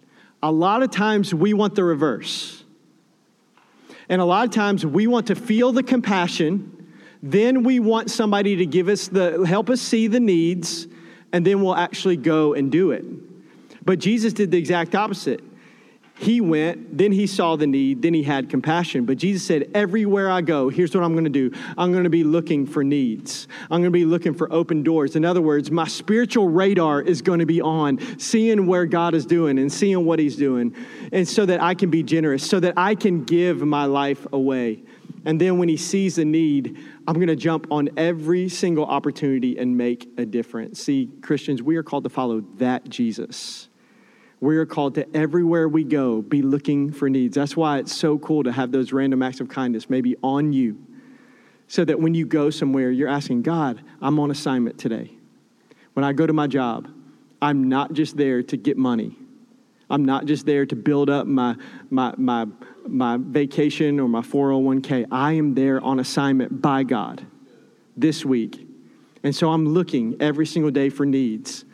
A 0.42 0.52
lot 0.52 0.82
of 0.82 0.92
times 0.92 1.34
we 1.34 1.54
want 1.54 1.76
the 1.76 1.84
reverse. 1.84 2.64
And 4.10 4.22
a 4.22 4.26
lot 4.26 4.46
of 4.46 4.54
times 4.54 4.86
we 4.86 5.08
want 5.08 5.28
to 5.28 5.36
feel 5.36 5.72
the 5.72 5.84
compassion, 5.84 6.74
then 7.22 7.64
we 7.64 7.80
want 7.80 8.10
somebody 8.10 8.56
to 8.58 8.66
give 8.66 8.88
us 8.88 9.08
the 9.08 9.46
help 9.46 9.70
us 9.70 9.82
see 9.82 10.08
the 10.08 10.20
needs, 10.20 10.88
and 11.34 11.46
then 11.46 11.62
we'll 11.62 11.76
actually 11.76 12.16
go 12.16 12.54
and 12.54 12.72
do 12.72 12.92
it. 12.92 13.04
But 13.88 14.00
Jesus 14.00 14.34
did 14.34 14.52
the 14.52 14.58
exact 14.58 14.96
opposite. 14.96 15.42
He 16.20 16.42
went, 16.42 16.98
then 16.98 17.14
he 17.14 17.26
saw 17.26 17.56
the 17.56 17.68
need, 17.68 18.02
then 18.02 18.14
he 18.14 18.22
had 18.22 18.50
compassion. 18.50 19.06
But 19.06 19.18
Jesus 19.18 19.48
said, 19.48 19.72
Everywhere 19.74 20.30
I 20.30 20.42
go, 20.42 20.68
here's 20.68 20.94
what 20.94 21.06
I'm 21.06 21.14
going 21.14 21.24
to 21.24 21.30
do 21.30 21.56
I'm 21.78 21.94
going 21.94 22.04
to 22.04 22.10
be 22.10 22.26
looking 22.26 22.66
for 22.66 22.84
needs. 22.84 23.48
I'm 23.72 23.80
going 23.80 23.84
to 23.84 23.92
be 23.92 24.04
looking 24.04 24.34
for 24.34 24.52
open 24.52 24.84
doors. 24.84 25.16
In 25.16 25.24
other 25.24 25.42
words, 25.42 25.72
my 25.72 25.88
spiritual 25.88 26.50
radar 26.50 27.02
is 27.02 27.22
going 27.22 27.40
to 27.40 27.46
be 27.46 27.62
on, 27.62 28.20
seeing 28.20 28.68
where 28.68 28.86
God 28.86 29.16
is 29.16 29.26
doing 29.26 29.58
and 29.58 29.72
seeing 29.72 30.04
what 30.04 30.20
he's 30.20 30.36
doing, 30.36 30.76
and 31.14 31.26
so 31.26 31.46
that 31.46 31.64
I 31.64 31.74
can 31.74 31.90
be 31.90 32.04
generous, 32.04 32.46
so 32.46 32.60
that 32.60 32.74
I 32.76 32.94
can 32.94 33.24
give 33.24 33.62
my 33.62 33.86
life 33.86 34.28
away. 34.34 34.84
And 35.24 35.40
then 35.40 35.60
when 35.60 35.70
he 35.70 35.78
sees 35.78 36.16
the 36.16 36.26
need, 36.26 36.78
I'm 37.08 37.16
going 37.16 37.28
to 37.28 37.36
jump 37.36 37.68
on 37.72 37.90
every 37.96 38.50
single 38.50 38.86
opportunity 38.86 39.58
and 39.58 39.78
make 39.78 40.10
a 40.18 40.26
difference. 40.26 40.82
See, 40.82 41.10
Christians, 41.22 41.62
we 41.62 41.78
are 41.78 41.84
called 41.84 42.04
to 42.06 42.10
follow 42.10 42.42
that 42.58 42.90
Jesus. 42.90 43.67
We 44.40 44.58
are 44.58 44.66
called 44.66 44.96
to 44.96 45.16
everywhere 45.16 45.68
we 45.68 45.84
go 45.84 46.22
be 46.22 46.42
looking 46.42 46.92
for 46.92 47.10
needs. 47.10 47.36
That's 47.36 47.58
why 47.58 47.80
it's 47.80 47.96
so 47.96 48.18
cool 48.20 48.44
to 48.44 48.52
have 48.52 48.72
those 48.72 48.94
random 48.94 49.24
acts 49.24 49.40
of 49.40 49.50
kindness 49.50 49.90
maybe 49.90 50.16
on 50.22 50.54
you. 50.54 50.78
So 51.68 51.84
that 51.84 52.00
when 52.00 52.14
you 52.14 52.26
go 52.26 52.50
somewhere, 52.50 52.92
you're 52.92 53.10
asking, 53.10 53.42
God, 53.42 53.82
I'm 54.02 54.20
on 54.20 54.32
assignment 54.32 54.78
today. 54.78 55.12
When 55.94 56.04
I 56.06 56.14
go 56.14 56.26
to 56.26 56.34
my 56.34 56.48
job, 56.48 56.88
I'm 57.42 57.68
not 57.68 57.94
just 57.94 58.16
there 58.16 58.42
to 58.44 58.58
get 58.58 58.78
money. 58.78 59.18
I'm 59.90 60.06
not 60.06 60.26
just 60.26 60.46
there 60.46 60.66
to 60.66 60.76
build 60.76 61.10
up 61.10 61.28
my, 61.28 61.56
my, 61.90 62.14
my, 62.18 62.46
my 62.88 63.18
vacation 63.20 64.00
or 64.00 64.08
my 64.08 64.22
401k. 64.22 65.08
I 65.12 65.34
am 65.34 65.56
there 65.56 65.82
on 65.82 66.00
assignment 66.00 66.62
by 66.62 66.84
God 66.84 67.26
this 67.96 68.26
week. 68.26 68.68
And 69.24 69.36
so 69.36 69.50
I'm 69.50 69.66
looking 69.66 70.18
every 70.20 70.46
single 70.46 70.72
day 70.72 70.90
for 70.90 71.06
needs. 71.06 71.66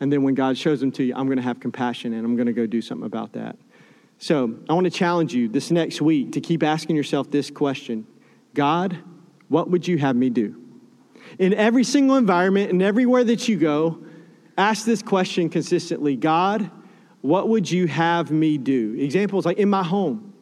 And 0.00 0.10
then 0.10 0.22
when 0.22 0.34
God 0.34 0.56
shows 0.56 0.80
them 0.80 0.90
to 0.92 1.04
you, 1.04 1.14
I'm 1.14 1.26
going 1.26 1.36
to 1.36 1.42
have 1.42 1.60
compassion 1.60 2.14
and 2.14 2.24
I'm 2.24 2.34
going 2.34 2.46
to 2.46 2.52
go 2.52 2.66
do 2.66 2.80
something 2.80 3.06
about 3.06 3.34
that. 3.34 3.56
So 4.18 4.54
I 4.68 4.72
want 4.72 4.84
to 4.84 4.90
challenge 4.90 5.34
you 5.34 5.48
this 5.48 5.70
next 5.70 6.00
week 6.02 6.32
to 6.32 6.40
keep 6.40 6.62
asking 6.62 6.96
yourself 6.96 7.30
this 7.30 7.50
question 7.50 8.06
God, 8.54 8.98
what 9.48 9.70
would 9.70 9.86
you 9.86 9.98
have 9.98 10.16
me 10.16 10.30
do? 10.30 10.56
In 11.38 11.54
every 11.54 11.84
single 11.84 12.16
environment 12.16 12.72
and 12.72 12.82
everywhere 12.82 13.24
that 13.24 13.46
you 13.46 13.56
go, 13.56 14.02
ask 14.58 14.84
this 14.84 15.02
question 15.02 15.48
consistently 15.48 16.16
God, 16.16 16.70
what 17.20 17.48
would 17.48 17.70
you 17.70 17.86
have 17.86 18.30
me 18.30 18.58
do? 18.58 18.94
Examples 18.98 19.44
like 19.44 19.58
in 19.58 19.68
my 19.68 19.82
home, 19.82 20.32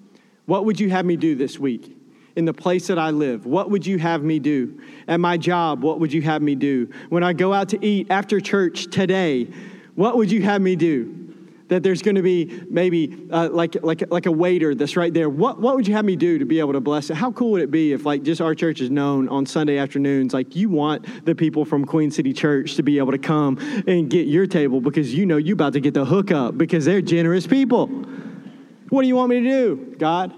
what 0.47 0.65
would 0.65 0.79
you 0.79 0.91
have 0.91 1.05
me 1.05 1.17
do 1.17 1.35
this 1.35 1.59
week? 1.59 1.98
In 2.39 2.45
the 2.45 2.55
place 2.55 2.87
that 2.87 3.01
I 3.01 3.11
live? 3.11 3.47
What 3.47 3.69
would 3.69 3.85
you 3.85 3.99
have 3.99 4.23
me 4.23 4.39
do? 4.39 4.81
At 5.09 5.19
my 5.19 5.37
job, 5.37 5.83
what 5.83 5.99
would 5.99 6.13
you 6.13 6.23
have 6.23 6.41
me 6.41 6.55
do? 6.55 6.89
When 7.09 7.25
I 7.25 7.33
go 7.33 7.53
out 7.53 7.71
to 7.71 7.85
eat 7.85 8.07
after 8.11 8.39
church 8.41 8.87
today, 8.93 9.49
what 9.97 10.17
would 10.17 10.31
you 10.31 10.41
have 10.43 10.63
me 10.63 10.77
do? 10.77 11.17
That 11.67 11.83
there's 11.83 12.01
going 12.01 12.15
to 12.15 12.23
be 12.23 12.63
maybe 12.71 13.27
uh, 13.33 13.49
like, 13.51 13.83
like, 13.83 14.09
like 14.13 14.27
a 14.27 14.31
waiter 14.31 14.77
that's 14.77 14.97
right 14.97 15.13
there. 15.13 15.29
What, 15.29 15.61
what 15.61 15.75
would 15.75 15.89
you 15.89 15.95
have 15.95 16.05
me 16.05 16.15
do 16.15 16.39
to 16.39 16.45
be 16.45 16.61
able 16.61 16.75
to 16.75 16.81
bless 16.81 17.11
it? 17.11 17.17
How 17.17 17.33
cool 17.33 17.51
would 17.51 17.63
it 17.63 17.73
be 17.73 17.93
if, 17.93 18.07
like, 18.07 18.23
just 18.23 18.41
our 18.41 18.55
church 18.55 18.81
is 18.81 18.89
known 18.89 19.29
on 19.29 19.45
Sunday 19.45 19.77
afternoons? 19.77 20.33
Like, 20.33 20.55
you 20.55 20.69
want 20.69 21.27
the 21.27 21.35
people 21.35 21.65
from 21.65 21.85
Queen 21.85 22.13
City 22.13 22.33
Church 22.33 22.77
to 22.77 22.85
be 22.85 22.99
able 22.99 23.11
to 23.11 23.19
come 23.19 23.59
and 23.89 24.09
get 24.09 24.29
your 24.29 24.47
table 24.47 24.81
because 24.81 25.13
you 25.13 25.27
know 25.27 25.39
you're 25.39 25.55
about 25.55 25.73
to 25.73 25.81
get 25.81 25.93
the 25.93 26.05
hookup 26.05 26.57
because 26.57 26.85
they're 26.85 27.03
generous 27.03 27.49
people. 27.49 27.89
What 28.91 29.03
do 29.03 29.09
you 29.09 29.17
want 29.17 29.31
me 29.31 29.41
to 29.41 29.49
do, 29.49 29.97
God? 29.99 30.33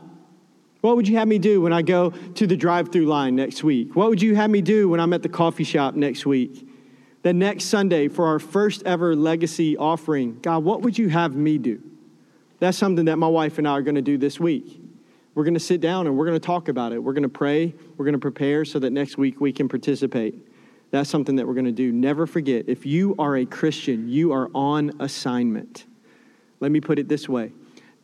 What 0.80 0.96
would 0.96 1.06
you 1.06 1.16
have 1.18 1.28
me 1.28 1.38
do 1.38 1.60
when 1.60 1.72
I 1.72 1.82
go 1.82 2.10
to 2.10 2.46
the 2.46 2.56
drive 2.56 2.90
through 2.90 3.06
line 3.06 3.36
next 3.36 3.62
week? 3.62 3.94
What 3.94 4.08
would 4.08 4.22
you 4.22 4.34
have 4.34 4.50
me 4.50 4.62
do 4.62 4.88
when 4.88 4.98
I'm 4.98 5.12
at 5.12 5.22
the 5.22 5.28
coffee 5.28 5.64
shop 5.64 5.94
next 5.94 6.24
week? 6.24 6.66
The 7.22 7.34
next 7.34 7.64
Sunday 7.64 8.08
for 8.08 8.26
our 8.26 8.38
first 8.38 8.82
ever 8.86 9.14
legacy 9.14 9.76
offering, 9.76 10.38
God, 10.40 10.64
what 10.64 10.80
would 10.80 10.96
you 10.96 11.10
have 11.10 11.36
me 11.36 11.58
do? 11.58 11.82
That's 12.60 12.78
something 12.78 13.04
that 13.06 13.16
my 13.16 13.26
wife 13.26 13.58
and 13.58 13.68
I 13.68 13.72
are 13.72 13.82
going 13.82 13.94
to 13.96 14.02
do 14.02 14.16
this 14.16 14.40
week. 14.40 14.80
We're 15.34 15.44
going 15.44 15.54
to 15.54 15.60
sit 15.60 15.82
down 15.82 16.06
and 16.06 16.16
we're 16.16 16.26
going 16.26 16.40
to 16.40 16.46
talk 16.46 16.68
about 16.68 16.92
it. 16.92 16.98
We're 16.98 17.12
going 17.12 17.24
to 17.24 17.28
pray. 17.28 17.74
We're 17.96 18.04
going 18.06 18.14
to 18.14 18.18
prepare 18.18 18.64
so 18.64 18.78
that 18.78 18.90
next 18.90 19.18
week 19.18 19.40
we 19.40 19.52
can 19.52 19.68
participate. 19.68 20.34
That's 20.90 21.10
something 21.10 21.36
that 21.36 21.46
we're 21.46 21.54
going 21.54 21.66
to 21.66 21.72
do. 21.72 21.92
Never 21.92 22.26
forget 22.26 22.64
if 22.68 22.84
you 22.86 23.14
are 23.18 23.36
a 23.36 23.44
Christian, 23.44 24.08
you 24.08 24.32
are 24.32 24.50
on 24.54 24.92
assignment. 24.98 25.86
Let 26.58 26.72
me 26.72 26.80
put 26.80 26.98
it 26.98 27.08
this 27.08 27.28
way 27.28 27.52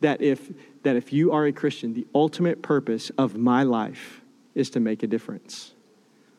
that 0.01 0.21
if 0.21 0.51
that 0.87 0.95
if 0.95 1.11
you 1.11 1.33
are 1.33 1.45
a 1.45 1.51
Christian, 1.51 1.93
the 1.93 2.07
ultimate 2.15 2.61
purpose 2.61 3.11
of 3.17 3.35
my 3.35 3.63
life 3.63 4.21
is 4.55 4.69
to 4.69 4.79
make 4.79 5.03
a 5.03 5.07
difference. 5.07 5.73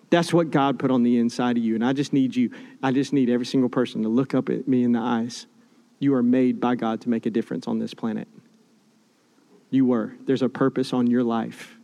That's 0.08 0.32
what 0.32 0.50
God 0.50 0.78
put 0.78 0.90
on 0.90 1.02
the 1.02 1.18
inside 1.18 1.58
of 1.58 1.62
you. 1.62 1.74
And 1.74 1.84
I 1.84 1.92
just 1.92 2.14
need 2.14 2.34
you, 2.34 2.50
I 2.82 2.90
just 2.90 3.12
need 3.12 3.28
every 3.28 3.44
single 3.44 3.68
person 3.68 4.02
to 4.04 4.08
look 4.08 4.32
up 4.32 4.48
at 4.48 4.66
me 4.66 4.84
in 4.84 4.92
the 4.92 5.00
eyes. 5.00 5.46
You 5.98 6.14
are 6.14 6.22
made 6.22 6.60
by 6.60 6.76
God 6.76 7.02
to 7.02 7.10
make 7.10 7.26
a 7.26 7.30
difference 7.30 7.68
on 7.68 7.78
this 7.78 7.92
planet. 7.92 8.26
You 9.68 9.84
were. 9.84 10.14
There's 10.24 10.40
a 10.40 10.48
purpose 10.48 10.94
on 10.94 11.08
your 11.08 11.24
life. 11.24 11.76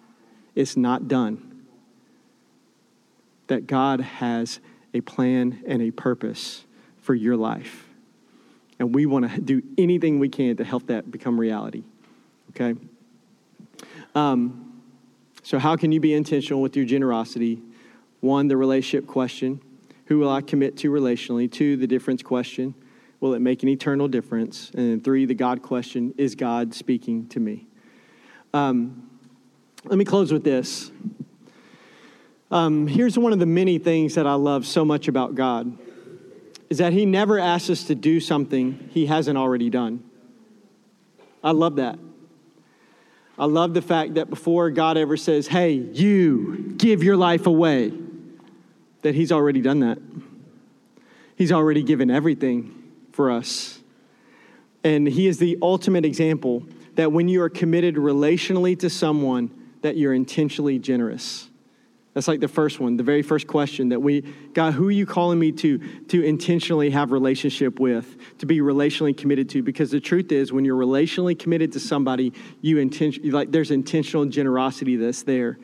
It's 0.55 0.75
not 0.75 1.07
done. 1.07 1.67
That 3.49 3.67
God 3.67 4.01
has 4.01 4.59
a 4.95 5.03
plan 5.03 5.63
and 5.67 5.83
a 5.83 5.91
purpose 5.91 6.65
for 6.97 7.15
your 7.15 7.37
life. 7.37 7.87
And 8.79 8.95
we 8.95 9.05
want 9.05 9.31
to 9.31 9.39
do 9.39 9.63
anything 9.77 10.19
we 10.19 10.31
can 10.31 10.57
to 10.57 10.65
help 10.65 10.87
that 10.87 11.11
become 11.11 11.39
reality 11.39 11.85
okay? 12.55 12.79
Um, 14.15 14.83
so, 15.43 15.59
how 15.59 15.77
can 15.77 15.93
you 15.93 16.01
be 16.01 16.15
intentional 16.15 16.63
with 16.63 16.77
your 16.77 16.87
generosity? 16.87 17.61
One, 18.21 18.49
the 18.49 18.57
relationship 18.57 19.07
question 19.07 19.61
who 20.07 20.19
will 20.19 20.31
I 20.31 20.43
commit 20.43 20.77
to 20.79 20.91
relationally? 20.91 21.51
Two, 21.51 21.77
the 21.77 21.87
difference 21.87 22.23
question 22.23 22.75
will 23.21 23.33
it 23.33 23.41
make 23.41 23.63
an 23.63 23.71
eternal 23.71 24.07
difference? 24.07 24.71
And 24.75 25.03
three, 25.03 25.25
the 25.25 25.35
God 25.35 25.63
question 25.63 26.13
is 26.19 26.35
God 26.35 26.75
speaking 26.75 27.27
to 27.29 27.41
me? 27.41 27.67
Um, 28.53 29.09
let 29.85 29.97
me 29.97 30.05
close 30.05 30.31
with 30.31 30.45
this. 30.45 30.91
Um, 32.51 32.87
here's 32.87 33.19
one 33.19 33.33
of 33.33 33.39
the 33.39 33.47
many 33.47 33.79
things 33.79 34.15
that 34.17 34.27
I 34.27 34.35
love 34.35 34.67
so 34.67 34.85
much 34.85 35.09
about 35.09 35.35
God 35.35 35.77
is 36.69 36.79
that 36.79 36.93
he 36.93 37.07
never 37.07 37.39
asks 37.39 37.71
us 37.71 37.85
to 37.85 37.95
do 37.95 38.21
something 38.21 38.91
he 38.93 39.07
hasn't 39.07 39.39
already 39.39 39.71
done. 39.71 40.05
I 41.43 41.53
love 41.53 41.77
that. 41.77 41.99
I 43.39 43.47
love 43.47 43.75
the 43.75 43.83
fact 43.83 44.15
that 44.15 44.31
before 44.31 44.71
God 44.71 44.97
ever 44.97 45.17
says, 45.17 45.49
hey, 45.49 45.73
you 45.73 46.75
give 46.77 47.03
your 47.03 47.17
life 47.17 47.47
away, 47.47 47.93
that 49.03 49.15
He's 49.15 49.33
already 49.33 49.61
done 49.61 49.81
that. 49.81 49.99
He's 51.37 51.51
already 51.51 51.83
given 51.83 52.11
everything 52.11 52.93
for 53.13 53.31
us. 53.31 53.81
And 54.85 55.07
He 55.07 55.27
is 55.27 55.39
the 55.39 55.59
ultimate 55.63 56.05
example 56.05 56.65
that 56.95 57.11
when 57.11 57.29
you 57.29 57.43
are 57.43 57.49
committed 57.49 57.97
relationally 57.97 58.79
to 58.79 58.89
someone, 58.89 59.51
that 59.83 59.97
you're 59.97 60.15
intentionally 60.15 60.79
generous. 60.79 61.49
That's 62.15 62.29
like 62.29 62.39
the 62.39 62.49
first 62.49 62.79
one, 62.79 62.97
the 62.97 63.03
very 63.03 63.23
first 63.23 63.49
question 63.49 63.89
that 63.89 64.01
we, 64.01 64.21
God, 64.53 64.75
who 64.75 64.87
are 64.87 64.93
you 64.93 65.05
calling 65.05 65.39
me 65.39 65.51
to, 65.53 65.79
to 66.07 66.23
intentionally 66.23 66.91
have 66.91 67.11
relationship 67.11 67.81
with, 67.81 68.39
to 68.39 68.47
be 68.47 68.61
relationally 68.61 69.17
committed 69.17 69.49
to? 69.51 69.63
Because 69.65 69.91
the 69.91 70.01
truth 70.01 70.31
is, 70.31 70.53
when 70.53 70.65
you're 70.65 70.79
relationally 70.79 71.37
committed 71.37 71.73
to 71.73 71.81
somebody, 71.81 72.33
you 72.61 72.79
intention, 72.79 73.29
like 73.31 73.51
there's 73.51 73.73
intentional 73.73 74.27
generosity 74.27 74.95
that's 74.95 75.25
there. 75.25 75.59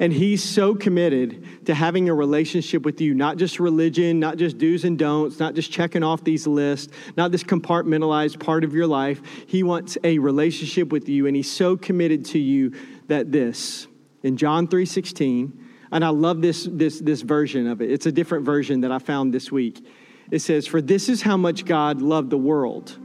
And 0.00 0.10
he's 0.10 0.42
so 0.42 0.74
committed 0.74 1.66
to 1.66 1.74
having 1.74 2.08
a 2.08 2.14
relationship 2.14 2.86
with 2.86 3.02
you, 3.02 3.12
not 3.12 3.36
just 3.36 3.60
religion, 3.60 4.18
not 4.18 4.38
just 4.38 4.56
do's 4.56 4.84
and 4.84 4.98
don'ts, 4.98 5.38
not 5.38 5.54
just 5.54 5.70
checking 5.70 6.02
off 6.02 6.24
these 6.24 6.46
lists, 6.46 6.90
not 7.18 7.32
this 7.32 7.44
compartmentalized 7.44 8.40
part 8.40 8.64
of 8.64 8.72
your 8.72 8.86
life. 8.86 9.20
He 9.46 9.62
wants 9.62 9.98
a 10.02 10.18
relationship 10.18 10.90
with 10.90 11.10
you, 11.10 11.26
and 11.26 11.36
he's 11.36 11.50
so 11.50 11.76
committed 11.76 12.24
to 12.26 12.38
you 12.38 12.72
that 13.08 13.30
this, 13.30 13.86
in 14.22 14.38
John 14.38 14.66
3 14.66 14.86
16, 14.86 15.61
and 15.92 16.02
I 16.02 16.08
love 16.08 16.40
this, 16.40 16.66
this, 16.70 16.98
this 17.00 17.20
version 17.20 17.66
of 17.66 17.82
it. 17.82 17.90
It's 17.90 18.06
a 18.06 18.12
different 18.12 18.46
version 18.46 18.80
that 18.80 18.90
I 18.90 18.98
found 18.98 19.32
this 19.32 19.52
week. 19.52 19.84
it 20.30 20.38
says, 20.40 20.66
For 20.66 20.80
this 20.80 21.10
is 21.10 21.20
how 21.20 21.36
much 21.36 21.66
God 21.66 22.00
loved 22.00 22.30
the 22.30 22.38
world. 22.38 22.98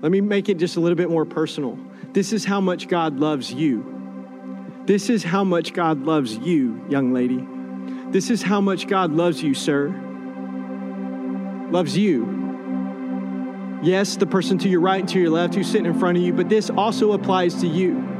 Let 0.00 0.10
me 0.10 0.20
make 0.20 0.48
it 0.48 0.58
just 0.58 0.76
a 0.76 0.80
little 0.80 0.96
bit 0.96 1.08
more 1.08 1.24
personal. 1.24 1.78
This 2.12 2.32
is 2.32 2.44
how 2.44 2.60
much 2.60 2.88
God 2.88 3.20
loves 3.20 3.54
you. 3.54 3.88
This 4.86 5.08
is 5.08 5.22
how 5.22 5.44
much 5.44 5.72
God 5.72 6.02
loves 6.02 6.36
you, 6.36 6.84
young 6.88 7.14
lady. 7.14 7.46
This 8.10 8.28
is 8.28 8.42
how 8.42 8.60
much 8.60 8.88
God 8.88 9.12
loves 9.12 9.40
you, 9.40 9.54
sir. 9.54 9.88
Loves 11.70 11.96
you. 11.96 12.40
Yes, 13.84 14.16
the 14.16 14.26
person 14.26 14.58
to 14.58 14.68
your 14.68 14.80
right 14.80 15.00
and 15.00 15.08
to 15.10 15.20
your 15.20 15.30
left 15.30 15.54
who's 15.54 15.70
sitting 15.70 15.86
in 15.86 15.98
front 15.98 16.18
of 16.18 16.24
you, 16.24 16.32
but 16.32 16.48
this 16.48 16.70
also 16.70 17.12
applies 17.12 17.54
to 17.60 17.68
you. 17.68 18.11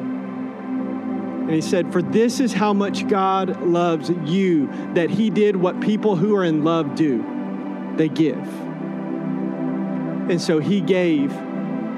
And 1.43 1.51
he 1.51 1.61
said, 1.61 1.93
For 1.93 2.03
this 2.03 2.39
is 2.39 2.53
how 2.53 2.73
much 2.73 3.09
God 3.09 3.63
loves 3.63 4.11
you, 4.25 4.69
that 4.95 5.11
he 5.11 5.29
did 5.29 5.57
what 5.57 5.81
people 5.81 6.15
who 6.15 6.37
are 6.37 6.45
in 6.45 6.63
love 6.63 6.95
do 6.95 7.25
they 7.97 8.09
give. 8.09 8.39
And 10.31 10.41
so 10.41 10.61
he 10.61 10.81
gave 10.81 11.33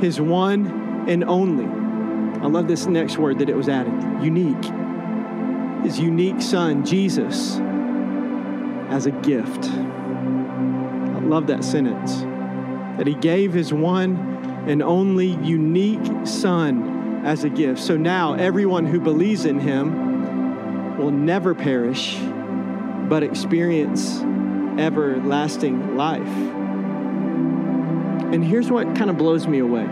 his 0.00 0.20
one 0.20 1.06
and 1.08 1.22
only. 1.24 1.66
I 2.42 2.46
love 2.46 2.68
this 2.68 2.86
next 2.86 3.18
word 3.18 3.38
that 3.38 3.48
it 3.48 3.56
was 3.56 3.68
added 3.68 4.24
unique. 4.24 4.64
His 5.84 6.00
unique 6.00 6.40
son, 6.40 6.84
Jesus, 6.84 7.58
as 8.88 9.06
a 9.06 9.10
gift. 9.10 9.66
I 9.66 11.20
love 11.20 11.46
that 11.48 11.62
sentence. 11.62 12.22
That 12.98 13.06
he 13.06 13.14
gave 13.14 13.52
his 13.52 13.72
one 13.72 14.16
and 14.66 14.82
only 14.82 15.28
unique 15.42 16.26
son 16.26 16.93
as 17.24 17.42
a 17.42 17.48
gift. 17.48 17.80
So 17.80 17.96
now 17.96 18.34
everyone 18.34 18.86
who 18.86 19.00
believes 19.00 19.46
in 19.46 19.58
him 19.58 20.96
will 20.98 21.10
never 21.10 21.54
perish, 21.54 22.16
but 23.08 23.22
experience 23.22 24.20
everlasting 24.78 25.96
life. 25.96 26.20
And 28.32 28.44
here's 28.44 28.70
what 28.70 28.94
kind 28.94 29.08
of 29.10 29.16
blows 29.16 29.46
me 29.46 29.58
away 29.60 29.88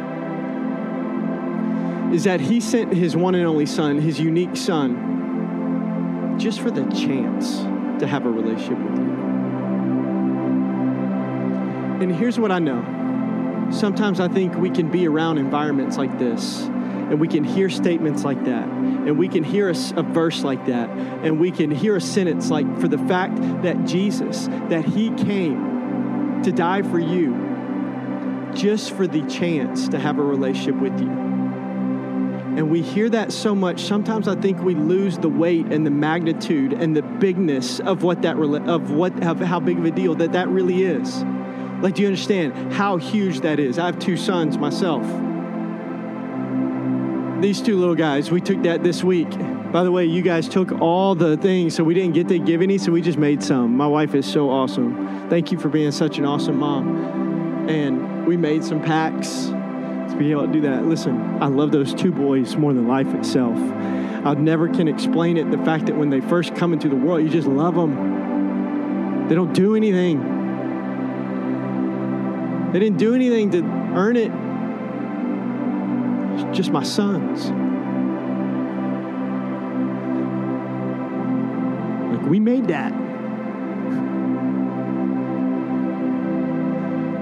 is 2.14 2.24
that 2.24 2.40
he 2.40 2.60
sent 2.60 2.92
his 2.92 3.16
one 3.16 3.34
and 3.34 3.46
only 3.46 3.64
son, 3.64 3.98
his 3.98 4.20
unique 4.20 4.54
son, 4.54 6.36
just 6.38 6.60
for 6.60 6.70
the 6.70 6.84
chance 6.90 7.60
to 7.98 8.06
have 8.06 8.26
a 8.26 8.30
relationship 8.30 8.78
with 8.78 8.98
you. 8.98 9.12
And 12.02 12.14
here's 12.14 12.38
what 12.38 12.52
I 12.52 12.58
know. 12.58 12.84
Sometimes 13.70 14.20
I 14.20 14.28
think 14.28 14.54
we 14.56 14.68
can 14.68 14.90
be 14.90 15.08
around 15.08 15.38
environments 15.38 15.96
like 15.96 16.18
this 16.18 16.68
and 17.12 17.20
we 17.20 17.28
can 17.28 17.44
hear 17.44 17.68
statements 17.68 18.24
like 18.24 18.42
that. 18.46 18.66
And 18.66 19.18
we 19.18 19.28
can 19.28 19.44
hear 19.44 19.68
a, 19.68 19.74
a, 19.96 20.02
verse 20.02 20.42
like 20.42 20.64
that. 20.64 20.88
And 20.88 21.38
we 21.38 21.50
can 21.50 21.70
hear 21.70 21.94
a 21.94 22.00
sentence 22.00 22.48
like 22.48 22.80
for 22.80 22.88
the 22.88 22.96
fact 22.96 23.36
that 23.62 23.84
jesus 23.84 24.46
that 24.70 24.86
he 24.86 25.10
came 25.10 26.40
to 26.42 26.50
die 26.50 26.80
for 26.80 26.98
you 26.98 28.50
just 28.54 28.92
for 28.92 29.06
the 29.06 29.20
chance 29.26 29.88
to 29.88 29.98
have 29.98 30.18
a 30.18 30.22
relationship 30.22 30.76
with 30.76 30.98
you. 30.98 31.10
And 31.10 32.70
we 32.70 32.80
hear 32.80 33.10
that 33.10 33.30
so 33.30 33.54
much 33.54 33.82
sometimes 33.82 34.26
i 34.26 34.34
think 34.34 34.62
we 34.62 34.74
lose 34.74 35.18
the 35.18 35.28
weight 35.28 35.66
and 35.66 35.84
the 35.84 35.90
magnitude 35.90 36.72
and 36.72 36.96
the 36.96 37.02
bigness 37.02 37.78
of 37.78 38.02
what 38.02 38.22
that 38.22 38.38
of 38.38 38.90
what 38.90 39.22
of 39.22 39.38
how 39.40 39.60
big 39.60 39.78
of 39.78 39.84
a 39.84 39.90
deal 39.90 40.14
that 40.14 40.32
that 40.32 40.48
really 40.48 40.82
is. 40.82 41.22
Like 41.82 41.96
do 41.96 42.00
you 42.00 42.08
understand 42.08 42.72
how 42.72 42.96
huge 42.96 43.40
that 43.40 43.60
is? 43.60 43.78
I 43.78 43.84
have 43.84 43.98
two 43.98 44.16
sons 44.16 44.56
myself 44.56 45.04
these 47.42 47.60
two 47.60 47.76
little 47.76 47.96
guys, 47.96 48.30
we 48.30 48.40
took 48.40 48.62
that 48.62 48.82
this 48.82 49.02
week. 49.02 49.28
By 49.72 49.82
the 49.82 49.90
way, 49.90 50.04
you 50.04 50.22
guys 50.22 50.48
took 50.48 50.72
all 50.80 51.14
the 51.14 51.36
things, 51.36 51.74
so 51.74 51.82
we 51.82 51.92
didn't 51.92 52.14
get 52.14 52.28
to 52.28 52.38
give 52.38 52.62
any, 52.62 52.78
so 52.78 52.92
we 52.92 53.02
just 53.02 53.18
made 53.18 53.42
some. 53.42 53.76
My 53.76 53.86
wife 53.86 54.14
is 54.14 54.24
so 54.24 54.48
awesome. 54.48 55.28
Thank 55.28 55.50
you 55.50 55.58
for 55.58 55.68
being 55.68 55.90
such 55.90 56.18
an 56.18 56.24
awesome 56.24 56.58
mom. 56.58 57.68
And 57.68 58.26
we 58.26 58.36
made 58.36 58.64
some 58.64 58.80
packs 58.80 59.46
to 59.46 60.16
be 60.18 60.30
able 60.30 60.46
to 60.46 60.52
do 60.52 60.60
that. 60.62 60.86
Listen, 60.86 61.42
I 61.42 61.46
love 61.46 61.72
those 61.72 61.92
two 61.94 62.12
boys 62.12 62.56
more 62.56 62.72
than 62.72 62.86
life 62.86 63.12
itself. 63.14 63.56
I 63.56 64.34
never 64.34 64.68
can 64.68 64.86
explain 64.86 65.36
it. 65.36 65.50
The 65.50 65.58
fact 65.58 65.86
that 65.86 65.96
when 65.96 66.10
they 66.10 66.20
first 66.20 66.54
come 66.54 66.72
into 66.72 66.88
the 66.88 66.96
world, 66.96 67.22
you 67.22 67.28
just 67.28 67.48
love 67.48 67.74
them. 67.74 69.28
They 69.28 69.34
don't 69.34 69.52
do 69.52 69.74
anything. 69.74 70.20
They 72.72 72.78
didn't 72.78 72.98
do 72.98 73.14
anything 73.14 73.50
to 73.50 73.64
earn 73.94 74.16
it 74.16 74.30
just 76.52 76.70
my 76.70 76.82
sons. 76.82 77.46
Like, 82.14 82.26
we 82.28 82.38
made 82.40 82.68
that. 82.68 82.92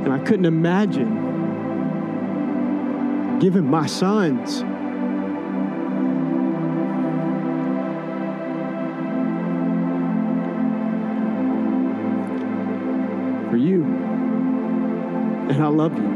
And 0.04 0.12
I 0.12 0.18
couldn't 0.18 0.46
imagine 0.46 1.28
giving 3.38 3.64
my 3.64 3.86
sons 3.86 4.60
for 13.50 13.56
you. 13.56 13.84
And 15.50 15.62
I 15.62 15.68
love 15.68 15.96
you. 15.96 16.09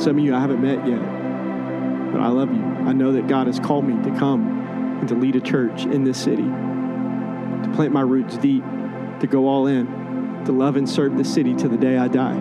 Some 0.00 0.18
of 0.18 0.24
you 0.24 0.34
I 0.34 0.40
haven't 0.40 0.62
met 0.62 0.88
yet, 0.88 0.98
but 2.10 2.22
I 2.22 2.28
love 2.28 2.50
you. 2.54 2.64
I 2.64 2.94
know 2.94 3.12
that 3.12 3.28
God 3.28 3.46
has 3.48 3.60
called 3.60 3.84
me 3.84 4.02
to 4.10 4.18
come 4.18 4.48
and 4.98 5.06
to 5.08 5.14
lead 5.14 5.36
a 5.36 5.42
church 5.42 5.84
in 5.84 6.04
this 6.04 6.18
city, 6.18 6.44
to 6.44 7.70
plant 7.74 7.92
my 7.92 8.00
roots 8.00 8.38
deep, 8.38 8.64
to 9.20 9.26
go 9.26 9.46
all 9.46 9.66
in, 9.66 9.86
to 10.46 10.52
love 10.52 10.76
and 10.76 10.88
serve 10.88 11.18
the 11.18 11.24
city 11.24 11.54
to 11.56 11.68
the 11.68 11.76
day 11.76 11.98
I 11.98 12.08
die. 12.08 12.32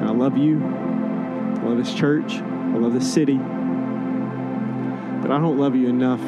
And 0.00 0.08
I 0.08 0.10
love 0.10 0.36
you. 0.36 0.64
I 0.64 1.62
love 1.62 1.78
this 1.78 1.94
church. 1.94 2.32
I 2.32 2.76
love 2.76 2.94
this 2.94 3.14
city. 3.14 3.36
But 3.36 5.30
I 5.30 5.38
don't 5.38 5.58
love 5.58 5.76
you 5.76 5.86
enough 5.86 6.20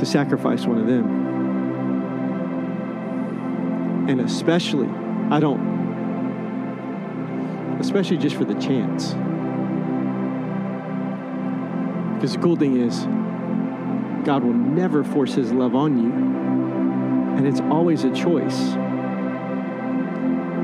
to 0.00 0.04
sacrifice 0.04 0.66
one 0.66 0.76
of 0.76 0.86
them. 0.86 1.06
And 4.10 4.20
especially, 4.20 4.90
I 5.30 5.40
don't 5.40 5.73
especially 7.84 8.16
just 8.16 8.36
for 8.36 8.44
the 8.44 8.54
chance. 8.54 9.12
Because 12.14 12.32
the 12.32 12.40
cool 12.42 12.56
thing 12.56 12.80
is, 12.80 13.04
God 14.24 14.42
will 14.42 14.54
never 14.54 15.04
force 15.04 15.34
his 15.34 15.52
love 15.52 15.74
on 15.74 15.98
you, 15.98 16.10
and 17.36 17.46
it's 17.46 17.60
always 17.60 18.04
a 18.04 18.10
choice. 18.14 18.58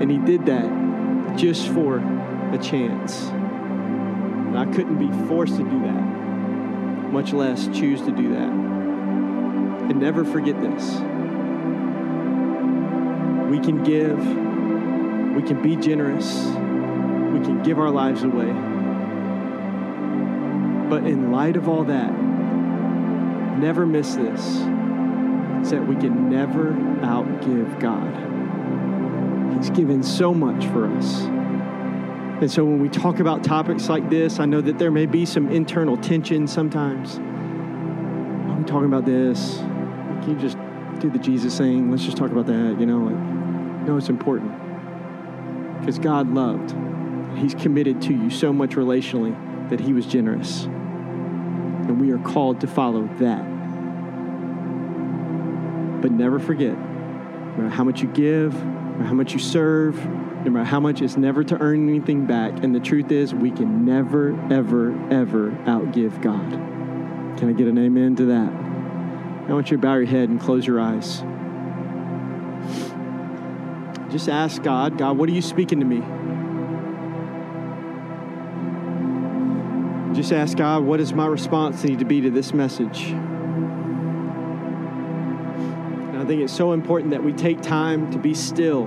And 0.01 0.11
he 0.11 0.17
did 0.19 0.47
that 0.47 1.37
just 1.37 1.69
for 1.69 1.99
a 2.53 2.59
chance. 2.59 3.25
And 3.25 4.59
I 4.59 4.65
couldn't 4.65 4.99
be 4.99 5.11
forced 5.29 5.57
to 5.59 5.63
do 5.63 5.81
that, 5.83 6.03
much 7.13 7.35
less 7.35 7.67
choose 7.69 8.01
to 8.03 8.11
do 8.11 8.31
that. 8.31 8.49
And 8.49 10.01
never 10.01 10.25
forget 10.25 10.59
this. 10.61 10.95
We 13.51 13.61
can 13.61 13.85
give, 13.85 14.19
we 15.37 15.43
can 15.43 15.61
be 15.61 15.77
generous, 15.77 16.47
we 17.41 17.47
can 17.47 17.63
give 17.63 17.79
our 17.79 17.91
lives 17.91 18.23
away. 18.23 18.53
But 20.91 21.07
in 21.07 21.33
light 21.33 21.57
of 21.57 21.69
all 21.69 21.85
that, 21.85 22.13
never 23.59 23.87
miss 23.87 24.15
this 24.15 24.41
is 25.63 25.71
that 25.71 25.87
we 25.87 25.97
can 25.97 26.29
never 26.29 26.73
outgive 27.03 27.81
God. 27.81 29.57
He's 29.57 29.71
given 29.71 30.03
so 30.03 30.35
much 30.35 30.67
for 30.67 30.87
us. 30.87 31.23
And 32.43 32.51
so 32.51 32.65
when 32.65 32.81
we 32.81 32.89
talk 32.89 33.21
about 33.21 33.45
topics 33.45 33.89
like 33.89 34.09
this, 34.11 34.39
I 34.39 34.47
know 34.47 34.61
that 34.61 34.79
there 34.79 34.91
may 34.91 35.07
be 35.07 35.25
some 35.25 35.49
internal 35.49 35.97
tension 35.97 36.47
sometimes. 36.47 37.17
I'm 37.17 38.65
talking 38.67 38.87
about 38.87 39.07
this. 39.07 39.59
Can 39.59 40.31
you 40.31 40.37
just 40.37 40.59
do 41.01 41.11
the 41.11 41.19
Jesus 41.19 41.57
thing? 41.57 41.91
Let's 41.91 42.05
just 42.05 42.17
talk 42.17 42.31
about 42.31 42.47
that. 42.47 42.77
You 42.79 42.87
know, 42.87 42.99
like, 42.99 43.87
no, 43.87 43.97
it's 43.97 44.09
important 44.09 44.53
because 45.81 45.99
God 45.99 46.33
loved 46.33 46.75
He's 47.41 47.55
committed 47.55 48.03
to 48.03 48.13
you 48.13 48.29
so 48.31 48.53
much 48.53 48.73
relationally 48.73 49.35
that 49.71 49.81
He 49.81 49.93
was 49.93 50.07
generous. 50.07 50.65
And 50.65 52.01
we 52.01 52.11
are 52.11 52.19
called 52.19 52.61
to 52.61 52.67
follow 52.67 53.09
that. 53.19 53.43
But 56.03 56.13
never 56.13 56.39
forget 56.39 56.77
no 56.77 57.65
matter 57.65 57.69
how 57.71 57.85
much 57.85 58.03
you 58.03 58.09
give, 58.09 58.55
no 58.55 59.05
how 59.05 59.15
much 59.15 59.33
you 59.33 59.39
serve, 59.39 59.97
no 60.45 60.51
matter 60.51 60.65
how 60.65 60.81
much, 60.81 61.03
it's 61.03 61.17
never 61.17 61.43
to 61.45 61.61
earn 61.61 61.89
anything 61.89 62.27
back. 62.27 62.63
And 62.63 62.75
the 62.75 62.81
truth 62.81 63.11
is, 63.11 63.35
we 63.35 63.51
can 63.51 63.85
never, 63.85 64.33
ever, 64.53 64.93
ever 65.11 65.51
outgive 65.67 66.23
God. 66.23 66.51
Can 67.39 67.49
I 67.49 67.53
get 67.53 67.67
an 67.67 67.79
amen 67.79 68.17
to 68.17 68.27
that? 68.27 68.53
I 69.51 69.53
want 69.53 69.71
you 69.71 69.77
to 69.77 69.81
bow 69.81 69.95
your 69.95 70.07
head 70.07 70.29
and 70.29 70.41
close 70.41 70.67
your 70.67 70.81
eyes. 70.81 71.23
Just 74.13 74.29
ask 74.29 74.63
God, 74.63 74.97
God, 74.99 75.19
what 75.19 75.29
are 75.29 75.33
you 75.33 75.43
speaking 75.43 75.81
to 75.81 75.87
me? 75.87 76.03
Just 80.13 80.33
ask 80.33 80.57
God, 80.57 80.83
what 80.83 80.97
does 80.97 81.13
my 81.13 81.27
response 81.27 81.85
need 81.85 82.01
to 82.01 82.05
be 82.05 82.21
to 82.23 82.31
this 82.31 82.53
message? 82.53 83.11
And 86.11 86.19
I 86.19 86.25
think 86.25 86.43
it's 86.43 86.53
so 86.53 86.73
important 86.73 87.13
that 87.13 87.23
we 87.23 87.33
take 87.33 87.63
time 87.63 88.11
to 88.11 88.19
be 88.19 88.35
still. 88.35 88.87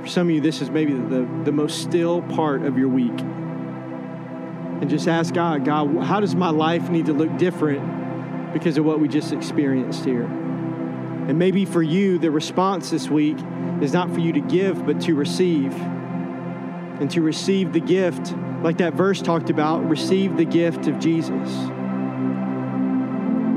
For 0.00 0.06
some 0.08 0.28
of 0.28 0.34
you, 0.34 0.40
this 0.40 0.62
is 0.62 0.70
maybe 0.70 0.94
the, 0.94 1.28
the 1.44 1.52
most 1.52 1.82
still 1.82 2.22
part 2.22 2.62
of 2.62 2.78
your 2.78 2.88
week. 2.88 3.20
And 3.20 4.88
just 4.88 5.06
ask 5.06 5.34
God, 5.34 5.66
God, 5.66 6.02
how 6.04 6.20
does 6.20 6.34
my 6.34 6.50
life 6.50 6.88
need 6.88 7.06
to 7.06 7.12
look 7.12 7.36
different 7.36 8.52
because 8.54 8.78
of 8.78 8.86
what 8.86 9.00
we 9.00 9.08
just 9.08 9.32
experienced 9.32 10.04
here? 10.04 10.24
And 10.24 11.38
maybe 11.38 11.66
for 11.66 11.82
you, 11.82 12.18
the 12.18 12.30
response 12.30 12.88
this 12.88 13.10
week 13.10 13.36
is 13.82 13.92
not 13.92 14.10
for 14.10 14.20
you 14.20 14.32
to 14.32 14.40
give, 14.40 14.86
but 14.86 15.02
to 15.02 15.14
receive. 15.14 15.74
And 15.74 17.10
to 17.10 17.20
receive 17.20 17.74
the 17.74 17.80
gift, 17.80 18.34
like 18.62 18.78
that 18.78 18.94
verse 18.94 19.22
talked 19.22 19.50
about, 19.50 19.88
receive 19.88 20.36
the 20.36 20.44
gift 20.44 20.86
of 20.86 20.98
Jesus. 20.98 21.48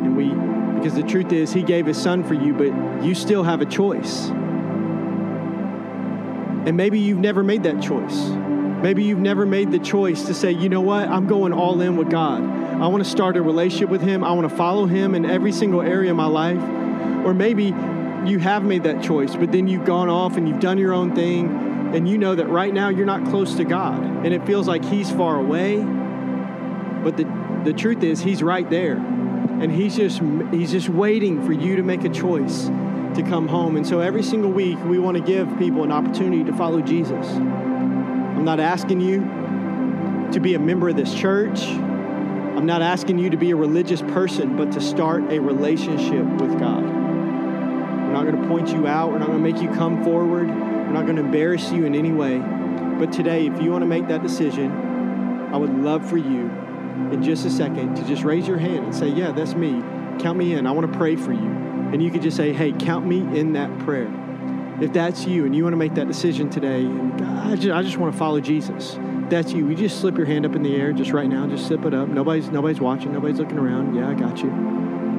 And 0.04 0.16
we, 0.16 0.30
because 0.76 0.96
the 0.96 1.04
truth 1.04 1.32
is, 1.32 1.52
He 1.54 1.64
gave 1.64 1.86
His 1.86 1.98
Son 2.02 2.24
for 2.24 2.34
you, 2.34 2.54
but 2.54 3.04
you 3.04 3.16
still 3.16 3.44
have 3.44 3.62
a 3.62 3.66
choice. 3.66 4.30
And 6.64 6.78
maybe 6.78 7.00
you've 7.00 7.18
never 7.18 7.44
made 7.44 7.64
that 7.64 7.82
choice. 7.82 8.30
Maybe 8.82 9.04
you've 9.04 9.20
never 9.20 9.46
made 9.46 9.72
the 9.72 9.80
choice 9.80 10.24
to 10.26 10.34
say, 10.34 10.52
you 10.52 10.70
know 10.70 10.82
what, 10.82 11.08
I'm 11.08 11.28
going 11.28 11.54
all 11.54 11.82
in 11.82 11.98
with 11.98 12.10
God. 12.10 12.42
I 12.42 12.88
want 12.88 13.04
to 13.04 13.10
start 13.10 13.38
a 13.38 13.42
relationship 13.42 13.90
with 13.90 14.02
Him. 14.02 14.24
I 14.24 14.32
want 14.34 14.50
to 14.50 14.56
follow 14.56 14.86
Him 14.88 15.14
in 15.14 15.26
every 15.26 15.52
single 15.52 15.82
area 15.82 16.12
of 16.12 16.18
my 16.18 16.26
life. 16.26 16.62
Or 17.26 17.34
maybe 17.34 17.76
you 18.26 18.40
have 18.40 18.64
made 18.64 18.84
that 18.84 19.04
choice, 19.04 19.36
but 19.36 19.52
then 19.52 19.68
you've 19.68 19.86
gone 19.86 20.10
off 20.10 20.38
and 20.38 20.48
you've 20.48 20.60
done 20.60 20.78
your 20.78 20.94
own 20.94 21.16
thing, 21.16 21.48
and 21.94 22.08
you 22.08 22.18
know 22.18 22.36
that 22.36 22.48
right 22.48 22.74
now 22.74 22.90
you're 22.90 23.06
not 23.06 23.26
close 23.26 23.56
to 23.56 23.64
God, 23.64 24.02
and 24.02 24.34
it 24.34 24.46
feels 24.46 24.68
like 24.68 24.84
He's 24.86 25.12
far 25.12 25.38
away. 25.38 25.78
But 27.04 27.18
the, 27.18 27.28
the 27.64 27.74
truth 27.74 28.04
is, 28.04 28.22
He's 28.22 28.42
right 28.42 28.70
there, 28.70 28.96
and 28.96 29.72
He's 29.72 29.96
just 29.96 30.22
He's 30.52 30.72
just 30.72 30.90
waiting 30.90 31.46
for 31.46 31.54
you 31.54 31.76
to 31.76 31.84
make 31.84 32.04
a 32.04 32.10
choice 32.10 32.66
to 33.16 33.24
come 33.24 33.48
home. 33.48 33.76
And 33.76 33.86
so 33.86 34.00
every 34.00 34.24
single 34.24 34.52
week, 34.52 34.78
we 34.86 34.98
want 34.98 35.18
to 35.18 35.24
give 35.24 35.58
people 35.60 35.84
an 35.84 35.92
opportunity 35.92 36.44
to 36.46 36.54
follow 36.54 36.82
Jesus. 36.82 37.28
I'm 37.28 38.46
not 38.46 38.60
asking 38.60 39.02
you 39.02 39.20
to 40.32 40.40
be 40.40 40.54
a 40.54 40.60
member 40.60 40.90
of 40.90 40.96
this 40.96 41.14
church. 41.14 41.62
I'm 41.62 42.66
not 42.66 42.82
asking 42.82 43.20
you 43.20 43.30
to 43.30 43.38
be 43.38 43.52
a 43.52 43.56
religious 43.56 44.02
person, 44.02 44.56
but 44.56 44.72
to 44.74 44.82
start 44.82 45.32
a 45.32 45.40
relationship 45.40 46.26
with 46.40 46.58
God. 46.60 46.84
We're 46.84 48.14
not 48.14 48.26
going 48.26 48.42
to 48.42 48.48
point 48.48 48.70
you 48.70 48.88
out. 48.88 49.12
We're 49.12 49.20
not 49.20 49.28
going 49.28 49.44
to 49.44 49.52
make 49.52 49.62
you 49.62 49.70
come 49.70 50.04
forward. 50.04 50.71
We're 50.92 50.98
not 50.98 51.06
going 51.06 51.16
to 51.16 51.24
embarrass 51.24 51.72
you 51.72 51.86
in 51.86 51.96
any 51.96 52.12
way. 52.12 52.38
But 53.00 53.14
today, 53.14 53.48
if 53.48 53.62
you 53.62 53.72
want 53.72 53.82
to 53.82 53.88
make 53.88 54.10
that 54.10 54.22
decision, 54.22 54.70
I 55.54 55.56
would 55.56 55.74
love 55.74 56.06
for 56.10 56.18
you 56.18 56.52
in 57.14 57.24
just 57.24 57.46
a 57.46 57.50
second 57.50 57.96
to 57.96 58.04
just 58.04 58.24
raise 58.26 58.46
your 58.46 58.58
hand 58.58 58.84
and 58.84 58.94
say, 58.94 59.08
Yeah, 59.08 59.32
that's 59.32 59.54
me. 59.54 59.82
Count 60.20 60.38
me 60.38 60.52
in. 60.52 60.68
I 60.68 60.72
want 60.72 60.92
to 60.92 60.98
pray 60.98 61.16
for 61.16 61.32
you. 61.32 61.48
And 61.94 62.04
you 62.04 62.12
could 62.12 62.22
just 62.22 62.36
say, 62.36 62.52
Hey, 62.52 62.74
count 62.74 63.08
me 63.08 63.20
in 63.20 63.54
that 63.54 63.80
prayer. 63.80 64.12
If 64.82 64.92
that's 64.92 65.24
you 65.26 65.46
and 65.46 65.56
you 65.56 65.64
want 65.64 65.72
to 65.72 65.78
make 65.78 65.94
that 65.96 66.10
decision 66.10 66.50
today, 66.50 66.86
I 66.86 67.56
just, 67.56 67.72
I 67.72 67.84
just 67.84 67.96
want 67.96 68.12
to 68.12 68.20
follow 68.20 68.42
Jesus. 68.42 69.00
That's 69.30 69.54
you. 69.54 69.70
You 69.70 69.76
just 69.78 70.02
slip 70.02 70.18
your 70.18 70.26
hand 70.26 70.46
up 70.46 70.58
in 70.58 70.62
the 70.62 70.76
air 70.76 70.92
just 70.92 71.14
right 71.14 71.30
now. 71.30 71.48
Just 71.48 71.68
slip 71.68 71.86
it 71.86 71.94
up. 71.94 72.10
Nobody's 72.10 72.50
nobody's 72.50 72.82
watching. 72.82 73.14
Nobody's 73.14 73.40
looking 73.40 73.60
around. 73.60 73.96
Yeah, 73.96 74.10
I 74.10 74.14
got 74.14 74.40
you. 74.44 74.52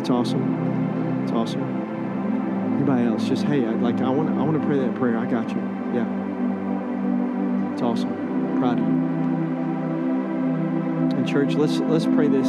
It's 0.00 0.10
awesome. 0.10 1.22
It's 1.22 1.32
awesome. 1.32 1.81
Anybody 2.82 3.06
else? 3.06 3.28
Just 3.28 3.44
hey, 3.44 3.64
I'd 3.64 3.80
like 3.80 3.98
to, 3.98 4.04
I 4.04 4.08
want 4.08 4.28
I 4.30 4.42
want 4.42 4.60
to 4.60 4.66
pray 4.66 4.76
that 4.80 4.96
prayer. 4.96 5.16
I 5.16 5.24
got 5.24 5.48
you. 5.50 5.58
Yeah. 5.94 7.72
It's 7.72 7.80
awesome. 7.80 8.58
Proud 8.58 8.80
of 8.80 8.84
you. 8.84 8.94
And 11.16 11.28
church, 11.28 11.54
let's 11.54 11.78
let's 11.78 12.06
pray 12.06 12.26
this 12.26 12.48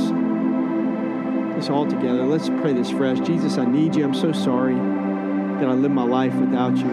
this 1.56 1.70
all 1.70 1.86
together. 1.86 2.26
Let's 2.26 2.50
pray 2.50 2.74
this 2.74 2.90
fresh. 2.90 3.20
Jesus, 3.20 3.60
I 3.60 3.66
need 3.66 3.96
you. 3.96 4.06
I'm 4.06 4.16
so 4.16 4.32
sorry 4.32 4.74
that 4.74 5.70
I 5.70 5.74
live 5.74 5.92
my 5.92 6.02
life 6.04 6.34
without 6.34 6.78
you. 6.78 6.90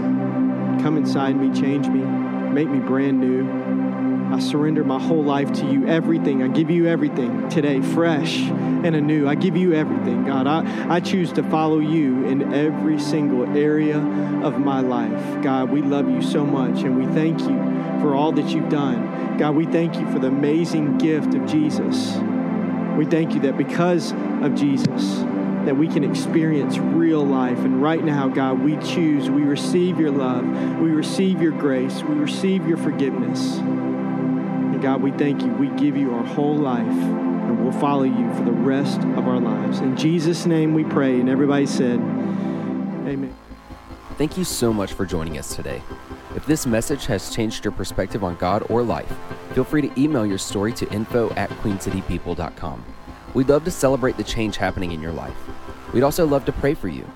Come 0.83 0.99
inside 0.99 1.35
me, 1.35 1.49
change 1.59 1.89
me, 1.89 2.01
make 2.01 2.69
me 2.69 2.79
brand 2.79 3.21
new. 3.21 3.80
I 4.33 4.39
surrender 4.39 4.85
my 4.85 5.01
whole 5.01 5.25
life 5.25 5.53
to 5.55 5.67
you, 5.67 5.87
everything. 5.87 6.43
I 6.43 6.49
give 6.49 6.71
you 6.71 6.87
everything 6.87 7.49
today, 7.49 7.81
fresh 7.81 8.39
and 8.39 8.95
anew. 8.95 9.29
I 9.29 9.35
give 9.35 9.57
you 9.57 9.75
everything, 9.75 10.25
God. 10.25 10.47
I, 10.47 10.97
I 10.97 11.01
choose 11.01 11.33
to 11.33 11.43
follow 11.43 11.79
you 11.81 12.27
in 12.27 12.55
every 12.55 12.99
single 12.99 13.45
area 13.57 13.99
of 14.43 14.59
my 14.59 14.81
life. 14.81 15.43
God, 15.43 15.71
we 15.71 15.83
love 15.83 16.09
you 16.09 16.23
so 16.23 16.47
much 16.47 16.83
and 16.83 16.97
we 16.97 17.13
thank 17.13 17.41
you 17.41 17.59
for 18.01 18.15
all 18.15 18.33
that 18.33 18.51
you've 18.51 18.69
done. 18.69 19.37
God, 19.37 19.55
we 19.57 19.67
thank 19.67 19.97
you 19.97 20.11
for 20.13 20.19
the 20.19 20.29
amazing 20.29 20.99
gift 20.99 21.35
of 21.35 21.47
Jesus. 21.47 22.17
We 22.97 23.07
thank 23.07 23.35
you 23.35 23.41
that 23.41 23.57
because 23.57 24.13
of 24.13 24.55
Jesus, 24.55 25.19
that 25.65 25.77
we 25.77 25.89
can 25.89 26.05
experience 26.05 26.79
real 26.79 27.25
life. 27.25 27.59
And 27.59 27.83
right 27.83 28.03
now, 28.03 28.29
God, 28.29 28.61
we 28.61 28.77
choose, 28.77 29.29
we 29.29 29.43
receive 29.43 29.99
your 29.99 30.11
love, 30.11 30.47
we 30.81 30.91
receive 30.91 31.43
your 31.43 31.53
grace, 31.53 32.03
we 32.03 32.15
receive 32.15 32.67
your 32.67 32.79
forgiveness. 32.79 33.59
God, 34.81 35.03
we 35.03 35.11
thank 35.13 35.43
you. 35.43 35.49
We 35.49 35.69
give 35.71 35.97
you 35.97 36.15
our 36.15 36.25
whole 36.25 36.57
life, 36.57 36.87
and 36.87 37.63
we'll 37.63 37.79
follow 37.79 38.05
you 38.05 38.33
for 38.35 38.43
the 38.43 38.53
rest 38.53 39.01
of 39.01 39.29
our 39.29 39.39
lives. 39.39 39.81
In 39.81 39.97
Jesus' 39.97 40.47
name 40.47 40.75
we 40.75 40.85
pray. 40.85 41.21
And 41.21 41.29
everybody 41.29 41.67
said, 41.67 41.99
Amen. 42.01 43.35
Thank 44.17 44.37
you 44.37 44.45
so 44.45 44.73
much 44.73 44.93
for 44.93 45.07
joining 45.07 45.39
us 45.39 45.55
today. 45.55 45.83
If 46.35 46.47
this 46.47 46.67
message 46.67 47.07
has 47.07 47.35
changed 47.35 47.65
your 47.65 47.73
perspective 47.73 48.23
on 48.23 48.37
God 48.37 48.67
or 48.71 48.83
life, 48.83 49.13
feel 49.53 49.65
free 49.65 49.83
to 49.83 50.01
email 50.01 50.25
your 50.25 50.39
story 50.39 50.73
to 50.75 50.91
info 50.93 51.31
at 51.35 51.51
queencitypeople.com. 51.51 52.85
We'd 53.35 53.49
love 53.49 53.65
to 53.65 53.71
celebrate 53.71 54.17
the 54.17 54.25
change 54.25 54.57
happening 54.57 54.93
in 54.93 55.01
your 55.01 55.13
life. 55.13 55.37
We'd 55.93 56.03
also 56.03 56.27
love 56.27 56.45
to 56.47 56.53
pray 56.53 56.75
for 56.75 56.89
you. 56.89 57.07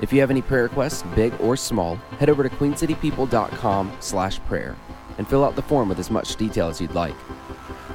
If 0.00 0.12
you 0.12 0.20
have 0.20 0.30
any 0.30 0.42
prayer 0.42 0.64
requests, 0.64 1.02
big 1.14 1.32
or 1.40 1.56
small, 1.56 1.96
head 2.18 2.28
over 2.28 2.42
to 2.42 2.48
queencitypeople.com 2.48 3.92
slash 4.00 4.40
prayer 4.40 4.76
and 5.18 5.28
fill 5.28 5.44
out 5.44 5.56
the 5.56 5.62
form 5.62 5.88
with 5.88 5.98
as 5.98 6.10
much 6.10 6.36
detail 6.36 6.68
as 6.68 6.80
you'd 6.80 6.94
like. 6.94 7.16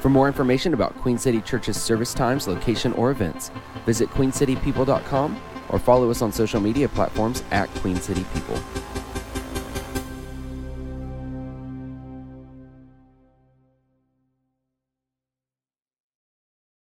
For 0.00 0.08
more 0.08 0.26
information 0.26 0.72
about 0.74 0.96
Queen 0.98 1.18
City 1.18 1.40
Church's 1.40 1.80
service 1.80 2.14
times, 2.14 2.48
location, 2.48 2.92
or 2.94 3.10
events, 3.10 3.50
visit 3.84 4.08
queencitypeople.com 4.10 5.40
or 5.68 5.78
follow 5.78 6.10
us 6.10 6.22
on 6.22 6.32
social 6.32 6.60
media 6.60 6.88
platforms 6.88 7.42
at 7.50 7.68
Queen 7.76 7.96
City 7.96 8.24
People. 8.34 8.56